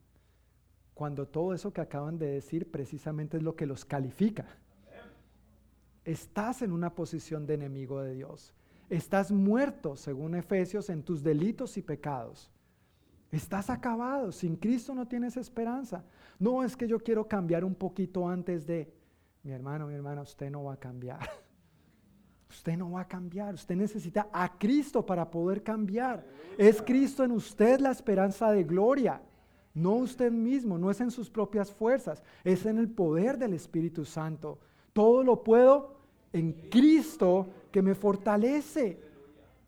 cuando 0.94 1.26
todo 1.26 1.52
eso 1.52 1.72
que 1.72 1.80
acaban 1.80 2.16
de 2.16 2.26
decir 2.26 2.70
precisamente 2.70 3.38
es 3.38 3.42
lo 3.42 3.56
que 3.56 3.66
los 3.66 3.84
califica. 3.84 4.46
Estás 6.04 6.62
en 6.62 6.70
una 6.70 6.94
posición 6.94 7.44
de 7.44 7.54
enemigo 7.54 8.00
de 8.00 8.14
Dios. 8.14 8.54
Estás 8.88 9.32
muerto, 9.32 9.96
según 9.96 10.36
Efesios, 10.36 10.90
en 10.90 11.02
tus 11.02 11.24
delitos 11.24 11.76
y 11.76 11.82
pecados. 11.82 12.52
Estás 13.30 13.70
acabado, 13.70 14.30
sin 14.32 14.56
Cristo 14.56 14.94
no 14.94 15.06
tienes 15.06 15.36
esperanza. 15.36 16.04
No 16.38 16.62
es 16.62 16.76
que 16.76 16.86
yo 16.86 16.98
quiero 16.98 17.26
cambiar 17.26 17.64
un 17.64 17.74
poquito 17.74 18.28
antes 18.28 18.66
de, 18.66 18.92
mi 19.42 19.52
hermano, 19.52 19.86
mi 19.86 19.94
hermana, 19.94 20.22
usted 20.22 20.50
no 20.50 20.64
va 20.64 20.74
a 20.74 20.78
cambiar. 20.78 21.20
Usted 22.48 22.76
no 22.76 22.92
va 22.92 23.00
a 23.00 23.08
cambiar, 23.08 23.54
usted 23.54 23.74
necesita 23.74 24.28
a 24.32 24.56
Cristo 24.56 25.04
para 25.04 25.28
poder 25.28 25.64
cambiar. 25.64 26.24
Es 26.56 26.80
Cristo 26.80 27.24
en 27.24 27.32
usted 27.32 27.80
la 27.80 27.90
esperanza 27.90 28.52
de 28.52 28.62
gloria, 28.62 29.20
no 29.74 29.94
usted 29.96 30.30
mismo, 30.30 30.78
no 30.78 30.90
es 30.90 31.00
en 31.00 31.10
sus 31.10 31.28
propias 31.28 31.70
fuerzas, 31.72 32.22
es 32.44 32.64
en 32.64 32.78
el 32.78 32.88
poder 32.88 33.36
del 33.36 33.52
Espíritu 33.52 34.04
Santo. 34.04 34.58
Todo 34.92 35.22
lo 35.22 35.42
puedo 35.42 35.96
en 36.32 36.52
Cristo 36.70 37.48
que 37.70 37.82
me 37.82 37.94
fortalece. 37.94 39.02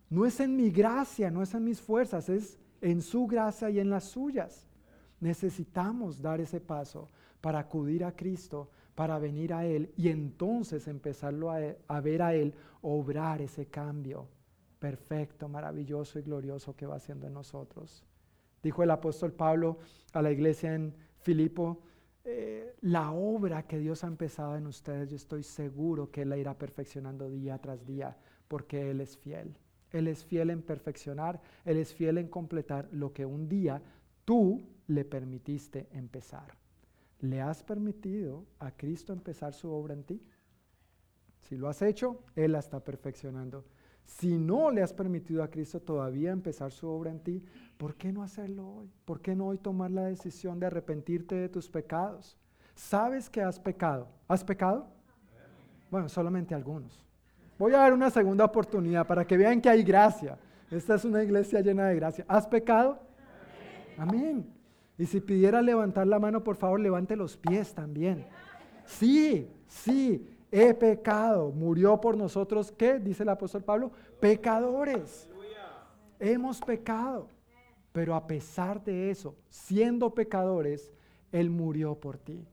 No 0.09 0.25
es 0.25 0.41
en 0.41 0.57
mi 0.57 0.71
gracia, 0.71 1.31
no 1.31 1.43
es 1.43 1.53
en 1.53 1.65
mis 1.65 1.81
fuerzas, 1.81 2.29
es 2.29 2.59
en 2.81 3.03
su 3.03 3.27
gracia 3.27 3.71
y 3.71 3.81
en 3.81 3.91
las 3.91 4.05
suyas. 4.05 4.67
Necesitamos 5.21 6.21
dar 6.23 6.41
ese 6.41 6.61
paso 6.61 7.09
para 7.41 7.59
acudir 7.59 8.05
a 8.05 8.15
Cristo, 8.15 8.71
para 8.95 9.19
venir 9.19 9.53
a 9.53 9.65
Él 9.65 9.93
y 9.97 10.09
entonces 10.09 10.89
empezarlo 10.89 11.51
a, 11.51 12.01
ver 12.01 12.23
a 12.23 12.35
Él, 12.35 12.55
obrar 12.83 13.41
ese 13.41 13.67
cambio 13.67 14.29
perfecto, 14.79 15.49
maravilloso 15.49 16.19
y 16.19 16.23
glorioso 16.23 16.75
que 16.75 16.87
va 16.87 16.97
haciendo 16.97 17.27
en 17.27 17.35
nosotros. 17.35 18.05
Dijo 18.63 18.83
el 18.83 18.91
apóstol 18.91 19.33
Pablo 19.33 19.79
a 20.13 20.23
la 20.23 20.31
iglesia 20.31 20.75
en 20.75 20.95
Filipo, 21.19 21.83
eh, 22.25 22.75
la 22.83 23.13
obra 23.13 23.67
que 23.67 23.79
Dios 23.79 24.05
ha 24.05 24.09
empezado 24.09 24.57
en 24.57 24.67
ustedes, 24.67 25.11
yo 25.11 25.17
estoy 25.17 25.43
seguro 25.43 26.11
que 26.11 26.23
Él 26.23 26.31
la 26.31 26.37
irá 26.37 26.59
perfeccionando 26.59 27.31
día 27.31 27.59
tras 27.59 27.87
día, 27.87 28.17
porque 28.49 28.91
Él 28.91 29.01
es 29.01 29.17
fiel. 29.17 29.57
Él 29.93 30.09
es 30.09 30.25
fiel 30.25 30.51
en 30.51 30.63
perfeccionar, 30.63 31.41
Él 31.65 31.79
es 31.79 31.95
fiel 31.95 32.19
en 32.19 32.29
completar 32.29 32.89
lo 32.93 33.13
que 33.13 33.25
un 33.25 33.49
día 33.49 33.83
tú 34.25 34.63
le 34.87 35.05
permitiste 35.05 35.89
empezar. 35.93 36.55
¿Le 37.21 37.41
has 37.41 37.63
permitido 37.63 38.45
a 38.59 38.71
Cristo 38.71 39.13
empezar 39.13 39.53
su 39.53 39.71
obra 39.71 39.95
en 39.95 40.05
ti? 40.05 40.23
Si 41.41 41.57
lo 41.57 41.69
has 41.69 41.83
hecho, 41.83 42.23
Él 42.37 42.53
la 42.53 42.59
está 42.59 42.81
perfeccionando. 42.81 43.65
Si 44.05 44.39
no 44.39 44.71
le 44.71 44.83
has 44.83 44.93
permitido 44.93 45.43
a 45.43 45.51
Cristo 45.51 45.81
todavía 45.81 46.31
empezar 46.31 46.73
su 46.73 46.89
obra 46.89 47.11
en 47.11 47.21
ti, 47.21 47.45
¿por 47.77 47.95
qué 47.97 48.13
no 48.13 48.23
hacerlo 48.23 48.69
hoy? 48.69 48.91
¿Por 49.05 49.21
qué 49.21 49.35
no 49.35 49.49
hoy 49.49 49.59
tomar 49.59 49.91
la 49.91 50.05
decisión 50.05 50.59
de 50.59 50.67
arrepentirte 50.67 51.35
de 51.35 51.49
tus 51.49 51.69
pecados? 51.69 52.39
¿Sabes 52.75 53.29
que 53.29 53.43
has 53.43 53.59
pecado? 53.59 54.09
¿Has 54.27 54.45
pecado? 54.45 54.87
Bueno, 55.91 56.09
solamente 56.09 56.55
algunos. 56.55 57.05
Voy 57.59 57.75
a 57.75 57.79
dar 57.79 57.93
una 57.93 58.11
segunda 58.11 58.45
oportunidad 58.45 59.07
para 59.07 59.27
que 59.27 59.37
vean 59.37 59.61
que 59.61 59.69
hay 59.69 59.83
gracia. 59.83 60.39
Esta 60.71 60.95
es 60.95 61.05
una 61.05 61.23
iglesia 61.23 61.61
llena 61.61 61.89
de 61.89 61.97
gracia. 61.97 62.25
¿Has 62.29 62.47
pecado? 62.47 63.01
Amén. 63.97 64.47
Y 64.97 65.07
si 65.07 65.21
pidiera 65.21 65.61
levantar 65.61 66.07
la 66.07 66.19
mano, 66.19 66.45
por 66.45 66.57
favor, 66.57 66.79
levante 66.79 67.17
los 67.17 67.37
pies 67.37 67.75
también. 67.75 68.27
Sí, 68.85 69.51
sí 69.67 70.39
he 70.51 70.73
pecado, 70.75 71.53
murió 71.53 72.01
por 72.01 72.17
nosotros, 72.17 72.73
¿qué? 72.73 72.99
Dice 72.99 73.23
el 73.23 73.29
apóstol 73.29 73.63
Pablo, 73.63 73.93
pecadores. 74.21 75.29
Hemos 76.19 76.61
pecado, 76.61 77.29
pero 77.93 78.15
a 78.15 78.27
pesar 78.27 78.83
de 78.83 79.11
eso, 79.11 79.37
siendo 79.49 80.15
pecadores, 80.15 80.93
Él 81.31 81.51
murió 81.51 81.95
por 81.95 82.19
ti. 82.19 82.45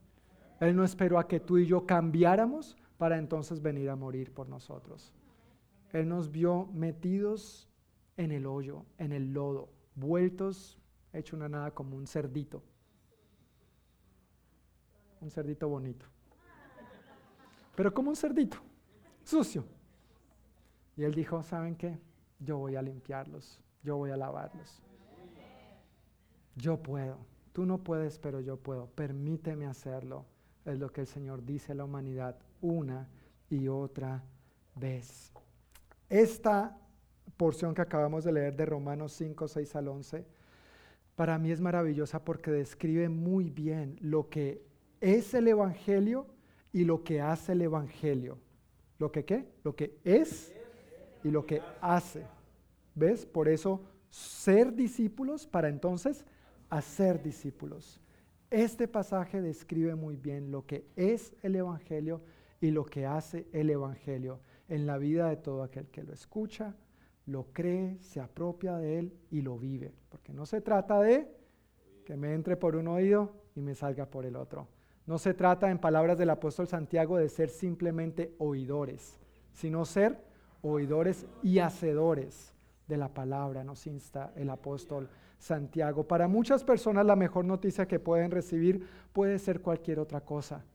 Él 0.60 0.76
no 0.76 0.84
esperó 0.84 1.18
a 1.18 1.28
que 1.28 1.40
tú 1.40 1.58
y 1.58 1.66
yo 1.66 1.86
cambiáramos 1.86 2.78
para 2.98 3.18
entonces 3.18 3.62
venir 3.62 3.90
a 3.90 3.96
morir 3.96 4.34
por 4.34 4.50
nosotros. 4.50 5.14
Él 5.92 6.08
nos 6.08 6.32
vio 6.32 6.68
metidos 6.74 7.70
en 8.18 8.32
el 8.32 8.46
hoyo, 8.46 8.86
en 8.98 9.12
el 9.12 9.34
lodo, 9.34 9.70
vueltos, 9.96 10.80
hecho 11.14 11.36
una 11.36 11.50
nada 11.50 11.72
como 11.72 11.96
un 11.96 12.08
cerdito. 12.08 12.64
Un 15.22 15.30
cerdito 15.30 15.68
bonito 15.68 16.06
pero 17.76 17.94
como 17.94 18.10
un 18.10 18.16
cerdito, 18.16 18.58
sucio. 19.24 19.66
Y 20.96 21.04
él 21.04 21.14
dijo, 21.14 21.44
¿saben 21.44 21.76
qué? 21.76 22.00
Yo 22.40 22.58
voy 22.58 22.76
a 22.76 22.82
limpiarlos, 22.82 23.62
yo 23.84 23.98
voy 23.98 24.12
a 24.12 24.18
lavarlos. 24.18 24.82
Yo 26.56 26.82
puedo, 26.82 27.18
tú 27.52 27.66
no 27.66 27.80
puedes, 27.84 28.18
pero 28.18 28.40
yo 28.40 28.56
puedo. 28.58 28.88
Permíteme 28.88 29.66
hacerlo. 29.68 30.26
Es 30.64 30.80
lo 30.80 30.90
que 30.92 31.02
el 31.02 31.08
Señor 31.08 31.44
dice 31.44 31.74
a 31.74 31.76
la 31.76 31.84
humanidad 31.84 32.40
una 32.62 33.08
y 33.50 33.68
otra 33.68 34.24
vez. 34.76 35.32
Esta 36.10 36.78
porción 37.38 37.74
que 37.74 37.82
acabamos 37.82 38.24
de 38.24 38.32
leer 38.32 38.56
de 38.56 38.66
Romanos 38.66 39.14
5, 39.14 39.48
6 39.48 39.76
al 39.76 39.88
11, 39.88 40.26
para 41.16 41.38
mí 41.38 41.52
es 41.52 41.62
maravillosa 41.62 42.24
porque 42.24 42.52
describe 42.52 43.10
muy 43.10 43.50
bien 43.50 43.98
lo 44.02 44.30
que 44.30 44.62
es 45.02 45.34
el 45.34 45.48
Evangelio 45.48 46.28
y 46.72 46.84
lo 46.84 47.04
que 47.04 47.22
hace 47.22 47.54
el 47.54 47.62
Evangelio. 47.62 48.38
¿Lo 48.98 49.12
que 49.12 49.26
qué? 49.26 49.46
Lo 49.64 49.76
que 49.76 49.98
es 50.04 50.54
y 51.24 51.32
lo 51.32 51.46
que 51.46 51.62
hace. 51.82 52.26
¿Ves? 52.94 53.26
Por 53.26 53.48
eso 53.48 53.82
ser 54.10 54.74
discípulos 54.74 55.48
para 55.48 55.70
entonces 55.70 56.26
hacer 56.70 57.22
discípulos. 57.22 58.00
Este 58.50 58.88
pasaje 58.88 59.42
describe 59.42 59.96
muy 59.96 60.16
bien 60.16 60.52
lo 60.52 60.66
que 60.66 60.86
es 60.96 61.34
el 61.42 61.56
Evangelio 61.56 62.22
y 62.62 62.72
lo 62.72 62.86
que 62.86 63.06
hace 63.06 63.48
el 63.52 63.70
Evangelio 63.70 64.40
en 64.68 64.86
la 64.86 64.98
vida 64.98 65.30
de 65.30 65.38
todo 65.38 65.64
aquel 65.64 65.88
que 65.88 66.04
lo 66.04 66.14
escucha, 66.14 66.76
lo 67.26 67.46
cree, 67.54 67.98
se 68.02 68.20
apropia 68.20 68.78
de 68.78 69.00
él 69.00 69.14
y 69.32 69.42
lo 69.42 69.58
vive. 69.58 69.94
Porque 70.10 70.34
no 70.34 70.46
se 70.46 70.62
trata 70.62 71.02
de 71.02 71.28
que 72.06 72.16
me 72.16 72.34
entre 72.34 72.56
por 72.56 72.76
un 72.76 72.88
oído 72.88 73.34
y 73.56 73.62
me 73.62 73.76
salga 73.76 74.06
por 74.06 74.26
el 74.26 74.36
otro. 74.36 74.68
No 75.06 75.18
se 75.18 75.34
trata, 75.34 75.70
en 75.70 75.80
palabras 75.80 76.18
del 76.18 76.32
apóstol 76.32 76.68
Santiago, 76.68 77.18
de 77.18 77.30
ser 77.30 77.50
simplemente 77.50 78.34
oidores, 78.40 79.20
sino 79.54 79.86
ser 79.86 80.20
oidores 80.62 81.28
y 81.44 81.60
hacedores 81.60 82.54
de 82.88 82.98
la 82.98 83.14
palabra, 83.14 83.64
nos 83.64 83.86
insta 83.88 84.32
el 84.36 84.50
apóstol 84.50 85.10
Santiago. 85.38 86.08
Para 86.08 86.28
muchas 86.28 86.64
personas 86.64 87.06
la 87.06 87.16
mejor 87.16 87.46
noticia 87.46 87.88
que 87.88 88.00
pueden 88.00 88.32
recibir 88.32 88.88
puede 89.14 89.40
ser 89.40 89.62
cualquier 89.62 90.00
otra 90.00 90.22
cosa, 90.22 90.66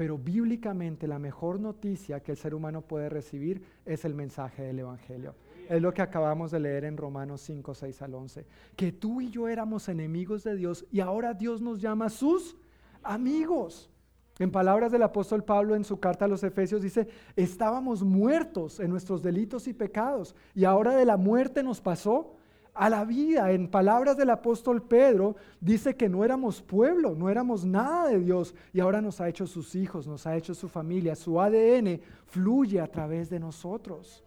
pero 0.00 0.16
bíblicamente 0.16 1.06
la 1.06 1.18
mejor 1.18 1.60
noticia 1.60 2.20
que 2.20 2.32
el 2.32 2.38
ser 2.38 2.54
humano 2.54 2.80
puede 2.80 3.10
recibir 3.10 3.62
es 3.84 4.06
el 4.06 4.14
mensaje 4.14 4.62
del 4.62 4.78
Evangelio. 4.78 5.34
Es 5.68 5.82
lo 5.82 5.92
que 5.92 6.00
acabamos 6.00 6.50
de 6.50 6.58
leer 6.58 6.86
en 6.86 6.96
Romanos 6.96 7.42
5, 7.42 7.74
6 7.74 8.00
al 8.00 8.14
11, 8.14 8.46
que 8.76 8.92
tú 8.92 9.20
y 9.20 9.28
yo 9.28 9.46
éramos 9.46 9.90
enemigos 9.90 10.42
de 10.42 10.56
Dios 10.56 10.86
y 10.90 11.00
ahora 11.00 11.34
Dios 11.34 11.60
nos 11.60 11.82
llama 11.82 12.08
sus 12.08 12.56
amigos. 13.02 13.90
En 14.38 14.50
palabras 14.50 14.90
del 14.90 15.02
apóstol 15.02 15.44
Pablo 15.44 15.76
en 15.76 15.84
su 15.84 16.00
carta 16.00 16.24
a 16.24 16.28
los 16.28 16.44
Efesios 16.44 16.80
dice, 16.80 17.06
estábamos 17.36 18.02
muertos 18.02 18.80
en 18.80 18.88
nuestros 18.88 19.20
delitos 19.20 19.68
y 19.68 19.74
pecados 19.74 20.34
y 20.54 20.64
ahora 20.64 20.96
de 20.96 21.04
la 21.04 21.18
muerte 21.18 21.62
nos 21.62 21.82
pasó 21.82 22.36
a 22.74 22.88
la 22.88 23.04
vida. 23.04 23.52
En 23.52 23.68
palabras 23.68 24.16
del 24.16 24.30
apóstol 24.30 24.82
Pedro 24.82 25.36
dice 25.60 25.96
que 25.96 26.08
no 26.08 26.24
éramos 26.24 26.62
pueblo, 26.62 27.14
no 27.14 27.28
éramos 27.28 27.64
nada 27.64 28.08
de 28.08 28.18
Dios 28.18 28.54
y 28.72 28.80
ahora 28.80 29.00
nos 29.00 29.20
ha 29.20 29.28
hecho 29.28 29.46
sus 29.46 29.74
hijos, 29.74 30.06
nos 30.06 30.26
ha 30.26 30.36
hecho 30.36 30.54
su 30.54 30.68
familia, 30.68 31.14
su 31.14 31.40
ADN 31.40 32.00
fluye 32.26 32.80
a 32.80 32.86
través 32.86 33.30
de 33.30 33.40
nosotros. 33.40 34.24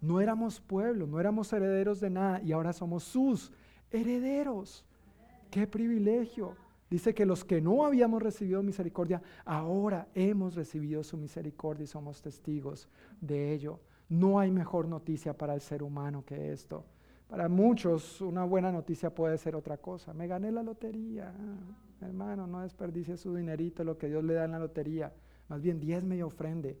No 0.00 0.20
éramos 0.20 0.60
pueblo, 0.60 1.06
no 1.06 1.20
éramos 1.20 1.52
herederos 1.52 2.00
de 2.00 2.10
nada 2.10 2.40
y 2.42 2.52
ahora 2.52 2.72
somos 2.72 3.04
sus 3.04 3.52
herederos. 3.90 4.84
¡Qué 5.50 5.66
privilegio! 5.66 6.56
Dice 6.92 7.14
que 7.14 7.24
los 7.24 7.42
que 7.42 7.62
no 7.62 7.86
habíamos 7.86 8.22
recibido 8.22 8.62
misericordia, 8.62 9.22
ahora 9.46 10.08
hemos 10.14 10.54
recibido 10.54 11.02
su 11.02 11.16
misericordia 11.16 11.84
y 11.84 11.86
somos 11.86 12.20
testigos 12.20 12.86
de 13.18 13.54
ello. 13.54 13.80
No 14.10 14.38
hay 14.38 14.50
mejor 14.50 14.86
noticia 14.88 15.32
para 15.32 15.54
el 15.54 15.62
ser 15.62 15.82
humano 15.82 16.22
que 16.26 16.52
esto. 16.52 16.84
Para 17.32 17.48
muchos 17.48 18.20
una 18.20 18.44
buena 18.44 18.70
noticia 18.70 19.08
puede 19.08 19.38
ser 19.38 19.56
otra 19.56 19.78
cosa. 19.78 20.12
Me 20.12 20.26
gané 20.26 20.52
la 20.52 20.62
lotería. 20.62 21.32
hermano, 22.02 22.46
no 22.46 22.60
desperdicie 22.60 23.16
su 23.16 23.34
dinerito, 23.34 23.84
lo 23.84 23.96
que 23.96 24.08
Dios 24.08 24.22
le 24.22 24.34
da 24.34 24.44
en 24.44 24.50
la 24.50 24.58
lotería. 24.58 25.14
Más 25.48 25.62
bien 25.62 25.80
diez 25.80 26.04
me 26.04 26.22
ofrende. 26.22 26.76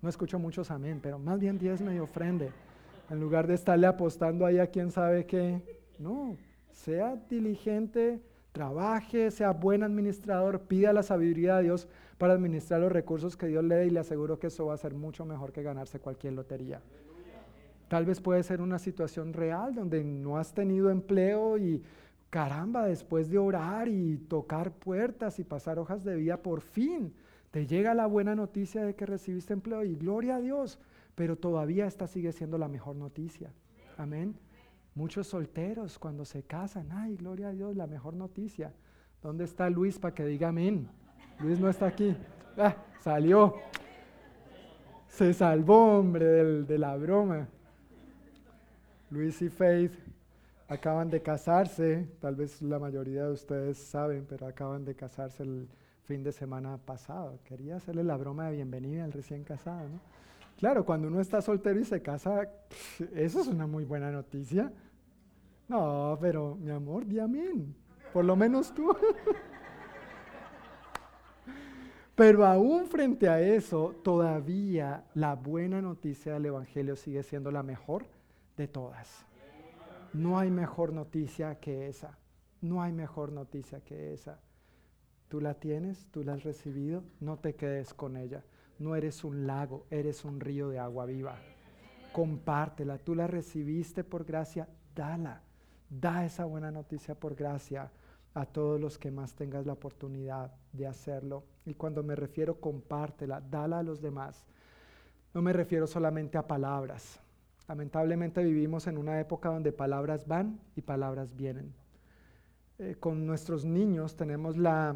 No 0.00 0.08
escucho 0.08 0.38
muchos 0.38 0.70
amén, 0.70 0.98
pero 1.02 1.18
más 1.18 1.40
bien 1.40 1.58
diez 1.58 1.82
me 1.82 2.00
ofrende. 2.00 2.52
En 3.10 3.20
lugar 3.20 3.46
de 3.46 3.52
estarle 3.52 3.86
apostando 3.86 4.46
ahí 4.46 4.58
a 4.58 4.68
quién 4.68 4.90
sabe 4.90 5.26
qué. 5.26 5.60
No, 5.98 6.38
sea 6.72 7.14
diligente 7.28 8.22
trabaje, 8.52 9.30
sea 9.30 9.50
buen 9.50 9.82
administrador, 9.82 10.60
pida 10.60 10.94
la 10.94 11.02
sabiduría 11.02 11.56
de 11.56 11.64
Dios 11.64 11.86
para 12.16 12.32
administrar 12.32 12.80
los 12.80 12.92
recursos 12.92 13.36
que 13.36 13.48
Dios 13.48 13.62
le 13.62 13.74
dé 13.74 13.86
y 13.88 13.90
le 13.90 14.00
aseguro 14.00 14.38
que 14.38 14.46
eso 14.46 14.64
va 14.64 14.74
a 14.74 14.78
ser 14.78 14.94
mucho 14.94 15.26
mejor 15.26 15.52
que 15.52 15.62
ganarse 15.62 16.00
cualquier 16.00 16.32
lotería. 16.32 16.80
Tal 17.88 18.06
vez 18.06 18.20
puede 18.20 18.42
ser 18.42 18.60
una 18.60 18.78
situación 18.78 19.32
real 19.32 19.74
donde 19.74 20.02
no 20.02 20.38
has 20.38 20.54
tenido 20.54 20.90
empleo 20.90 21.58
y 21.58 21.82
caramba, 22.30 22.86
después 22.86 23.30
de 23.30 23.38
orar 23.38 23.86
y 23.86 24.16
tocar 24.16 24.72
puertas 24.72 25.38
y 25.38 25.44
pasar 25.44 25.78
hojas 25.78 26.02
de 26.02 26.16
vida, 26.16 26.42
por 26.42 26.62
fin 26.62 27.14
te 27.52 27.68
llega 27.68 27.94
la 27.94 28.06
buena 28.06 28.34
noticia 28.34 28.84
de 28.84 28.96
que 28.96 29.06
recibiste 29.06 29.52
empleo 29.52 29.84
y 29.84 29.94
gloria 29.94 30.34
a 30.34 30.40
Dios, 30.40 30.80
pero 31.14 31.36
todavía 31.36 31.86
esta 31.86 32.08
sigue 32.08 32.32
siendo 32.32 32.58
la 32.58 32.66
mejor 32.66 32.96
noticia. 32.96 33.52
Amén. 33.96 34.34
Muchos 34.96 35.28
solteros 35.28 35.96
cuando 35.96 36.24
se 36.24 36.42
casan, 36.42 36.90
ay, 36.90 37.14
gloria 37.14 37.50
a 37.50 37.52
Dios, 37.52 37.76
la 37.76 37.86
mejor 37.86 38.14
noticia. 38.14 38.72
¿Dónde 39.22 39.44
está 39.44 39.70
Luis 39.70 40.00
para 40.00 40.12
que 40.12 40.26
diga 40.26 40.48
amén? 40.48 40.88
Luis 41.38 41.60
no 41.60 41.68
está 41.68 41.86
aquí. 41.86 42.16
Ah, 42.56 42.74
salió. 43.00 43.54
Se 45.06 45.32
salvó, 45.32 45.98
hombre, 45.98 46.26
de 46.64 46.78
la 46.78 46.96
broma. 46.96 47.48
Luis 49.14 49.40
y 49.42 49.48
Faith 49.48 49.92
acaban 50.66 51.08
de 51.08 51.22
casarse, 51.22 52.08
tal 52.20 52.34
vez 52.34 52.60
la 52.60 52.80
mayoría 52.80 53.26
de 53.26 53.32
ustedes 53.32 53.78
saben, 53.78 54.26
pero 54.28 54.44
acaban 54.44 54.84
de 54.84 54.96
casarse 54.96 55.44
el 55.44 55.68
fin 56.02 56.24
de 56.24 56.32
semana 56.32 56.78
pasado. 56.78 57.38
Quería 57.44 57.76
hacerle 57.76 58.02
la 58.02 58.16
broma 58.16 58.46
de 58.46 58.56
bienvenida 58.56 59.04
al 59.04 59.12
recién 59.12 59.44
casado, 59.44 59.88
¿no? 59.88 60.00
Claro, 60.58 60.84
cuando 60.84 61.06
uno 61.06 61.20
está 61.20 61.40
soltero 61.40 61.78
y 61.78 61.84
se 61.84 62.02
casa, 62.02 62.48
eso 63.14 63.40
es 63.40 63.46
una 63.46 63.68
muy 63.68 63.84
buena 63.84 64.10
noticia. 64.10 64.72
No, 65.68 66.18
pero 66.20 66.56
mi 66.56 66.72
amor, 66.72 67.06
di 67.06 67.20
amén. 67.20 67.72
Por 68.12 68.24
lo 68.24 68.34
menos 68.34 68.74
tú. 68.74 68.96
Pero 72.16 72.46
aún 72.46 72.86
frente 72.86 73.28
a 73.28 73.40
eso, 73.40 73.92
todavía 74.04 75.04
la 75.14 75.34
buena 75.34 75.82
noticia 75.82 76.34
del 76.34 76.46
Evangelio 76.46 76.94
sigue 76.94 77.24
siendo 77.24 77.50
la 77.50 77.64
mejor 77.64 78.06
de 78.56 78.68
todas. 78.68 79.24
No 80.12 80.38
hay 80.38 80.50
mejor 80.50 80.92
noticia 80.92 81.56
que 81.56 81.88
esa. 81.88 82.18
No 82.60 82.82
hay 82.82 82.92
mejor 82.92 83.32
noticia 83.32 83.80
que 83.80 84.12
esa. 84.12 84.40
Tú 85.28 85.40
la 85.40 85.54
tienes, 85.54 86.06
tú 86.10 86.22
la 86.22 86.34
has 86.34 86.44
recibido, 86.44 87.02
no 87.20 87.38
te 87.38 87.54
quedes 87.54 87.92
con 87.92 88.16
ella. 88.16 88.44
No 88.78 88.96
eres 88.96 89.24
un 89.24 89.46
lago, 89.46 89.86
eres 89.90 90.24
un 90.24 90.40
río 90.40 90.68
de 90.68 90.78
agua 90.78 91.06
viva. 91.06 91.36
Compártela, 92.12 92.98
tú 92.98 93.14
la 93.14 93.26
recibiste 93.26 94.04
por 94.04 94.24
gracia, 94.24 94.68
dala. 94.94 95.42
Da 95.90 96.24
esa 96.24 96.44
buena 96.44 96.70
noticia 96.70 97.14
por 97.14 97.34
gracia 97.34 97.90
a 98.34 98.46
todos 98.46 98.80
los 98.80 98.98
que 98.98 99.10
más 99.10 99.34
tengas 99.34 99.66
la 99.66 99.72
oportunidad 99.72 100.52
de 100.72 100.86
hacerlo. 100.86 101.44
Y 101.64 101.74
cuando 101.74 102.02
me 102.02 102.16
refiero 102.16 102.60
compártela, 102.60 103.40
dala 103.40 103.80
a 103.80 103.82
los 103.82 104.00
demás. 104.00 104.44
No 105.32 105.42
me 105.42 105.52
refiero 105.52 105.86
solamente 105.86 106.38
a 106.38 106.46
palabras. 106.46 107.20
Lamentablemente 107.68 108.42
vivimos 108.44 108.86
en 108.86 108.98
una 108.98 109.18
época 109.20 109.48
donde 109.48 109.72
palabras 109.72 110.26
van 110.26 110.60
y 110.76 110.82
palabras 110.82 111.34
vienen. 111.34 111.72
Eh, 112.78 112.96
con 112.98 113.26
nuestros 113.26 113.64
niños 113.64 114.16
tenemos 114.16 114.56
la 114.56 114.94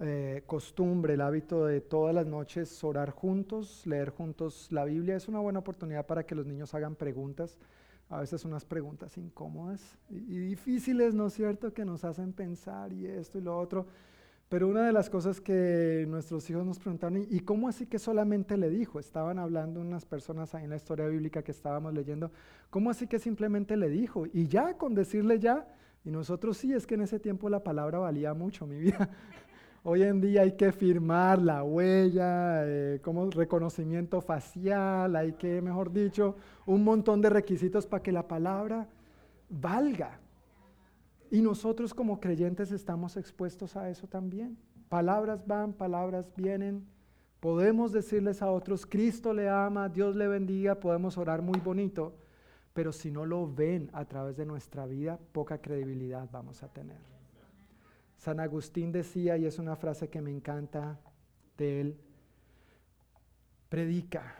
eh, 0.00 0.42
costumbre, 0.46 1.14
el 1.14 1.20
hábito 1.20 1.64
de 1.64 1.80
todas 1.80 2.14
las 2.14 2.26
noches 2.26 2.82
orar 2.84 3.10
juntos, 3.10 3.86
leer 3.86 4.10
juntos 4.10 4.66
la 4.70 4.84
Biblia. 4.84 5.16
Es 5.16 5.28
una 5.28 5.38
buena 5.38 5.60
oportunidad 5.60 6.06
para 6.06 6.26
que 6.26 6.34
los 6.34 6.46
niños 6.46 6.74
hagan 6.74 6.96
preguntas 6.96 7.58
a 8.12 8.20
veces 8.20 8.44
unas 8.44 8.66
preguntas 8.66 9.16
incómodas 9.16 9.96
y, 10.10 10.36
difíciles, 10.36 11.14
¿no 11.14 11.28
es 11.28 11.32
cierto?, 11.32 11.72
que 11.72 11.86
nos 11.86 12.04
hacen 12.04 12.34
pensar 12.34 12.92
y 12.92 13.06
esto 13.06 13.38
y 13.38 13.40
lo 13.40 13.58
otro. 13.58 13.86
Pero 14.52 14.68
una 14.68 14.84
de 14.84 14.92
las 14.92 15.08
cosas 15.08 15.40
que 15.40 16.04
nuestros 16.10 16.50
hijos 16.50 16.66
nos 16.66 16.78
preguntaron, 16.78 17.26
¿y 17.30 17.40
cómo 17.40 17.68
así 17.68 17.86
que 17.86 17.98
solamente 17.98 18.58
le 18.58 18.68
dijo? 18.68 19.00
Estaban 19.00 19.38
hablando 19.38 19.80
unas 19.80 20.04
personas 20.04 20.54
ahí 20.54 20.64
en 20.64 20.68
la 20.68 20.76
historia 20.76 21.06
bíblica 21.06 21.42
que 21.42 21.52
estábamos 21.52 21.94
leyendo, 21.94 22.30
¿cómo 22.68 22.90
así 22.90 23.06
que 23.06 23.18
simplemente 23.18 23.78
le 23.78 23.88
dijo? 23.88 24.26
Y 24.30 24.48
ya, 24.48 24.76
con 24.76 24.94
decirle 24.94 25.38
ya, 25.38 25.66
y 26.04 26.10
nosotros 26.10 26.58
sí, 26.58 26.74
es 26.74 26.86
que 26.86 26.96
en 26.96 27.00
ese 27.00 27.18
tiempo 27.18 27.48
la 27.48 27.64
palabra 27.64 28.00
valía 28.00 28.34
mucho, 28.34 28.66
mi 28.66 28.78
vida. 28.78 29.08
Hoy 29.84 30.02
en 30.02 30.20
día 30.20 30.42
hay 30.42 30.52
que 30.52 30.70
firmar 30.70 31.40
la 31.40 31.64
huella, 31.64 32.66
eh, 32.66 33.00
como 33.02 33.30
reconocimiento 33.30 34.20
facial, 34.20 35.16
hay 35.16 35.32
que, 35.32 35.62
mejor 35.62 35.90
dicho, 35.90 36.36
un 36.66 36.84
montón 36.84 37.22
de 37.22 37.30
requisitos 37.30 37.86
para 37.86 38.02
que 38.02 38.12
la 38.12 38.28
palabra 38.28 38.86
valga. 39.48 40.20
Y 41.32 41.40
nosotros 41.40 41.94
como 41.94 42.20
creyentes 42.20 42.72
estamos 42.72 43.16
expuestos 43.16 43.74
a 43.74 43.88
eso 43.88 44.06
también. 44.06 44.58
Palabras 44.90 45.46
van, 45.46 45.72
palabras 45.72 46.30
vienen. 46.36 46.86
Podemos 47.40 47.90
decirles 47.90 48.42
a 48.42 48.50
otros, 48.50 48.84
Cristo 48.84 49.32
le 49.32 49.48
ama, 49.48 49.88
Dios 49.88 50.14
le 50.14 50.28
bendiga, 50.28 50.78
podemos 50.78 51.16
orar 51.16 51.40
muy 51.40 51.58
bonito, 51.58 52.14
pero 52.74 52.92
si 52.92 53.10
no 53.10 53.24
lo 53.24 53.50
ven 53.50 53.88
a 53.94 54.04
través 54.04 54.36
de 54.36 54.44
nuestra 54.44 54.84
vida, 54.84 55.18
poca 55.32 55.56
credibilidad 55.56 56.28
vamos 56.30 56.62
a 56.62 56.68
tener. 56.68 56.98
San 58.18 58.38
Agustín 58.38 58.92
decía, 58.92 59.38
y 59.38 59.46
es 59.46 59.58
una 59.58 59.74
frase 59.74 60.10
que 60.10 60.20
me 60.20 60.30
encanta 60.30 61.00
de 61.56 61.80
él, 61.80 61.96
predica, 63.70 64.34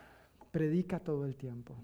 predica 0.51 1.01
todo 1.01 1.25
el 1.25 1.37
tiempo. 1.37 1.75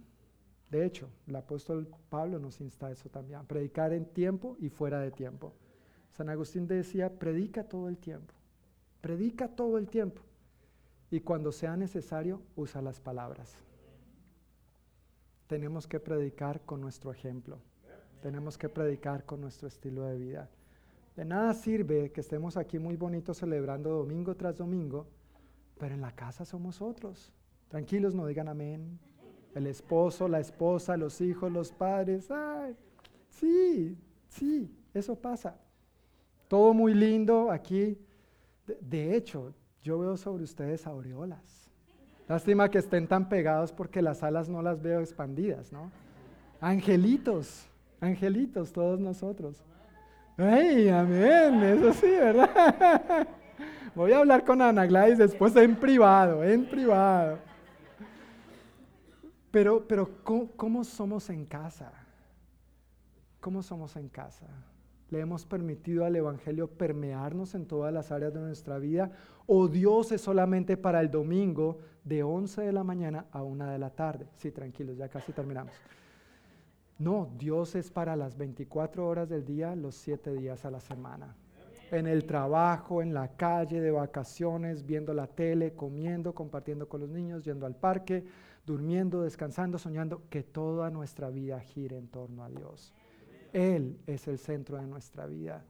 De 0.71 0.85
hecho, 0.85 1.09
el 1.27 1.37
apóstol 1.37 1.89
Pablo 2.11 2.39
nos 2.39 2.61
insta 2.61 2.89
a 2.89 2.91
eso 2.91 3.09
también, 3.09 3.47
predicar 3.47 3.93
en 3.93 4.05
tiempo 4.05 4.57
y 4.61 4.69
fuera 4.69 5.01
de 5.01 5.11
tiempo. 5.11 5.55
San 6.12 6.29
Agustín 6.29 6.66
decía, 6.66 7.19
predica 7.19 7.64
todo 7.64 7.89
el 7.89 7.97
tiempo, 7.97 8.35
predica 9.01 9.49
todo 9.49 9.79
el 9.79 9.89
tiempo. 9.89 10.23
Y 11.11 11.21
cuando 11.21 11.53
sea 11.53 11.77
necesario, 11.77 12.43
usa 12.55 12.83
las 12.83 13.01
palabras. 13.01 13.57
Tenemos 15.47 15.87
que 15.87 16.01
predicar 16.01 16.61
con 16.66 16.83
nuestro 16.83 17.11
ejemplo, 17.12 17.59
tenemos 18.21 18.59
que 18.59 18.69
predicar 18.69 19.25
con 19.25 19.41
nuestro 19.41 19.69
estilo 19.69 20.03
de 20.03 20.19
vida. 20.19 20.51
De 21.16 21.25
nada 21.25 21.55
sirve 21.55 22.12
que 22.12 22.21
estemos 22.21 22.57
aquí 22.57 22.79
muy 22.79 22.97
bonitos 22.97 23.39
celebrando 23.39 23.91
domingo 23.91 24.37
tras 24.37 24.57
domingo, 24.57 25.07
pero 25.79 25.95
en 25.95 26.01
la 26.03 26.14
casa 26.14 26.45
somos 26.45 26.83
otros. 26.83 27.33
Tranquilos, 27.69 28.14
no 28.14 28.27
digan 28.27 28.49
amén. 28.49 28.99
El 29.55 29.66
esposo, 29.66 30.28
la 30.28 30.40
esposa, 30.40 30.96
los 30.96 31.20
hijos, 31.20 31.51
los 31.51 31.72
padres. 31.72 32.30
Ay, 32.30 32.76
sí, 33.30 33.96
sí, 34.28 34.70
eso 34.94 35.14
pasa. 35.16 35.57
Todo 36.49 36.72
muy 36.72 36.94
lindo 36.94 37.51
aquí. 37.51 37.99
De, 38.80 39.16
hecho, 39.16 39.55
yo 39.82 39.99
veo 39.99 40.16
sobre 40.16 40.44
ustedes 40.44 40.86
aureolas. 40.86 41.70
Lástima 42.26 42.70
que 42.70 42.78
estén 42.78 43.07
tan 43.07 43.28
pegados 43.28 43.72
porque 43.72 44.03
las 44.03 44.22
alas 44.22 44.49
no 44.49 44.61
las 44.61 44.82
veo 44.82 45.01
expandidas, 45.01 45.72
¿no? 45.72 45.90
Angelitos, 46.61 47.66
angelitos 48.01 48.72
todos 48.72 49.01
nosotros. 49.01 49.57
¡Ay, 50.36 50.88
amén! 50.88 51.62
Eso 51.62 51.92
sí, 51.94 52.07
¿verdad? 52.07 53.26
Voy 53.94 54.12
a 54.12 54.18
hablar 54.18 54.44
con 54.44 54.61
Ana 54.62 54.86
Gladys 54.86 55.18
después 55.18 55.57
en 55.57 55.74
privado, 55.74 56.44
en 56.44 56.66
privado. 56.66 57.38
Pero, 59.51 59.86
pero 59.86 60.22
¿cómo, 60.24 60.84
somos 60.84 61.30
en 61.30 61.46
casa? 61.46 61.92
¿Cómo 63.40 63.62
somos 63.62 63.96
en 63.96 64.09
casa? 64.09 64.46
¿Le 65.11 65.20
hemos 65.20 65.46
permitido 65.46 66.05
al 66.05 66.16
Evangelio 66.16 66.68
permearnos 66.68 67.55
en 67.55 67.66
todas 67.66 67.92
las 67.92 68.12
áreas 68.12 68.34
de 68.34 68.40
nuestra 68.40 68.78
vida? 68.78 69.11
¿O 69.46 69.66
Dios 69.68 70.12
es 70.12 70.20
solamente 70.20 70.76
para 70.76 71.01
el 71.01 71.11
domingo 71.11 71.78
de 72.05 72.22
11 72.22 72.62
de 72.62 72.72
la 72.72 72.84
mañana 72.84 73.24
a 73.32 73.42
1 73.42 73.70
de 73.70 73.78
la 73.78 73.88
tarde? 73.88 74.26
Sí, 74.36 74.51
tranquilos, 74.51 74.99
ya 74.99 75.09
casi 75.09 75.32
terminamos. 75.32 75.72
No, 76.99 77.30
Dios 77.38 77.74
es 77.74 77.90
para 77.90 78.16
las 78.16 78.36
24 78.36 79.07
horas 79.07 79.28
del 79.30 79.46
día, 79.46 79.74
los 79.76 79.94
7 79.94 80.34
días 80.34 80.66
a 80.66 80.70
la 80.70 80.80
semana. 80.80 81.34
En 81.90 82.07
el 82.07 82.26
trabajo, 82.26 83.01
en 83.01 83.14
la 83.14 83.28
calle, 83.28 83.80
de 83.80 83.90
vacaciones, 83.90 84.84
viendo 84.84 85.14
la 85.14 85.26
tele, 85.26 85.72
comiendo, 85.72 86.34
compartiendo 86.34 86.86
con 86.86 87.01
los 87.01 87.09
niños, 87.09 87.44
yendo 87.44 87.64
al 87.64 87.76
parque, 87.76 88.26
durmiendo, 88.69 89.23
descansando, 89.23 89.79
soñando, 89.79 90.29
que 90.29 90.43
toda 90.43 90.91
nuestra 90.91 91.31
vida 91.31 91.59
gire 91.59 91.97
en 91.97 92.09
torno 92.09 92.45
a 92.45 92.51
Dios. 92.51 92.93
Él 93.55 93.99
es 94.07 94.29
el 94.29 94.39
centro 94.39 94.77
de 94.77 94.87
nuestra 94.87 95.27
vida. 95.27 95.64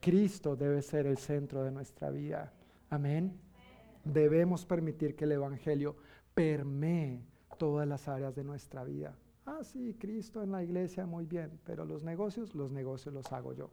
Cristo 0.00 0.54
debe 0.54 0.80
ser 0.80 1.06
el 1.06 1.18
centro 1.18 1.64
de 1.64 1.72
nuestra 1.72 2.10
vida. 2.10 2.52
Amén. 2.88 3.36
Debemos 4.04 4.64
permitir 4.64 5.16
que 5.16 5.24
el 5.24 5.32
Evangelio 5.32 5.96
permee 6.34 7.20
todas 7.58 7.88
las 7.88 8.06
áreas 8.06 8.32
de 8.36 8.44
nuestra 8.44 8.84
vida. 8.84 9.16
Ah, 9.44 9.64
sí, 9.64 9.96
Cristo 9.98 10.40
en 10.40 10.52
la 10.52 10.62
iglesia, 10.62 11.06
muy 11.06 11.26
bien, 11.26 11.58
pero 11.64 11.84
los 11.84 12.04
negocios, 12.04 12.54
los 12.54 12.70
negocios 12.70 13.12
los 13.12 13.32
hago 13.32 13.54
yo. 13.54 13.70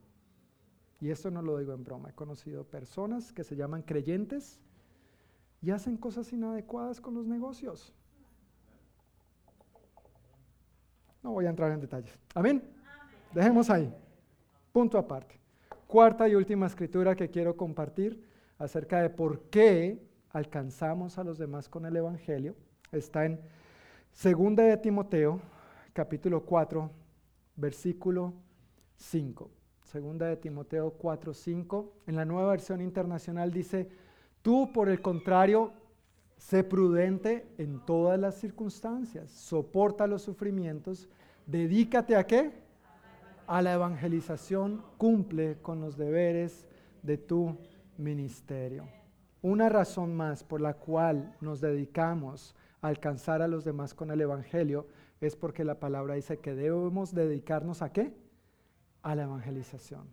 Y 0.99 1.11
esto 1.11 1.29
no 1.29 1.43
lo 1.43 1.59
digo 1.59 1.73
en 1.73 1.83
broma, 1.83 2.09
he 2.09 2.13
conocido 2.13 2.63
personas 2.63 3.31
que 3.31 3.43
se 3.43 3.55
llaman 3.55 3.83
creyentes 3.83 4.59
y 5.61 5.69
hacen 5.69 5.97
cosas 5.97 6.33
inadecuadas 6.33 6.99
con 7.01 7.13
los 7.13 7.27
negocios. 7.27 7.93
No 11.23 11.31
voy 11.31 11.45
a 11.45 11.49
entrar 11.49 11.71
en 11.71 11.79
detalles. 11.79 12.17
Amén. 12.33 12.63
Dejemos 13.33 13.69
ahí. 13.69 13.93
Punto 14.71 14.97
aparte. 14.97 15.39
Cuarta 15.87 16.27
y 16.27 16.35
última 16.35 16.67
escritura 16.67 17.15
que 17.15 17.29
quiero 17.29 17.55
compartir 17.55 18.23
acerca 18.57 19.01
de 19.01 19.09
por 19.09 19.41
qué 19.49 20.01
alcanzamos 20.29 21.17
a 21.17 21.23
los 21.23 21.37
demás 21.37 21.67
con 21.67 21.85
el 21.85 21.95
Evangelio 21.95 22.55
está 22.91 23.25
en 23.25 23.39
Segunda 24.11 24.63
de 24.63 24.75
Timoteo, 24.77 25.39
capítulo 25.93 26.43
4, 26.43 26.91
versículo 27.55 28.33
5. 28.97 29.49
Segunda 29.83 30.27
de 30.27 30.37
Timoteo 30.37 30.91
4, 30.91 31.33
5. 31.33 31.93
En 32.07 32.15
la 32.17 32.25
nueva 32.25 32.51
versión 32.51 32.81
internacional 32.81 33.51
dice, 33.51 33.89
tú 34.41 34.71
por 34.73 34.89
el 34.89 35.01
contrario, 35.01 35.71
sé 36.41 36.63
prudente 36.63 37.45
en 37.59 37.79
todas 37.85 38.19
las 38.19 38.33
circunstancias, 38.33 39.29
soporta 39.29 40.07
los 40.07 40.23
sufrimientos, 40.23 41.07
dedícate 41.45 42.15
a 42.15 42.25
qué? 42.25 42.51
A 43.45 43.61
la 43.61 43.73
evangelización, 43.73 44.83
cumple 44.97 45.59
con 45.61 45.79
los 45.79 45.97
deberes 45.97 46.65
de 47.03 47.19
tu 47.19 47.55
ministerio. 47.95 48.87
Una 49.43 49.69
razón 49.69 50.15
más 50.15 50.43
por 50.43 50.61
la 50.61 50.73
cual 50.73 51.35
nos 51.41 51.61
dedicamos 51.61 52.55
a 52.81 52.87
alcanzar 52.87 53.43
a 53.43 53.47
los 53.47 53.63
demás 53.63 53.93
con 53.93 54.09
el 54.09 54.19
Evangelio 54.19 54.87
es 55.21 55.35
porque 55.35 55.63
la 55.63 55.79
palabra 55.79 56.15
dice 56.15 56.39
que 56.39 56.55
debemos 56.55 57.13
dedicarnos 57.13 57.83
a 57.83 57.93
qué? 57.93 58.15
A 59.03 59.13
la 59.13 59.23
evangelización. 59.23 60.07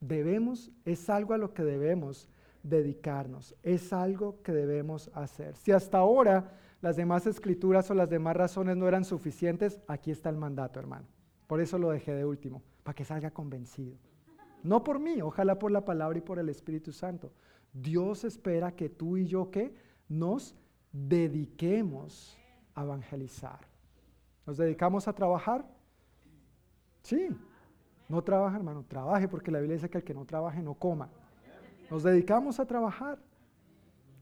Debemos, 0.00 0.72
es 0.86 1.10
algo 1.10 1.34
a 1.34 1.38
lo 1.38 1.52
que 1.52 1.62
debemos 1.62 2.30
dedicarnos. 2.62 3.54
Es 3.62 3.92
algo 3.92 4.42
que 4.42 4.52
debemos 4.52 5.10
hacer. 5.14 5.56
Si 5.56 5.72
hasta 5.72 5.98
ahora 5.98 6.52
las 6.80 6.96
demás 6.96 7.26
escrituras 7.26 7.90
o 7.90 7.94
las 7.94 8.08
demás 8.08 8.36
razones 8.36 8.76
no 8.76 8.86
eran 8.86 9.04
suficientes, 9.04 9.80
aquí 9.88 10.10
está 10.10 10.28
el 10.30 10.36
mandato, 10.36 10.78
hermano. 10.78 11.06
Por 11.46 11.60
eso 11.60 11.78
lo 11.78 11.90
dejé 11.90 12.14
de 12.14 12.24
último, 12.24 12.62
para 12.82 12.94
que 12.94 13.04
salga 13.04 13.30
convencido. 13.30 13.96
No 14.62 14.84
por 14.84 14.98
mí, 14.98 15.20
ojalá 15.22 15.58
por 15.58 15.70
la 15.70 15.84
palabra 15.84 16.18
y 16.18 16.22
por 16.22 16.38
el 16.38 16.48
Espíritu 16.48 16.92
Santo. 16.92 17.32
Dios 17.72 18.24
espera 18.24 18.72
que 18.72 18.88
tú 18.88 19.16
y 19.16 19.26
yo 19.26 19.50
que 19.50 19.74
nos 20.08 20.54
dediquemos 20.92 22.36
a 22.74 22.82
evangelizar. 22.82 23.60
¿Nos 24.46 24.56
dedicamos 24.56 25.08
a 25.08 25.12
trabajar? 25.12 25.64
Sí. 27.02 27.28
No 28.08 28.22
trabaja, 28.22 28.56
hermano, 28.56 28.84
trabaje 28.88 29.28
porque 29.28 29.50
la 29.50 29.58
Biblia 29.58 29.76
dice 29.76 29.90
que 29.90 29.98
el 29.98 30.04
que 30.04 30.14
no 30.14 30.24
trabaje 30.24 30.62
no 30.62 30.74
coma. 30.74 31.10
Nos 31.90 32.02
dedicamos 32.02 32.60
a 32.60 32.66
trabajar. 32.66 33.18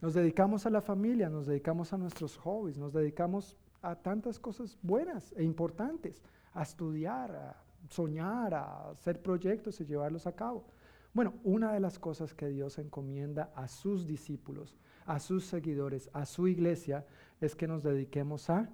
Nos 0.00 0.14
dedicamos 0.14 0.66
a 0.66 0.70
la 0.70 0.82
familia, 0.82 1.28
nos 1.30 1.46
dedicamos 1.46 1.92
a 1.92 1.96
nuestros 1.96 2.36
hobbies, 2.36 2.76
nos 2.76 2.92
dedicamos 2.92 3.56
a 3.80 3.96
tantas 3.96 4.38
cosas 4.38 4.78
buenas 4.82 5.32
e 5.36 5.42
importantes, 5.42 6.22
a 6.52 6.62
estudiar, 6.62 7.34
a 7.34 7.62
soñar, 7.88 8.54
a 8.54 8.90
hacer 8.90 9.22
proyectos 9.22 9.80
y 9.80 9.86
llevarlos 9.86 10.26
a 10.26 10.36
cabo. 10.36 10.66
Bueno, 11.14 11.32
una 11.44 11.72
de 11.72 11.80
las 11.80 11.98
cosas 11.98 12.34
que 12.34 12.48
Dios 12.48 12.78
encomienda 12.78 13.50
a 13.54 13.68
sus 13.68 14.06
discípulos, 14.06 14.76
a 15.06 15.18
sus 15.18 15.46
seguidores, 15.46 16.10
a 16.12 16.26
su 16.26 16.46
iglesia, 16.46 17.06
es 17.40 17.56
que 17.56 17.66
nos 17.66 17.82
dediquemos 17.82 18.50
a 18.50 18.68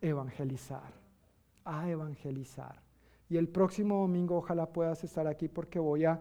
evangelizar, 0.00 0.94
a 1.64 1.90
evangelizar. 1.90 2.80
Y 3.28 3.36
el 3.36 3.48
próximo 3.48 4.00
domingo 4.00 4.36
ojalá 4.36 4.72
puedas 4.72 5.04
estar 5.04 5.26
aquí 5.26 5.48
porque 5.48 5.78
voy 5.78 6.06
a 6.06 6.20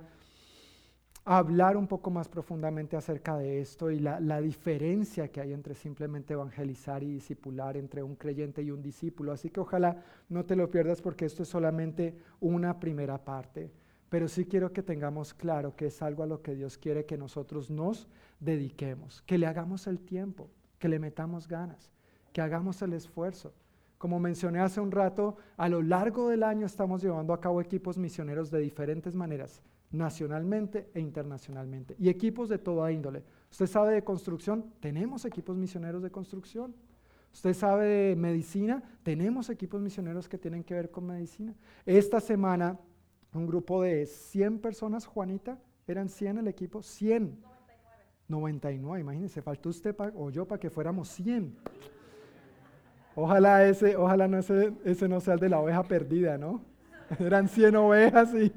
hablar 1.25 1.77
un 1.77 1.87
poco 1.87 2.09
más 2.09 2.27
profundamente 2.27 2.97
acerca 2.97 3.37
de 3.37 3.61
esto 3.61 3.89
y 3.89 3.99
la, 3.99 4.41
diferencia 4.41 5.29
que 5.29 5.39
hay 5.39 5.53
entre 5.53 5.73
simplemente 5.73 6.33
evangelizar 6.33 7.01
y 7.01 7.13
discipular, 7.13 7.77
entre 7.77 8.03
un 8.03 8.15
creyente 8.15 8.61
y 8.61 8.71
un 8.71 8.81
discípulo. 8.81 9.31
Así 9.31 9.49
que 9.49 9.61
ojalá 9.61 10.03
no 10.29 10.43
te 10.43 10.55
lo 10.55 10.69
pierdas 10.69 11.01
porque 11.01 11.25
esto 11.25 11.43
es 11.43 11.49
solamente 11.49 12.17
una 12.41 12.79
primera 12.79 13.23
parte. 13.23 13.71
Pero 14.09 14.27
sí 14.27 14.45
quiero 14.45 14.73
que 14.73 14.83
tengamos 14.83 15.33
claro 15.33 15.75
que 15.75 15.87
es 15.87 16.01
algo 16.01 16.23
a 16.23 16.27
lo 16.27 16.41
que 16.41 16.55
Dios 16.55 16.77
quiere 16.77 17.05
que 17.05 17.17
nosotros 17.17 17.71
nos 17.71 18.07
dediquemos, 18.39 19.21
que 19.23 19.37
le 19.37 19.47
hagamos 19.47 19.87
el 19.87 19.99
tiempo, 19.99 20.49
que 20.77 20.89
le 20.89 20.99
metamos 20.99 21.47
ganas, 21.47 21.89
que 22.31 22.41
hagamos 22.41 22.81
el 22.81 22.93
esfuerzo. 22.93 23.53
Como 23.97 24.19
mencioné 24.19 24.59
hace 24.59 24.81
un 24.81 24.91
rato, 24.91 25.37
a 25.55 25.69
lo 25.69 25.81
largo 25.81 26.27
del 26.27 26.43
año 26.43 26.65
estamos 26.65 27.01
llevando 27.01 27.33
a 27.33 27.39
cabo 27.39 27.61
equipos 27.61 27.97
misioneros 27.97 28.51
de 28.51 28.59
diferentes 28.59 29.15
maneras 29.15 29.63
nacionalmente 29.93 30.89
e 30.93 30.99
internacionalmente. 30.99 31.95
Y 31.99 32.09
equipos 32.09 32.49
de 32.49 32.57
toda 32.57 32.91
índole. 32.91 33.23
Usted 33.51 33.67
sabe 33.67 33.93
de 33.93 34.03
construcción, 34.03 34.73
tenemos 34.79 35.23
equipos 35.23 35.55
misioneros 35.55 36.01
de 36.01 36.11
construcción. 36.11 36.75
Usted 37.31 37.53
sabe 37.53 37.85
de 37.85 38.15
medicina, 38.15 38.83
tenemos 39.03 39.49
equipos 39.49 39.81
misioneros 39.81 40.27
que 40.27 40.37
tienen 40.37 40.63
que 40.63 40.73
ver 40.73 40.91
con 40.91 41.05
medicina. 41.05 41.55
Esta 41.85 42.19
semana, 42.19 42.79
un 43.33 43.47
grupo 43.47 43.83
de 43.83 44.05
100 44.05 44.59
personas, 44.59 45.05
Juanita, 45.05 45.59
eran 45.87 46.09
100 46.09 46.39
el 46.39 46.47
equipo, 46.47 46.81
100. 46.81 47.39
99. 48.27 48.69
99, 48.89 49.01
imagínense, 49.01 49.41
faltó 49.41 49.69
usted 49.69 49.95
o 50.15 50.29
yo 50.31 50.47
para 50.47 50.59
que 50.59 50.69
fuéramos 50.69 51.07
100. 51.09 51.55
Ojalá 53.15 53.67
ese, 53.67 53.95
ojalá 53.95 54.27
no 54.27 54.39
ese, 54.39 54.73
ese 54.85 55.07
no 55.07 55.19
sea 55.19 55.35
el 55.35 55.39
de 55.39 55.49
la 55.49 55.59
oveja 55.59 55.83
perdida, 55.83 56.37
¿no? 56.39 56.61
Eran 57.19 57.47
100 57.47 57.75
ovejas 57.75 58.33
y 58.33 58.51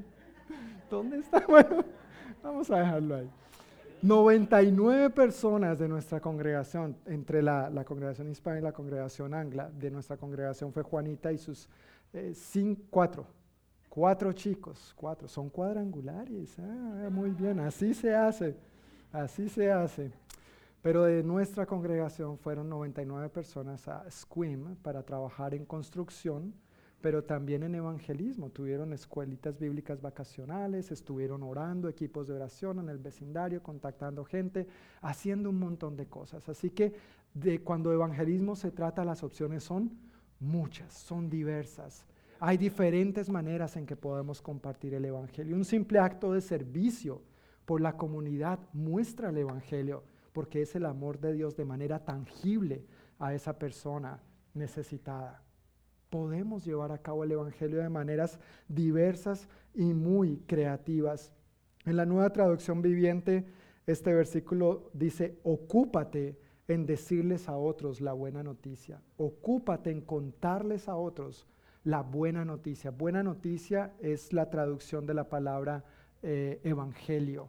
¿Dónde 0.89 1.19
está? 1.19 1.43
Bueno, 1.47 1.83
vamos 2.43 2.69
a 2.71 2.79
dejarlo 2.79 3.15
ahí. 3.15 3.29
99 4.01 5.09
personas 5.09 5.79
de 5.79 5.87
nuestra 5.87 6.19
congregación, 6.19 6.95
entre 7.07 7.41
la, 7.41 7.83
congregación 7.83 8.29
hispana 8.29 8.59
y 8.59 8.61
la 8.61 8.71
congregación 8.71 9.33
angla, 9.33 9.69
de 9.71 9.89
nuestra 9.89 10.17
congregación 10.17 10.71
fue 10.71 10.83
Juanita 10.83 11.31
y 11.31 11.37
sus 11.39 11.67
eh, 12.13 12.33
cuatro, 12.91 13.25
cuatro 13.89 14.31
chicos, 14.33 14.93
cuatro, 14.95 15.27
son 15.27 15.49
cuadrangulares, 15.49 16.57
ah, 16.59 17.09
muy 17.11 17.31
bien, 17.31 17.59
así 17.59 17.95
se 17.95 18.15
hace, 18.15 18.55
así 19.11 19.49
se 19.49 19.71
hace. 19.71 20.11
Pero 20.83 21.03
de 21.03 21.23
nuestra 21.23 21.65
congregación 21.65 22.37
fueron 22.37 22.69
99 22.69 23.29
personas 23.29 23.87
a 23.87 24.09
Squim 24.11 24.75
para 24.75 25.01
trabajar 25.01 25.55
en 25.55 25.65
construcción 25.65 26.53
pero 27.01 27.23
también 27.23 27.63
en 27.63 27.75
evangelismo. 27.75 28.49
Tuvieron 28.49 28.93
escuelitas 28.93 29.59
bíblicas 29.59 30.01
vacacionales, 30.01 30.91
estuvieron 30.91 31.43
orando, 31.43 31.87
equipos 31.89 32.27
de 32.27 32.33
oración 32.33 32.79
en 32.79 32.89
el 32.89 32.97
vecindario, 32.97 33.61
contactando 33.61 34.25
gente, 34.25 34.67
haciendo 35.01 35.49
un 35.49 35.59
montón 35.59 35.95
de 35.95 36.07
cosas. 36.07 36.49
Así 36.49 36.71
que 36.71 36.93
de 37.33 37.61
cuando 37.61 37.93
evangelismo 37.93 38.55
se 38.55 38.71
trata, 38.71 39.05
las 39.05 39.23
opciones 39.23 39.63
son 39.63 39.91
muchas, 40.39 40.93
son 40.93 41.29
diversas. 41.29 42.05
Hay 42.39 42.57
diferentes 42.57 43.29
maneras 43.29 43.77
en 43.77 43.85
que 43.85 43.95
podemos 43.95 44.41
compartir 44.41 44.93
el 44.93 45.05
Evangelio. 45.05 45.55
Un 45.55 45.65
simple 45.65 45.97
acto 45.99 46.33
de 46.33 46.41
servicio 46.41 47.21
por 47.65 47.81
la 47.81 47.97
comunidad 47.97 48.59
muestra 48.73 49.29
el 49.29 49.37
Evangelio, 49.37 50.03
porque 50.33 50.61
es 50.61 50.75
el 50.75 50.85
amor 50.85 51.19
de 51.19 51.33
Dios 51.33 51.55
de 51.55 51.65
manera 51.65 52.05
tangible 52.05 52.85
a 53.17 53.33
esa 53.33 53.57
persona 53.57 54.21
necesitada 54.53 55.46
podemos 56.09 56.65
llevar 56.65 56.91
a 56.91 56.99
cabo 56.99 57.23
el 57.23 57.31
Evangelio 57.31 57.79
de 57.79 57.89
maneras 57.89 58.39
diversas 58.67 59.47
y 59.73 59.93
muy 59.93 60.37
creativas. 60.47 61.31
En 61.85 61.97
la 61.97 62.05
nueva 62.05 62.31
traducción 62.31 62.81
viviente, 62.81 63.45
este 63.85 64.13
versículo 64.13 64.89
dice, 64.93 65.39
ocúpate 65.43 66.37
en 66.67 66.85
decirles 66.85 67.47
a 67.47 67.55
otros 67.57 68.01
la 68.01 68.13
buena 68.13 68.43
noticia, 68.43 69.01
ocúpate 69.17 69.91
en 69.91 70.01
contarles 70.01 70.89
a 70.89 70.95
otros 70.95 71.47
la 71.83 72.01
buena 72.01 72.43
noticia. 72.43 72.91
Buena 72.91 73.23
noticia 73.23 73.93
es 73.99 74.33
la 74.33 74.49
traducción 74.49 75.05
de 75.05 75.13
la 75.13 75.29
palabra 75.29 75.85
eh, 76.21 76.59
evangelio. 76.65 77.47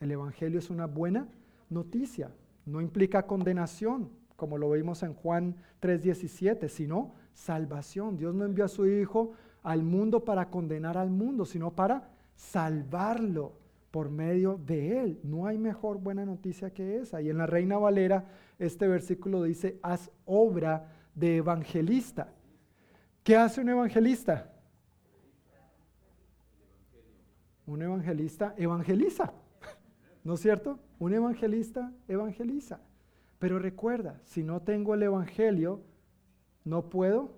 El 0.00 0.10
evangelio 0.10 0.58
es 0.58 0.68
una 0.68 0.86
buena 0.86 1.28
noticia, 1.70 2.34
no 2.66 2.80
implica 2.80 3.26
condenación, 3.28 4.10
como 4.34 4.58
lo 4.58 4.68
vimos 4.70 5.04
en 5.04 5.14
Juan 5.14 5.54
3:17, 5.80 6.68
sino 6.68 7.14
salvación. 7.32 8.16
Dios 8.16 8.34
no 8.34 8.44
envió 8.44 8.64
a 8.64 8.68
su 8.68 8.86
Hijo 8.86 9.32
al 9.62 9.82
mundo 9.82 10.24
para 10.24 10.50
condenar 10.50 10.98
al 10.98 11.10
mundo, 11.10 11.44
sino 11.44 11.72
para 11.72 12.08
salvarlo 12.34 13.52
por 13.90 14.10
medio 14.10 14.58
de 14.66 15.00
Él. 15.00 15.20
No 15.22 15.46
hay 15.46 15.58
mejor 15.58 15.98
buena 15.98 16.24
noticia 16.24 16.72
que 16.72 16.96
esa. 16.98 17.20
Y 17.20 17.30
en 17.30 17.38
la 17.38 17.46
Reina 17.46 17.78
Valera 17.78 18.26
este 18.58 18.88
versículo 18.88 19.42
dice, 19.42 19.78
haz 19.82 20.10
obra 20.24 20.88
de 21.14 21.36
evangelista. 21.36 22.32
¿Qué 23.22 23.36
hace 23.36 23.60
un 23.60 23.68
evangelista? 23.68 24.50
Un 27.66 27.82
evangelista 27.82 28.54
evangeliza, 28.56 29.32
¿no 30.24 30.34
es 30.34 30.40
cierto? 30.40 30.78
Un 30.98 31.14
evangelista 31.14 31.92
evangeliza. 32.08 32.80
Pero 33.38 33.58
recuerda, 33.58 34.20
si 34.24 34.42
no 34.42 34.62
tengo 34.62 34.94
el 34.94 35.02
evangelio, 35.02 35.82
no 36.64 36.88
puedo 36.88 37.30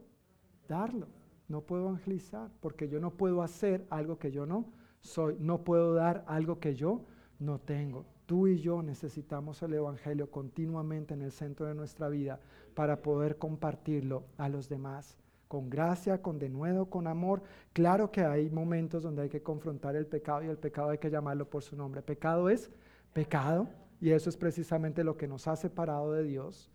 darlo, 0.68 1.08
no 1.48 1.62
puedo 1.62 1.88
evangelizar, 1.88 2.50
porque 2.60 2.88
yo 2.88 3.00
no 3.00 3.10
puedo 3.10 3.42
hacer 3.42 3.86
algo 3.90 4.18
que 4.18 4.30
yo 4.30 4.46
no 4.46 4.66
soy, 5.00 5.36
no 5.38 5.64
puedo 5.64 5.94
dar 5.94 6.24
algo 6.26 6.58
que 6.58 6.74
yo 6.74 7.04
no 7.38 7.58
tengo. 7.58 8.06
Tú 8.26 8.46
y 8.46 8.58
yo 8.58 8.82
necesitamos 8.82 9.62
el 9.62 9.74
Evangelio 9.74 10.30
continuamente 10.30 11.12
en 11.12 11.20
el 11.20 11.30
centro 11.30 11.66
de 11.66 11.74
nuestra 11.74 12.08
vida 12.08 12.40
para 12.74 13.02
poder 13.02 13.36
compartirlo 13.36 14.24
a 14.38 14.48
los 14.48 14.68
demás 14.68 15.18
con 15.46 15.68
gracia, 15.68 16.22
con 16.22 16.38
denuedo, 16.38 16.86
con 16.86 17.06
amor. 17.06 17.42
Claro 17.74 18.10
que 18.10 18.22
hay 18.22 18.50
momentos 18.50 19.02
donde 19.02 19.22
hay 19.22 19.28
que 19.28 19.42
confrontar 19.42 19.94
el 19.94 20.06
pecado 20.06 20.42
y 20.42 20.48
el 20.48 20.58
pecado 20.58 20.88
hay 20.90 20.98
que 20.98 21.10
llamarlo 21.10 21.48
por 21.48 21.62
su 21.62 21.76
nombre. 21.76 22.02
Pecado 22.02 22.48
es 22.48 22.70
pecado 23.12 23.68
y 24.00 24.10
eso 24.10 24.30
es 24.30 24.36
precisamente 24.36 25.04
lo 25.04 25.16
que 25.16 25.28
nos 25.28 25.46
ha 25.46 25.54
separado 25.54 26.12
de 26.12 26.24
Dios 26.24 26.70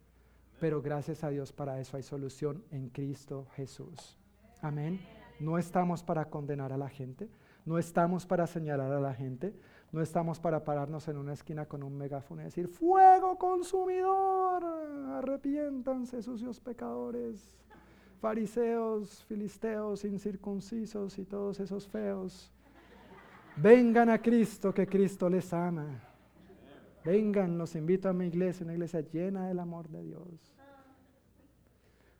pero 0.59 0.81
gracias 0.81 1.23
a 1.23 1.29
Dios 1.29 1.51
para 1.51 1.79
eso 1.79 1.97
hay 1.97 2.03
solución 2.03 2.63
en 2.71 2.89
Cristo 2.89 3.47
Jesús. 3.55 4.17
Amén. 4.61 4.99
No 5.39 5.57
estamos 5.57 6.03
para 6.03 6.25
condenar 6.25 6.73
a 6.73 6.77
la 6.77 6.89
gente, 6.89 7.29
no 7.65 7.77
estamos 7.77 8.25
para 8.25 8.45
señalar 8.45 8.91
a 8.91 8.99
la 8.99 9.13
gente, 9.13 9.53
no 9.91 10.01
estamos 10.01 10.39
para 10.39 10.63
pararnos 10.63 11.07
en 11.07 11.17
una 11.17 11.33
esquina 11.33 11.65
con 11.65 11.81
un 11.81 11.97
megáfono 11.97 12.41
y 12.41 12.45
decir, 12.45 12.67
fuego 12.67 13.37
consumidor, 13.37 14.63
arrepiéntanse 15.13 16.21
sucios 16.21 16.59
pecadores, 16.59 17.57
fariseos, 18.19 19.23
filisteos, 19.23 20.03
incircuncisos 20.03 21.17
y 21.17 21.25
todos 21.25 21.59
esos 21.59 21.87
feos. 21.87 22.51
Vengan 23.55 24.09
a 24.09 24.21
Cristo, 24.21 24.73
que 24.73 24.85
Cristo 24.85 25.29
les 25.29 25.51
ama. 25.53 26.08
Vengan, 27.09 27.57
los 27.57 27.75
invito 27.75 28.07
a 28.07 28.13
mi 28.13 28.27
iglesia, 28.27 28.63
una 28.63 28.73
iglesia 28.73 29.01
llena 29.01 29.47
del 29.47 29.57
amor 29.57 29.89
de 29.89 30.03
Dios. 30.03 30.55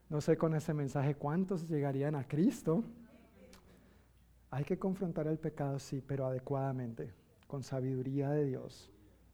No 0.09 0.19
sé 0.19 0.35
con 0.35 0.55
ese 0.55 0.73
mensaje 0.73 1.13
cuántos 1.13 1.69
llegarían 1.69 2.15
a 2.15 2.27
Cristo. 2.27 2.83
Hay 4.49 4.63
que 4.63 4.79
confrontar 4.79 5.27
el 5.27 5.37
pecado, 5.37 5.77
sí, 5.77 6.01
pero 6.01 6.25
adecuadamente, 6.25 7.13
con 7.45 7.61
sabiduría 7.61 8.31
de 8.31 8.45
Dios, 8.45 8.91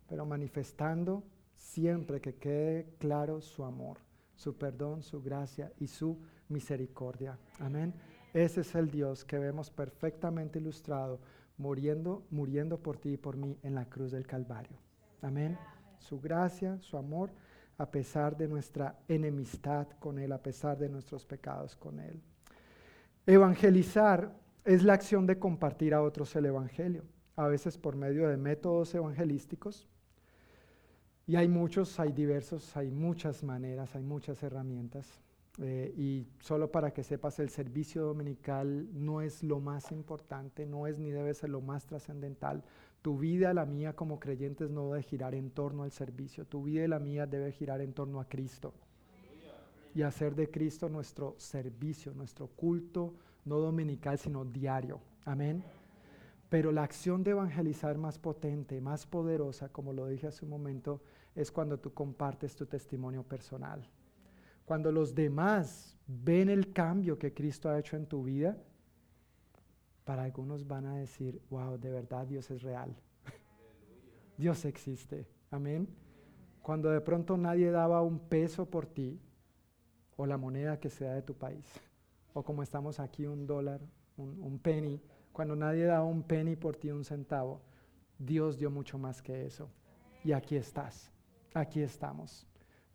pero 0.09 0.25
manifestando 0.25 1.23
siempre 1.55 2.19
que 2.19 2.35
quede 2.35 2.93
claro 2.99 3.39
su 3.39 3.63
amor, 3.63 3.99
su 4.35 4.57
perdón, 4.57 5.03
su 5.03 5.21
gracia 5.21 5.71
y 5.79 5.87
su 5.87 6.19
misericordia. 6.49 7.39
Amén. 7.59 7.93
Ese 8.33 8.59
es 8.59 8.75
el 8.75 8.91
Dios 8.91 9.23
que 9.23 9.39
vemos 9.39 9.71
perfectamente 9.71 10.59
ilustrado 10.59 11.21
muriendo, 11.57 12.27
muriendo 12.29 12.77
por 12.77 12.97
ti 12.97 13.13
y 13.13 13.17
por 13.17 13.37
mí 13.37 13.57
en 13.63 13.73
la 13.73 13.85
cruz 13.85 14.11
del 14.11 14.27
Calvario. 14.27 14.83
Amén. 15.25 15.57
Su 15.97 16.21
gracia, 16.21 16.77
su 16.81 16.97
amor, 16.97 17.31
a 17.79 17.89
pesar 17.89 18.37
de 18.37 18.47
nuestra 18.47 18.99
enemistad 19.07 19.87
con 19.97 20.19
Él, 20.19 20.31
a 20.31 20.43
pesar 20.43 20.77
de 20.77 20.87
nuestros 20.87 21.25
pecados 21.25 21.75
con 21.75 21.99
Él. 21.99 22.21
Evangelizar 23.25 24.35
es 24.63 24.83
la 24.83 24.93
acción 24.93 25.25
de 25.25 25.39
compartir 25.39 25.95
a 25.95 26.03
otros 26.03 26.35
el 26.35 26.45
Evangelio, 26.45 27.05
a 27.35 27.47
veces 27.47 27.75
por 27.75 27.95
medio 27.95 28.29
de 28.29 28.37
métodos 28.37 28.93
evangelísticos. 28.93 29.87
Y 31.25 31.37
hay 31.37 31.47
muchos, 31.47 31.99
hay 31.99 32.11
diversos, 32.11 32.77
hay 32.77 32.91
muchas 32.91 33.41
maneras, 33.41 33.95
hay 33.95 34.03
muchas 34.03 34.43
herramientas. 34.43 35.23
Eh, 35.57 35.91
y 35.97 36.27
solo 36.39 36.69
para 36.69 36.91
que 36.91 37.01
sepas, 37.01 37.39
el 37.39 37.49
servicio 37.49 38.03
dominical 38.03 38.89
no 38.93 39.21
es 39.21 39.41
lo 39.41 39.59
más 39.59 39.91
importante, 39.91 40.67
no 40.67 40.85
es 40.85 40.99
ni 40.99 41.09
debe 41.09 41.33
ser 41.33 41.49
lo 41.49 41.61
más 41.61 41.87
trascendental. 41.87 42.63
Tu 43.05 43.19
vida, 43.19 43.53
la 43.53 43.67
mía 43.67 43.95
como 43.95 44.19
creyentes, 44.19 44.71
no 44.71 44.87
debe 44.87 45.03
girar 45.03 45.35
en 45.35 45.51
torno 45.51 45.83
al 45.83 45.91
servicio. 45.91 46.43
Tu 46.43 46.63
vida 46.63 46.85
y 46.85 46.87
la 46.87 46.97
mía 46.97 47.27
debe 47.27 47.51
girar 47.51 47.79
en 47.81 47.93
torno 47.93 48.19
a 48.19 48.27
Cristo. 48.27 48.73
Y 49.93 50.01
hacer 50.01 50.33
de 50.33 50.49
Cristo 50.49 50.89
nuestro 50.89 51.35
servicio, 51.37 52.15
nuestro 52.15 52.47
culto, 52.47 53.13
no 53.45 53.59
dominical, 53.59 54.17
sino 54.17 54.43
diario. 54.43 55.01
Amén. 55.23 55.63
Pero 56.49 56.71
la 56.71 56.81
acción 56.81 57.23
de 57.23 57.29
evangelizar 57.29 57.95
más 57.95 58.17
potente, 58.17 58.81
más 58.81 59.05
poderosa, 59.05 59.69
como 59.69 59.93
lo 59.93 60.07
dije 60.07 60.25
hace 60.25 60.43
un 60.43 60.49
momento, 60.49 60.99
es 61.35 61.51
cuando 61.51 61.77
tú 61.77 61.93
compartes 61.93 62.55
tu 62.55 62.65
testimonio 62.65 63.21
personal. 63.21 63.87
Cuando 64.65 64.91
los 64.91 65.13
demás 65.13 65.95
ven 66.07 66.49
el 66.49 66.73
cambio 66.73 67.19
que 67.19 67.35
Cristo 67.35 67.69
ha 67.69 67.77
hecho 67.77 67.97
en 67.97 68.07
tu 68.07 68.23
vida, 68.23 68.57
para 70.05 70.23
algunos 70.23 70.65
van 70.67 70.85
a 70.85 70.95
decir, 70.95 71.41
wow, 71.49 71.77
de 71.77 71.91
verdad 71.91 72.25
Dios 72.25 72.49
es 72.51 72.61
real. 72.61 72.95
Dios 74.37 74.63
existe. 74.63 75.27
Amén. 75.51 75.89
Cuando 76.61 76.89
de 76.89 77.01
pronto 77.01 77.35
nadie 77.35 77.71
daba 77.71 78.01
un 78.01 78.19
peso 78.19 78.69
por 78.69 78.85
ti 78.85 79.19
o 80.15 80.25
la 80.25 80.37
moneda 80.37 80.79
que 80.79 80.89
sea 80.89 81.13
de 81.13 81.21
tu 81.21 81.33
país, 81.33 81.65
o 82.33 82.43
como 82.43 82.63
estamos 82.63 82.99
aquí, 82.99 83.25
un 83.25 83.45
dólar, 83.45 83.81
un, 84.17 84.39
un 84.41 84.59
penny, 84.59 85.01
cuando 85.33 85.55
nadie 85.55 85.85
daba 85.85 86.05
un 86.05 86.23
penny 86.23 86.55
por 86.55 86.77
ti, 86.77 86.91
un 86.91 87.03
centavo, 87.03 87.61
Dios 88.17 88.57
dio 88.57 88.71
mucho 88.71 88.97
más 88.97 89.21
que 89.21 89.45
eso. 89.45 89.69
Y 90.23 90.31
aquí 90.31 90.55
estás, 90.55 91.11
aquí 91.53 91.81
estamos. 91.81 92.47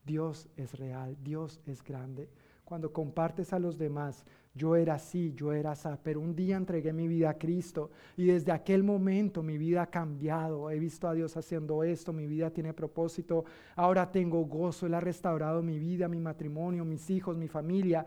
Dios 0.04 0.48
es 0.56 0.78
real, 0.78 1.16
Dios 1.22 1.60
es 1.66 1.82
grande. 1.82 2.30
Cuando 2.64 2.92
compartes 2.92 3.52
a 3.52 3.58
los 3.58 3.76
demás, 3.76 4.24
yo 4.52 4.74
era 4.74 4.94
así, 4.94 5.32
yo 5.34 5.52
era 5.52 5.72
así, 5.72 5.88
pero 6.02 6.20
un 6.20 6.34
día 6.34 6.56
entregué 6.56 6.92
mi 6.92 7.06
vida 7.06 7.30
a 7.30 7.38
Cristo 7.38 7.90
y 8.16 8.26
desde 8.26 8.50
aquel 8.50 8.82
momento 8.82 9.42
mi 9.42 9.56
vida 9.56 9.82
ha 9.82 9.86
cambiado. 9.86 10.70
He 10.70 10.78
visto 10.78 11.08
a 11.08 11.14
Dios 11.14 11.36
haciendo 11.36 11.84
esto, 11.84 12.12
mi 12.12 12.26
vida 12.26 12.50
tiene 12.50 12.74
propósito. 12.74 13.44
Ahora 13.76 14.10
tengo 14.10 14.44
gozo, 14.46 14.86
Él 14.86 14.94
ha 14.94 15.00
restaurado 15.00 15.62
mi 15.62 15.78
vida, 15.78 16.08
mi 16.08 16.18
matrimonio, 16.18 16.84
mis 16.84 17.08
hijos, 17.10 17.36
mi 17.36 17.46
familia. 17.46 18.04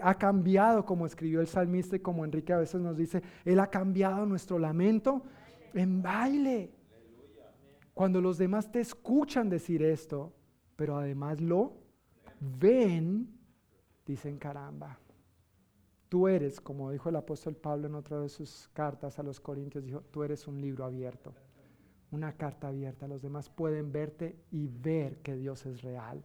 ha 0.00 0.14
cambiado, 0.14 0.84
como 0.84 1.04
escribió 1.04 1.40
el 1.40 1.48
salmista 1.48 1.96
y 1.96 2.00
como 2.00 2.24
Enrique 2.24 2.52
a 2.52 2.58
veces 2.58 2.80
nos 2.80 2.96
dice, 2.96 3.20
Él 3.44 3.58
ha 3.58 3.66
cambiado 3.66 4.24
nuestro 4.24 4.60
lamento 4.60 5.24
en 5.74 6.00
baile. 6.00 6.70
Cuando 7.92 8.20
los 8.20 8.38
demás 8.38 8.70
te 8.70 8.80
escuchan 8.80 9.48
decir 9.48 9.82
esto, 9.82 10.32
pero 10.76 10.96
además 10.96 11.40
lo 11.40 11.74
ven, 12.40 13.28
dicen 14.06 14.38
caramba. 14.38 15.01
Tú 16.12 16.28
eres, 16.28 16.60
como 16.60 16.90
dijo 16.90 17.08
el 17.08 17.16
apóstol 17.16 17.56
Pablo 17.56 17.86
en 17.86 17.94
otra 17.94 18.20
de 18.20 18.28
sus 18.28 18.68
cartas 18.74 19.18
a 19.18 19.22
los 19.22 19.40
Corintios, 19.40 19.82
dijo, 19.82 20.02
tú 20.10 20.22
eres 20.22 20.46
un 20.46 20.60
libro 20.60 20.84
abierto, 20.84 21.32
una 22.10 22.36
carta 22.36 22.68
abierta. 22.68 23.08
Los 23.08 23.22
demás 23.22 23.48
pueden 23.48 23.92
verte 23.92 24.36
y 24.50 24.68
ver 24.68 25.22
que 25.22 25.34
Dios 25.36 25.64
es 25.64 25.80
real. 25.80 26.22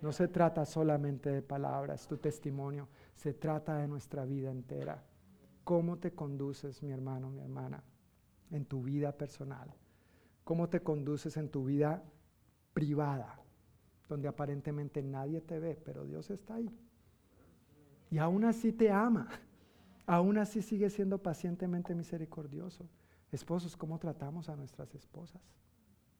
No 0.00 0.12
se 0.12 0.28
trata 0.28 0.64
solamente 0.64 1.28
de 1.28 1.42
palabras, 1.42 2.06
tu 2.06 2.18
testimonio, 2.18 2.86
se 3.16 3.34
trata 3.34 3.78
de 3.78 3.88
nuestra 3.88 4.24
vida 4.24 4.52
entera. 4.52 5.02
¿Cómo 5.64 5.98
te 5.98 6.12
conduces, 6.12 6.80
mi 6.84 6.92
hermano, 6.92 7.28
mi 7.28 7.40
hermana, 7.40 7.82
en 8.52 8.64
tu 8.64 8.80
vida 8.80 9.10
personal? 9.10 9.74
¿Cómo 10.44 10.68
te 10.68 10.84
conduces 10.84 11.36
en 11.36 11.48
tu 11.48 11.64
vida 11.64 12.00
privada? 12.72 13.42
donde 14.08 14.28
aparentemente 14.28 15.02
nadie 15.02 15.40
te 15.40 15.58
ve, 15.58 15.76
pero 15.84 16.04
Dios 16.04 16.30
está 16.30 16.54
ahí. 16.54 16.70
Y 18.10 18.18
aún 18.18 18.44
así 18.44 18.72
te 18.72 18.90
ama, 18.90 19.28
aún 20.06 20.38
así 20.38 20.62
sigue 20.62 20.90
siendo 20.90 21.18
pacientemente 21.18 21.94
misericordioso. 21.94 22.88
Esposos, 23.32 23.76
¿cómo 23.76 23.98
tratamos 23.98 24.48
a 24.48 24.56
nuestras 24.56 24.94
esposas? 24.94 25.42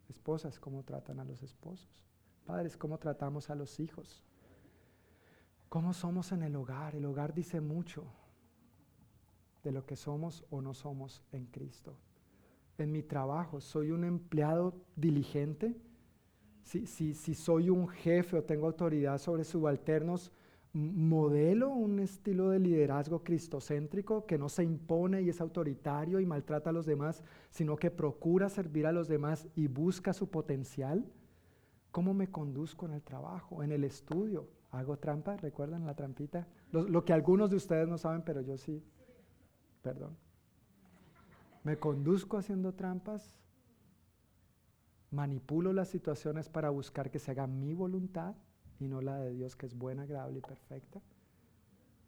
Esposas, 0.08 0.58
¿cómo 0.58 0.82
tratan 0.82 1.20
a 1.20 1.24
los 1.24 1.42
esposos? 1.42 2.04
Padres, 2.44 2.76
¿cómo 2.76 2.98
tratamos 2.98 3.50
a 3.50 3.54
los 3.54 3.80
hijos? 3.80 4.22
¿Cómo 5.68 5.92
somos 5.92 6.32
en 6.32 6.42
el 6.42 6.54
hogar? 6.56 6.94
El 6.94 7.06
hogar 7.06 7.34
dice 7.34 7.60
mucho 7.60 8.04
de 9.64 9.72
lo 9.72 9.84
que 9.84 9.96
somos 9.96 10.44
o 10.50 10.60
no 10.62 10.74
somos 10.74 11.22
en 11.32 11.46
Cristo. 11.46 11.96
En 12.78 12.92
mi 12.92 13.02
trabajo, 13.02 13.60
¿soy 13.60 13.90
un 13.90 14.04
empleado 14.04 14.74
diligente? 14.94 15.76
si, 16.66 17.14
soy 17.34 17.70
un 17.70 17.86
jefe 17.86 18.36
o 18.36 18.42
tengo 18.42 18.66
autoridad 18.66 19.18
sobre 19.18 19.44
subalternos, 19.44 20.32
modelo 20.76 21.70
un 21.70 22.00
estilo 22.00 22.50
de 22.50 22.58
liderazgo 22.58 23.24
cristocéntrico 23.24 24.26
que 24.26 24.36
no 24.36 24.48
se 24.48 24.62
impone 24.62 25.22
y 25.22 25.30
es 25.30 25.40
autoritario 25.40 26.20
y 26.20 26.26
maltrata 26.26 26.70
a 26.70 26.72
los 26.72 26.84
demás, 26.84 27.22
sino 27.50 27.76
que 27.76 27.90
procura 27.90 28.48
servir 28.50 28.86
a 28.86 28.92
los 28.92 29.08
demás 29.08 29.48
y 29.54 29.68
busca 29.68 30.12
su 30.12 30.28
potencial. 30.28 31.10
¿Cómo 31.92 32.12
me 32.12 32.30
conduzco 32.30 32.84
en 32.84 32.92
el 32.92 33.02
trabajo, 33.02 33.62
en 33.62 33.72
el 33.72 33.84
estudio? 33.84 34.48
¿Hago 34.70 34.98
trampa? 34.98 35.36
¿Recuerdan 35.38 35.86
la 35.86 35.94
trampita? 35.94 36.46
lo 36.72 37.04
que 37.06 37.14
algunos 37.14 37.48
de 37.48 37.56
ustedes 37.56 37.88
no 37.88 37.96
saben, 37.96 38.20
pero 38.22 38.42
yo 38.42 38.58
sí. 38.58 38.84
Perdón. 39.80 40.14
¿Me 41.64 41.78
conduzco 41.78 42.36
haciendo 42.36 42.74
trampas? 42.74 43.34
manipulo 45.10 45.72
las 45.72 45.88
situaciones 45.88 46.48
para 46.48 46.68
buscar 46.68 47.10
que 47.10 47.18
se 47.18 47.30
haga 47.30 47.46
mi 47.46 47.72
voluntad 47.72 48.34
y 48.78 48.88
no 48.88 49.00
la 49.00 49.18
de 49.18 49.32
Dios 49.32 49.56
que 49.56 49.66
es 49.66 49.74
buena, 49.74 50.02
agradable 50.02 50.38
y 50.38 50.42
perfecta. 50.42 51.00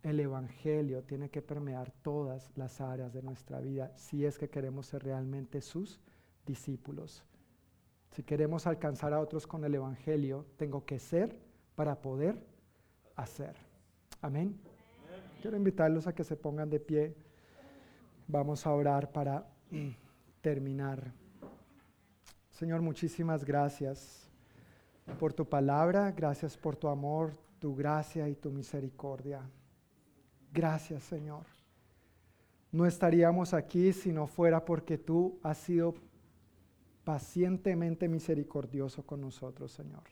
El 0.03 0.21
Evangelio 0.21 1.03
tiene 1.03 1.29
que 1.29 1.43
permear 1.43 1.91
todas 2.03 2.51
las 2.57 2.81
áreas 2.81 3.13
de 3.13 3.23
nuestra 3.23 3.61
vida 3.61 3.93
si 3.97 4.25
es 4.25 4.39
que 4.39 4.49
queremos 4.49 4.87
ser 4.87 5.03
realmente 5.03 5.61
sus 5.61 6.01
discípulos. 6.47 7.25
Si 8.11 8.23
queremos 8.23 8.67
alcanzar 8.67 9.13
a 9.13 9.21
otros 9.21 9.47
con 9.47 9.65
el 9.65 9.75
Evangelio, 9.75 10.47
tengo 10.57 10.85
que 10.85 10.99
ser 10.99 11.39
para 11.75 12.01
poder 12.01 12.43
hacer. 13.17 13.57
Amén. 14.21 14.59
Quiero 15.43 15.57
invitarlos 15.57 16.07
a 16.07 16.15
que 16.15 16.25
se 16.25 16.37
pongan 16.37 16.71
de 16.71 16.81
pie. 16.81 17.15
Vamos 18.27 18.67
a 18.67 18.73
orar 18.73 19.13
para 19.13 19.47
terminar. 20.41 21.13
Señor, 22.51 22.83
muchísimas 22.83 23.45
gracias 23.45 24.28
por 25.19 25.33
tu 25.33 25.49
palabra, 25.49 26.13
gracias 26.13 26.57
por 26.57 26.77
tu 26.77 26.89
amor, 26.89 27.33
tu 27.59 27.75
gracia 27.75 28.29
y 28.29 28.35
tu 28.35 28.51
misericordia. 28.51 29.43
Gracias, 30.53 31.03
Señor. 31.05 31.45
No 32.71 32.87
estaríamos 32.87 33.55
aquí 33.55 33.93
si 33.93 34.13
no 34.13 34.27
fuera 34.27 34.65
porque 34.65 34.99
tú 34.99 35.39
has 35.43 35.59
sido 35.59 35.95
pacientemente 37.05 38.09
misericordioso 38.09 39.05
con 39.05 39.21
nosotros, 39.21 39.73
Señor. 39.73 40.05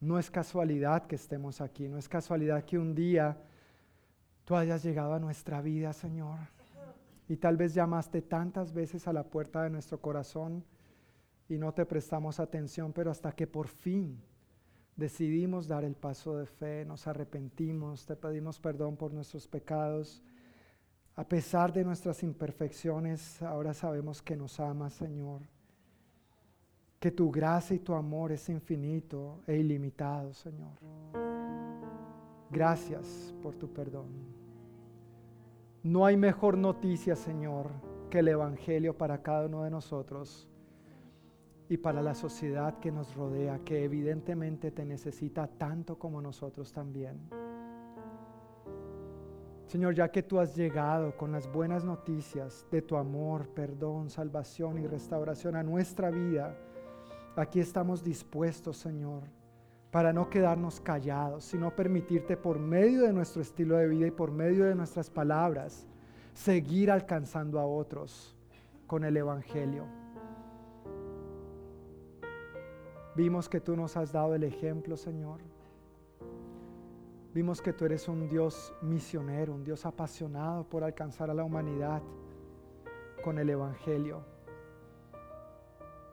No 0.00 0.18
es 0.18 0.30
casualidad 0.30 1.06
que 1.06 1.16
estemos 1.16 1.60
aquí, 1.60 1.88
no 1.88 1.96
es 1.98 2.08
casualidad 2.08 2.64
que 2.64 2.78
un 2.78 2.94
día 2.94 3.40
tú 4.44 4.56
hayas 4.56 4.82
llegado 4.82 5.14
a 5.14 5.20
nuestra 5.20 5.62
vida, 5.62 5.92
Señor. 5.92 6.38
Y 7.28 7.36
tal 7.36 7.56
vez 7.56 7.74
llamaste 7.74 8.22
tantas 8.22 8.72
veces 8.72 9.08
a 9.08 9.12
la 9.12 9.24
puerta 9.24 9.62
de 9.62 9.70
nuestro 9.70 10.00
corazón 10.00 10.64
y 11.48 11.58
no 11.58 11.72
te 11.72 11.86
prestamos 11.86 12.40
atención, 12.40 12.92
pero 12.92 13.10
hasta 13.10 13.32
que 13.32 13.46
por 13.46 13.68
fin 13.68 14.20
decidimos 14.96 15.68
dar 15.68 15.84
el 15.84 15.94
paso 15.94 16.36
de 16.36 16.46
fe, 16.46 16.84
nos 16.84 17.06
arrepentimos, 17.06 18.06
te 18.06 18.16
pedimos 18.16 18.58
perdón 18.58 18.96
por 18.96 19.12
nuestros 19.12 19.46
pecados. 19.46 20.22
A 21.14 21.24
pesar 21.24 21.72
de 21.72 21.84
nuestras 21.84 22.22
imperfecciones, 22.22 23.40
ahora 23.42 23.72
sabemos 23.74 24.20
que 24.20 24.36
nos 24.36 24.58
amas, 24.58 24.94
Señor. 24.94 25.42
Que 26.98 27.10
tu 27.10 27.30
gracia 27.30 27.76
y 27.76 27.78
tu 27.78 27.94
amor 27.94 28.32
es 28.32 28.48
infinito 28.48 29.40
e 29.46 29.56
ilimitado, 29.56 30.32
Señor. 30.34 30.72
Gracias 32.50 33.34
por 33.42 33.54
tu 33.54 33.72
perdón. 33.72 34.08
No 35.82 36.04
hay 36.04 36.16
mejor 36.16 36.58
noticia, 36.58 37.14
Señor, 37.14 37.70
que 38.10 38.18
el 38.18 38.28
Evangelio 38.28 38.96
para 38.96 39.22
cada 39.22 39.46
uno 39.46 39.62
de 39.62 39.70
nosotros. 39.70 40.48
Y 41.68 41.76
para 41.76 42.02
la 42.02 42.14
sociedad 42.14 42.78
que 42.78 42.92
nos 42.92 43.14
rodea, 43.14 43.58
que 43.64 43.84
evidentemente 43.84 44.70
te 44.70 44.84
necesita 44.84 45.46
tanto 45.46 45.98
como 45.98 46.20
nosotros 46.20 46.72
también. 46.72 47.18
Señor, 49.66 49.94
ya 49.94 50.08
que 50.12 50.22
tú 50.22 50.38
has 50.38 50.54
llegado 50.54 51.16
con 51.16 51.32
las 51.32 51.50
buenas 51.52 51.84
noticias 51.84 52.64
de 52.70 52.82
tu 52.82 52.96
amor, 52.96 53.48
perdón, 53.48 54.10
salvación 54.10 54.78
y 54.78 54.86
restauración 54.86 55.56
a 55.56 55.64
nuestra 55.64 56.10
vida, 56.10 56.56
aquí 57.34 57.58
estamos 57.58 58.04
dispuestos, 58.04 58.76
Señor, 58.76 59.24
para 59.90 60.12
no 60.12 60.30
quedarnos 60.30 60.80
callados, 60.80 61.44
sino 61.44 61.74
permitirte 61.74 62.36
por 62.36 62.60
medio 62.60 63.02
de 63.02 63.12
nuestro 63.12 63.42
estilo 63.42 63.76
de 63.76 63.88
vida 63.88 64.06
y 64.06 64.12
por 64.12 64.30
medio 64.30 64.66
de 64.66 64.76
nuestras 64.76 65.10
palabras, 65.10 65.84
seguir 66.32 66.92
alcanzando 66.92 67.58
a 67.58 67.66
otros 67.66 68.36
con 68.86 69.04
el 69.04 69.16
Evangelio. 69.16 70.05
Vimos 73.16 73.48
que 73.48 73.60
tú 73.60 73.74
nos 73.74 73.96
has 73.96 74.12
dado 74.12 74.34
el 74.34 74.44
ejemplo, 74.44 74.94
Señor. 74.94 75.40
Vimos 77.32 77.62
que 77.62 77.72
tú 77.72 77.86
eres 77.86 78.08
un 78.08 78.28
Dios 78.28 78.74
misionero, 78.82 79.54
un 79.54 79.64
Dios 79.64 79.86
apasionado 79.86 80.68
por 80.68 80.84
alcanzar 80.84 81.30
a 81.30 81.34
la 81.34 81.42
humanidad 81.42 82.02
con 83.24 83.38
el 83.38 83.48
Evangelio. 83.48 84.20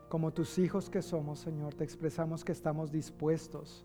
Como 0.08 0.32
tus 0.32 0.58
hijos 0.58 0.88
que 0.88 1.02
somos, 1.02 1.40
Señor, 1.40 1.74
te 1.74 1.84
expresamos 1.84 2.42
que 2.42 2.52
estamos 2.52 2.90
dispuestos 2.90 3.84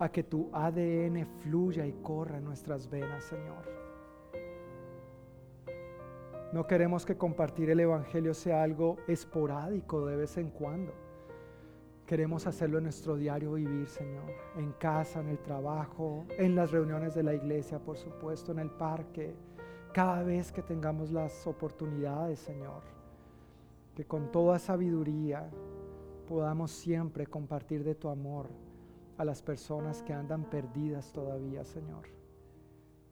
a 0.00 0.08
que 0.08 0.24
tu 0.24 0.50
ADN 0.52 1.24
fluya 1.40 1.86
y 1.86 1.92
corra 2.02 2.38
en 2.38 2.44
nuestras 2.44 2.90
venas, 2.90 3.22
Señor. 3.22 3.64
No 6.52 6.66
queremos 6.66 7.06
que 7.06 7.16
compartir 7.16 7.70
el 7.70 7.78
Evangelio 7.78 8.34
sea 8.34 8.64
algo 8.64 8.96
esporádico 9.06 10.04
de 10.04 10.16
vez 10.16 10.36
en 10.36 10.50
cuando. 10.50 11.05
Queremos 12.06 12.46
hacerlo 12.46 12.78
en 12.78 12.84
nuestro 12.84 13.16
diario 13.16 13.54
vivir, 13.54 13.88
Señor, 13.88 14.30
en 14.56 14.72
casa, 14.72 15.20
en 15.20 15.28
el 15.28 15.38
trabajo, 15.38 16.24
en 16.38 16.54
las 16.54 16.70
reuniones 16.70 17.14
de 17.14 17.24
la 17.24 17.34
iglesia, 17.34 17.80
por 17.80 17.98
supuesto, 17.98 18.52
en 18.52 18.60
el 18.60 18.70
parque, 18.70 19.34
cada 19.92 20.22
vez 20.22 20.52
que 20.52 20.62
tengamos 20.62 21.10
las 21.10 21.46
oportunidades, 21.46 22.38
Señor. 22.38 22.82
Que 23.94 24.04
con 24.04 24.30
toda 24.30 24.58
sabiduría 24.58 25.50
podamos 26.28 26.70
siempre 26.70 27.26
compartir 27.26 27.82
de 27.82 27.94
tu 27.94 28.08
amor 28.08 28.48
a 29.18 29.24
las 29.24 29.42
personas 29.42 30.02
que 30.02 30.12
andan 30.12 30.44
perdidas 30.44 31.12
todavía, 31.12 31.64
Señor 31.64 32.16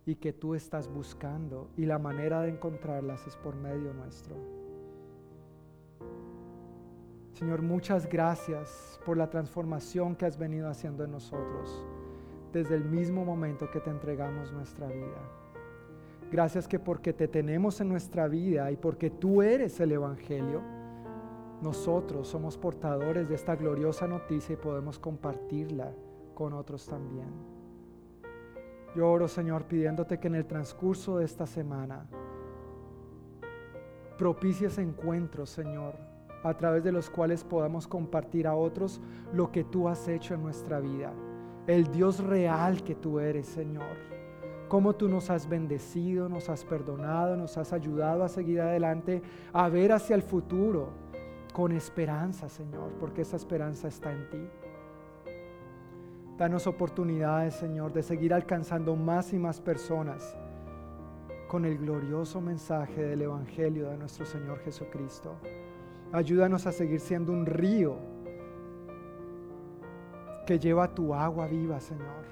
y 0.06 0.16
que 0.16 0.32
tú 0.32 0.54
estás 0.54 0.88
buscando 0.88 1.70
y 1.76 1.86
la 1.86 1.98
manera 1.98 2.42
de 2.42 2.50
encontrarlas 2.50 3.26
es 3.26 3.36
por 3.36 3.56
medio 3.56 3.94
nuestro. 3.94 4.63
Señor, 7.34 7.62
muchas 7.62 8.08
gracias 8.08 9.00
por 9.04 9.16
la 9.16 9.28
transformación 9.28 10.14
que 10.14 10.24
has 10.24 10.38
venido 10.38 10.68
haciendo 10.68 11.02
en 11.02 11.10
nosotros 11.10 11.84
desde 12.52 12.76
el 12.76 12.84
mismo 12.84 13.24
momento 13.24 13.68
que 13.72 13.80
te 13.80 13.90
entregamos 13.90 14.52
nuestra 14.52 14.86
vida. 14.86 15.18
Gracias 16.30 16.68
que 16.68 16.78
porque 16.78 17.12
te 17.12 17.26
tenemos 17.26 17.80
en 17.80 17.88
nuestra 17.88 18.28
vida 18.28 18.70
y 18.70 18.76
porque 18.76 19.10
tú 19.10 19.42
eres 19.42 19.80
el 19.80 19.90
Evangelio, 19.90 20.62
nosotros 21.60 22.28
somos 22.28 22.56
portadores 22.56 23.28
de 23.28 23.34
esta 23.34 23.56
gloriosa 23.56 24.06
noticia 24.06 24.52
y 24.52 24.56
podemos 24.56 25.00
compartirla 25.00 25.92
con 26.34 26.52
otros 26.52 26.86
también. 26.86 27.32
Yo 28.94 29.10
oro, 29.10 29.26
Señor, 29.26 29.64
pidiéndote 29.64 30.20
que 30.20 30.28
en 30.28 30.36
el 30.36 30.46
transcurso 30.46 31.18
de 31.18 31.24
esta 31.24 31.46
semana 31.46 32.06
propicies 34.16 34.78
encuentros, 34.78 35.50
Señor, 35.50 36.13
a 36.44 36.54
través 36.54 36.84
de 36.84 36.92
los 36.92 37.10
cuales 37.10 37.42
podamos 37.42 37.88
compartir 37.88 38.46
a 38.46 38.54
otros 38.54 39.00
lo 39.32 39.50
que 39.50 39.64
tú 39.64 39.88
has 39.88 40.06
hecho 40.06 40.34
en 40.34 40.42
nuestra 40.42 40.78
vida. 40.78 41.12
El 41.66 41.90
Dios 41.90 42.22
real 42.22 42.84
que 42.84 42.94
tú 42.94 43.18
eres, 43.18 43.46
Señor. 43.46 43.96
Cómo 44.68 44.94
tú 44.94 45.08
nos 45.08 45.30
has 45.30 45.48
bendecido, 45.48 46.28
nos 46.28 46.48
has 46.50 46.64
perdonado, 46.64 47.36
nos 47.36 47.56
has 47.56 47.72
ayudado 47.72 48.22
a 48.22 48.28
seguir 48.28 48.60
adelante, 48.60 49.22
a 49.52 49.68
ver 49.68 49.92
hacia 49.92 50.14
el 50.14 50.22
futuro 50.22 50.90
con 51.52 51.72
esperanza, 51.72 52.48
Señor, 52.48 52.92
porque 53.00 53.22
esa 53.22 53.36
esperanza 53.36 53.88
está 53.88 54.12
en 54.12 54.28
ti. 54.28 54.48
Danos 56.36 56.66
oportunidades, 56.66 57.54
Señor, 57.54 57.92
de 57.92 58.02
seguir 58.02 58.34
alcanzando 58.34 58.96
más 58.96 59.32
y 59.32 59.38
más 59.38 59.60
personas 59.60 60.36
con 61.46 61.64
el 61.64 61.78
glorioso 61.78 62.40
mensaje 62.40 63.02
del 63.02 63.22
Evangelio 63.22 63.88
de 63.88 63.96
nuestro 63.96 64.26
Señor 64.26 64.58
Jesucristo. 64.58 65.36
Ayúdanos 66.14 66.64
a 66.68 66.70
seguir 66.70 67.00
siendo 67.00 67.32
un 67.32 67.44
río 67.44 67.96
que 70.46 70.60
lleva 70.60 70.94
tu 70.94 71.12
agua 71.12 71.48
viva, 71.48 71.80
Señor. 71.80 72.24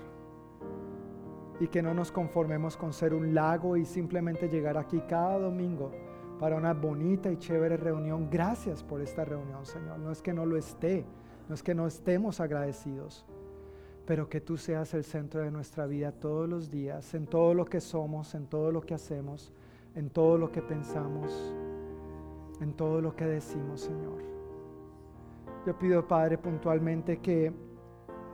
Y 1.58 1.66
que 1.66 1.82
no 1.82 1.92
nos 1.92 2.12
conformemos 2.12 2.76
con 2.76 2.92
ser 2.92 3.12
un 3.12 3.34
lago 3.34 3.76
y 3.76 3.84
simplemente 3.84 4.48
llegar 4.48 4.78
aquí 4.78 5.00
cada 5.08 5.36
domingo 5.36 5.90
para 6.38 6.54
una 6.54 6.74
bonita 6.74 7.32
y 7.32 7.38
chévere 7.38 7.76
reunión. 7.76 8.28
Gracias 8.30 8.84
por 8.84 9.00
esta 9.00 9.24
reunión, 9.24 9.66
Señor. 9.66 9.98
No 9.98 10.12
es 10.12 10.22
que 10.22 10.32
no 10.32 10.46
lo 10.46 10.56
esté, 10.56 11.04
no 11.48 11.56
es 11.56 11.62
que 11.64 11.74
no 11.74 11.88
estemos 11.88 12.38
agradecidos 12.38 13.26
pero 14.06 14.28
que 14.28 14.40
tú 14.40 14.56
seas 14.56 14.94
el 14.94 15.04
centro 15.04 15.42
de 15.42 15.50
nuestra 15.50 15.86
vida 15.86 16.12
todos 16.12 16.48
los 16.48 16.70
días, 16.70 17.14
en 17.14 17.26
todo 17.26 17.54
lo 17.54 17.64
que 17.64 17.80
somos, 17.80 18.34
en 18.34 18.46
todo 18.46 18.72
lo 18.72 18.80
que 18.80 18.94
hacemos, 18.94 19.52
en 19.94 20.10
todo 20.10 20.38
lo 20.38 20.50
que 20.50 20.60
pensamos, 20.60 21.54
en 22.62 22.74
todo 22.74 23.00
lo 23.00 23.14
que 23.14 23.24
decimos, 23.24 23.82
Señor. 23.82 24.22
Yo 25.66 25.78
pido, 25.78 26.06
Padre, 26.06 26.38
puntualmente 26.38 27.18
que 27.18 27.52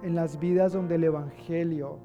en 0.02 0.14
las 0.14 0.38
vidas 0.38 0.72
donde 0.72 0.94
el 0.94 1.04
Evangelio 1.04 1.98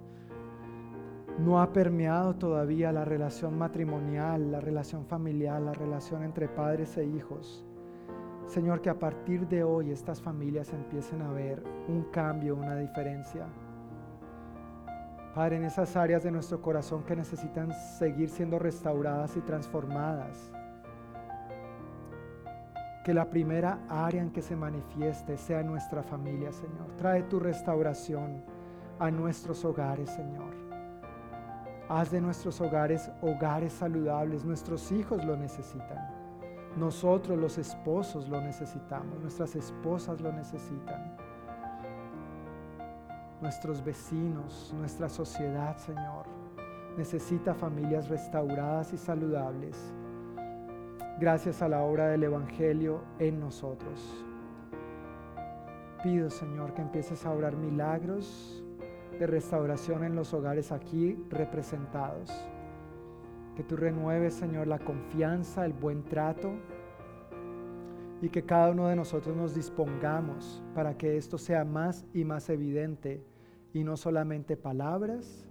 no 1.40 1.62
ha 1.62 1.72
permeado 1.72 2.36
todavía 2.36 2.92
la 2.92 3.06
relación 3.06 3.58
matrimonial, 3.58 4.52
la 4.52 4.60
relación 4.60 5.06
familiar, 5.06 5.62
la 5.62 5.74
relación 5.74 6.24
entre 6.24 6.48
padres 6.48 6.98
e 6.98 7.06
hijos, 7.06 7.66
Señor, 8.48 8.82
que 8.82 8.90
a 8.90 9.00
partir 9.00 9.48
de 9.48 9.64
hoy 9.64 9.92
estas 9.92 10.22
familias 10.22 10.74
empiecen 10.74 11.22
a 11.22 11.32
ver 11.32 11.64
un 11.88 12.04
cambio, 12.12 12.56
una 12.56 12.76
diferencia. 12.76 13.48
Padre, 15.34 15.56
en 15.56 15.64
esas 15.64 15.96
áreas 15.96 16.24
de 16.24 16.32
nuestro 16.32 16.62
corazón 16.62 17.04
que 17.04 17.16
necesitan 17.16 17.74
seguir 17.98 18.30
siendo 18.30 18.60
restauradas 18.60 19.36
y 19.38 19.42
transformadas. 19.42 20.52
Que 23.04 23.14
la 23.14 23.30
primera 23.30 23.80
área 23.90 24.22
en 24.22 24.32
que 24.32 24.42
se 24.42 24.56
manifieste 24.56 25.38
sea 25.38 25.62
nuestra 25.62 26.04
familia, 26.04 26.52
Señor. 26.54 26.96
Trae 26.98 27.24
tu 27.24 27.40
restauración 27.40 28.44
a 28.98 29.12
nuestros 29.12 29.66
hogares, 29.66 30.10
Señor. 30.10 30.54
Haz 31.90 32.12
de 32.12 32.22
nuestros 32.22 32.62
hogares 32.62 33.12
hogares 33.22 33.74
saludables. 33.74 34.46
Nuestros 34.46 34.92
hijos 34.94 35.26
lo 35.26 35.36
necesitan. 35.36 36.24
Nosotros 36.78 37.38
los 37.38 37.60
esposos 37.60 38.28
lo 38.28 38.42
necesitamos, 38.42 39.20
nuestras 39.20 39.56
esposas 39.56 40.20
lo 40.20 40.32
necesitan, 40.34 41.16
nuestros 43.42 43.84
vecinos, 43.84 44.74
nuestra 44.76 45.08
sociedad, 45.08 45.78
Señor, 45.78 46.26
necesita 46.98 47.54
familias 47.54 48.10
restauradas 48.10 48.92
y 48.92 48.98
saludables 48.98 49.94
gracias 51.20 51.62
a 51.62 51.70
la 51.70 51.84
obra 51.84 52.08
del 52.08 52.24
Evangelio 52.24 53.04
en 53.20 53.40
nosotros. 53.40 54.26
Pido, 56.04 56.30
Señor, 56.30 56.74
que 56.74 56.82
empieces 56.82 57.26
a 57.26 57.32
obrar 57.32 57.56
milagros 57.56 58.64
de 59.20 59.28
restauración 59.28 60.04
en 60.04 60.16
los 60.16 60.34
hogares 60.34 60.72
aquí 60.72 61.18
representados 61.30 62.32
que 63.56 63.64
tú 63.64 63.76
renueves, 63.76 64.34
Señor, 64.34 64.68
la 64.68 64.80
confianza, 64.80 65.66
el 65.66 65.74
buen 65.74 66.04
trato 66.04 66.54
y 68.22 68.30
que 68.30 68.44
cada 68.44 68.72
uno 68.72 68.88
de 68.88 68.96
nosotros 68.96 69.36
nos 69.36 69.54
dispongamos 69.54 70.64
para 70.74 70.98
que 70.98 71.18
esto 71.18 71.38
sea 71.38 71.64
más 71.66 72.06
y 72.14 72.24
más 72.24 72.50
evidente 72.50 73.24
y 73.74 73.84
no 73.84 73.98
solamente 73.98 74.56
palabras, 74.56 75.48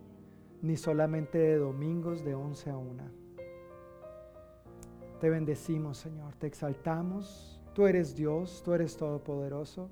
ni 0.63 0.77
solamente 0.77 1.39
de 1.39 1.57
domingos 1.57 2.25
de 2.25 2.35
11 2.35 2.71
a 2.71 2.77
1. 2.77 3.22
Te 5.23 5.31
bendecimos, 5.31 5.99
Señor, 5.99 6.35
te 6.35 6.49
exaltamos. 6.49 7.61
Tú 7.75 7.87
eres 7.87 8.17
Dios, 8.17 8.61
tú 8.65 8.75
eres 8.75 8.97
todopoderoso. 8.97 9.89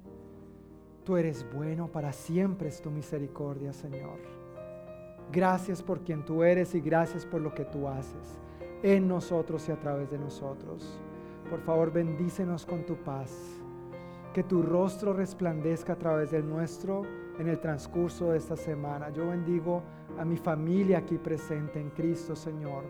Tú 1.05 1.17
eres 1.17 1.47
bueno, 1.55 1.87
para 1.87 2.13
siempre 2.13 2.69
es 2.69 2.83
tu 2.83 2.91
misericordia, 2.91 3.73
Señor. 3.73 4.19
Gracias 5.31 5.85
por 5.85 6.01
quien 6.01 6.25
tú 6.25 6.43
eres 6.43 6.75
y 6.75 6.81
gracias 6.81 7.25
por 7.25 7.41
lo 7.41 7.55
que 7.55 7.65
tú 7.65 7.87
haces 7.87 8.41
en 8.83 9.07
nosotros 9.07 9.69
y 9.69 9.71
a 9.71 9.79
través 9.79 10.11
de 10.11 10.19
nosotros. 10.19 10.99
Por 11.49 11.61
favor, 11.61 11.93
bendícenos 11.93 12.67
con 12.67 12.85
tu 12.85 12.97
paz. 12.97 13.31
Que 14.35 14.43
tu 14.43 14.63
rostro 14.63 15.13
resplandezca 15.13 15.93
a 15.93 15.97
través 15.97 16.33
del 16.33 16.45
nuestro 16.49 17.03
en 17.39 17.47
el 17.47 17.61
transcurso 17.61 18.33
de 18.33 18.39
esta 18.39 18.57
semana. 18.57 19.11
Yo 19.11 19.29
bendigo 19.29 19.85
a 20.19 20.25
mi 20.25 20.37
familia 20.37 20.99
aquí 20.99 21.19
presente 21.19 21.79
en 21.79 21.91
Cristo, 21.91 22.35
Señor, 22.35 22.83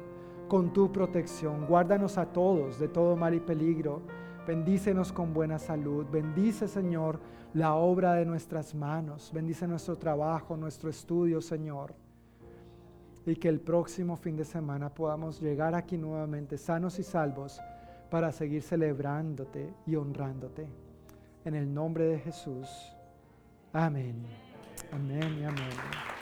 con 0.50 0.72
tu 0.72 0.90
protección. 0.90 1.64
Guárdanos 1.64 2.18
a 2.18 2.26
todos 2.26 2.80
de 2.80 2.88
todo 2.88 3.14
mal 3.14 3.34
y 3.34 3.40
peligro. 3.40 4.02
Bendícenos 4.48 5.12
con 5.12 5.32
buena 5.32 5.60
salud. 5.60 6.04
Bendice, 6.10 6.66
Señor, 6.66 7.20
la 7.54 7.76
obra 7.76 8.14
de 8.14 8.26
nuestras 8.26 8.74
manos. 8.74 9.30
Bendice 9.32 9.68
nuestro 9.68 9.96
trabajo, 9.96 10.56
nuestro 10.56 10.90
estudio, 10.90 11.40
Señor. 11.40 11.94
Y 13.24 13.36
que 13.36 13.48
el 13.48 13.60
próximo 13.60 14.16
fin 14.16 14.36
de 14.36 14.44
semana 14.44 14.92
podamos 14.92 15.40
llegar 15.40 15.76
aquí 15.76 15.96
nuevamente 15.96 16.58
sanos 16.58 16.98
y 16.98 17.04
salvos 17.04 17.60
para 18.10 18.32
seguir 18.32 18.62
celebrándote 18.62 19.72
y 19.86 19.94
honrándote. 19.94 20.66
En 21.44 21.54
el 21.54 21.72
nombre 21.72 22.06
de 22.06 22.18
Jesús. 22.18 22.68
Amén. 23.72 24.26
Amén 24.90 25.38
y 25.40 25.44
amén. 25.44 26.19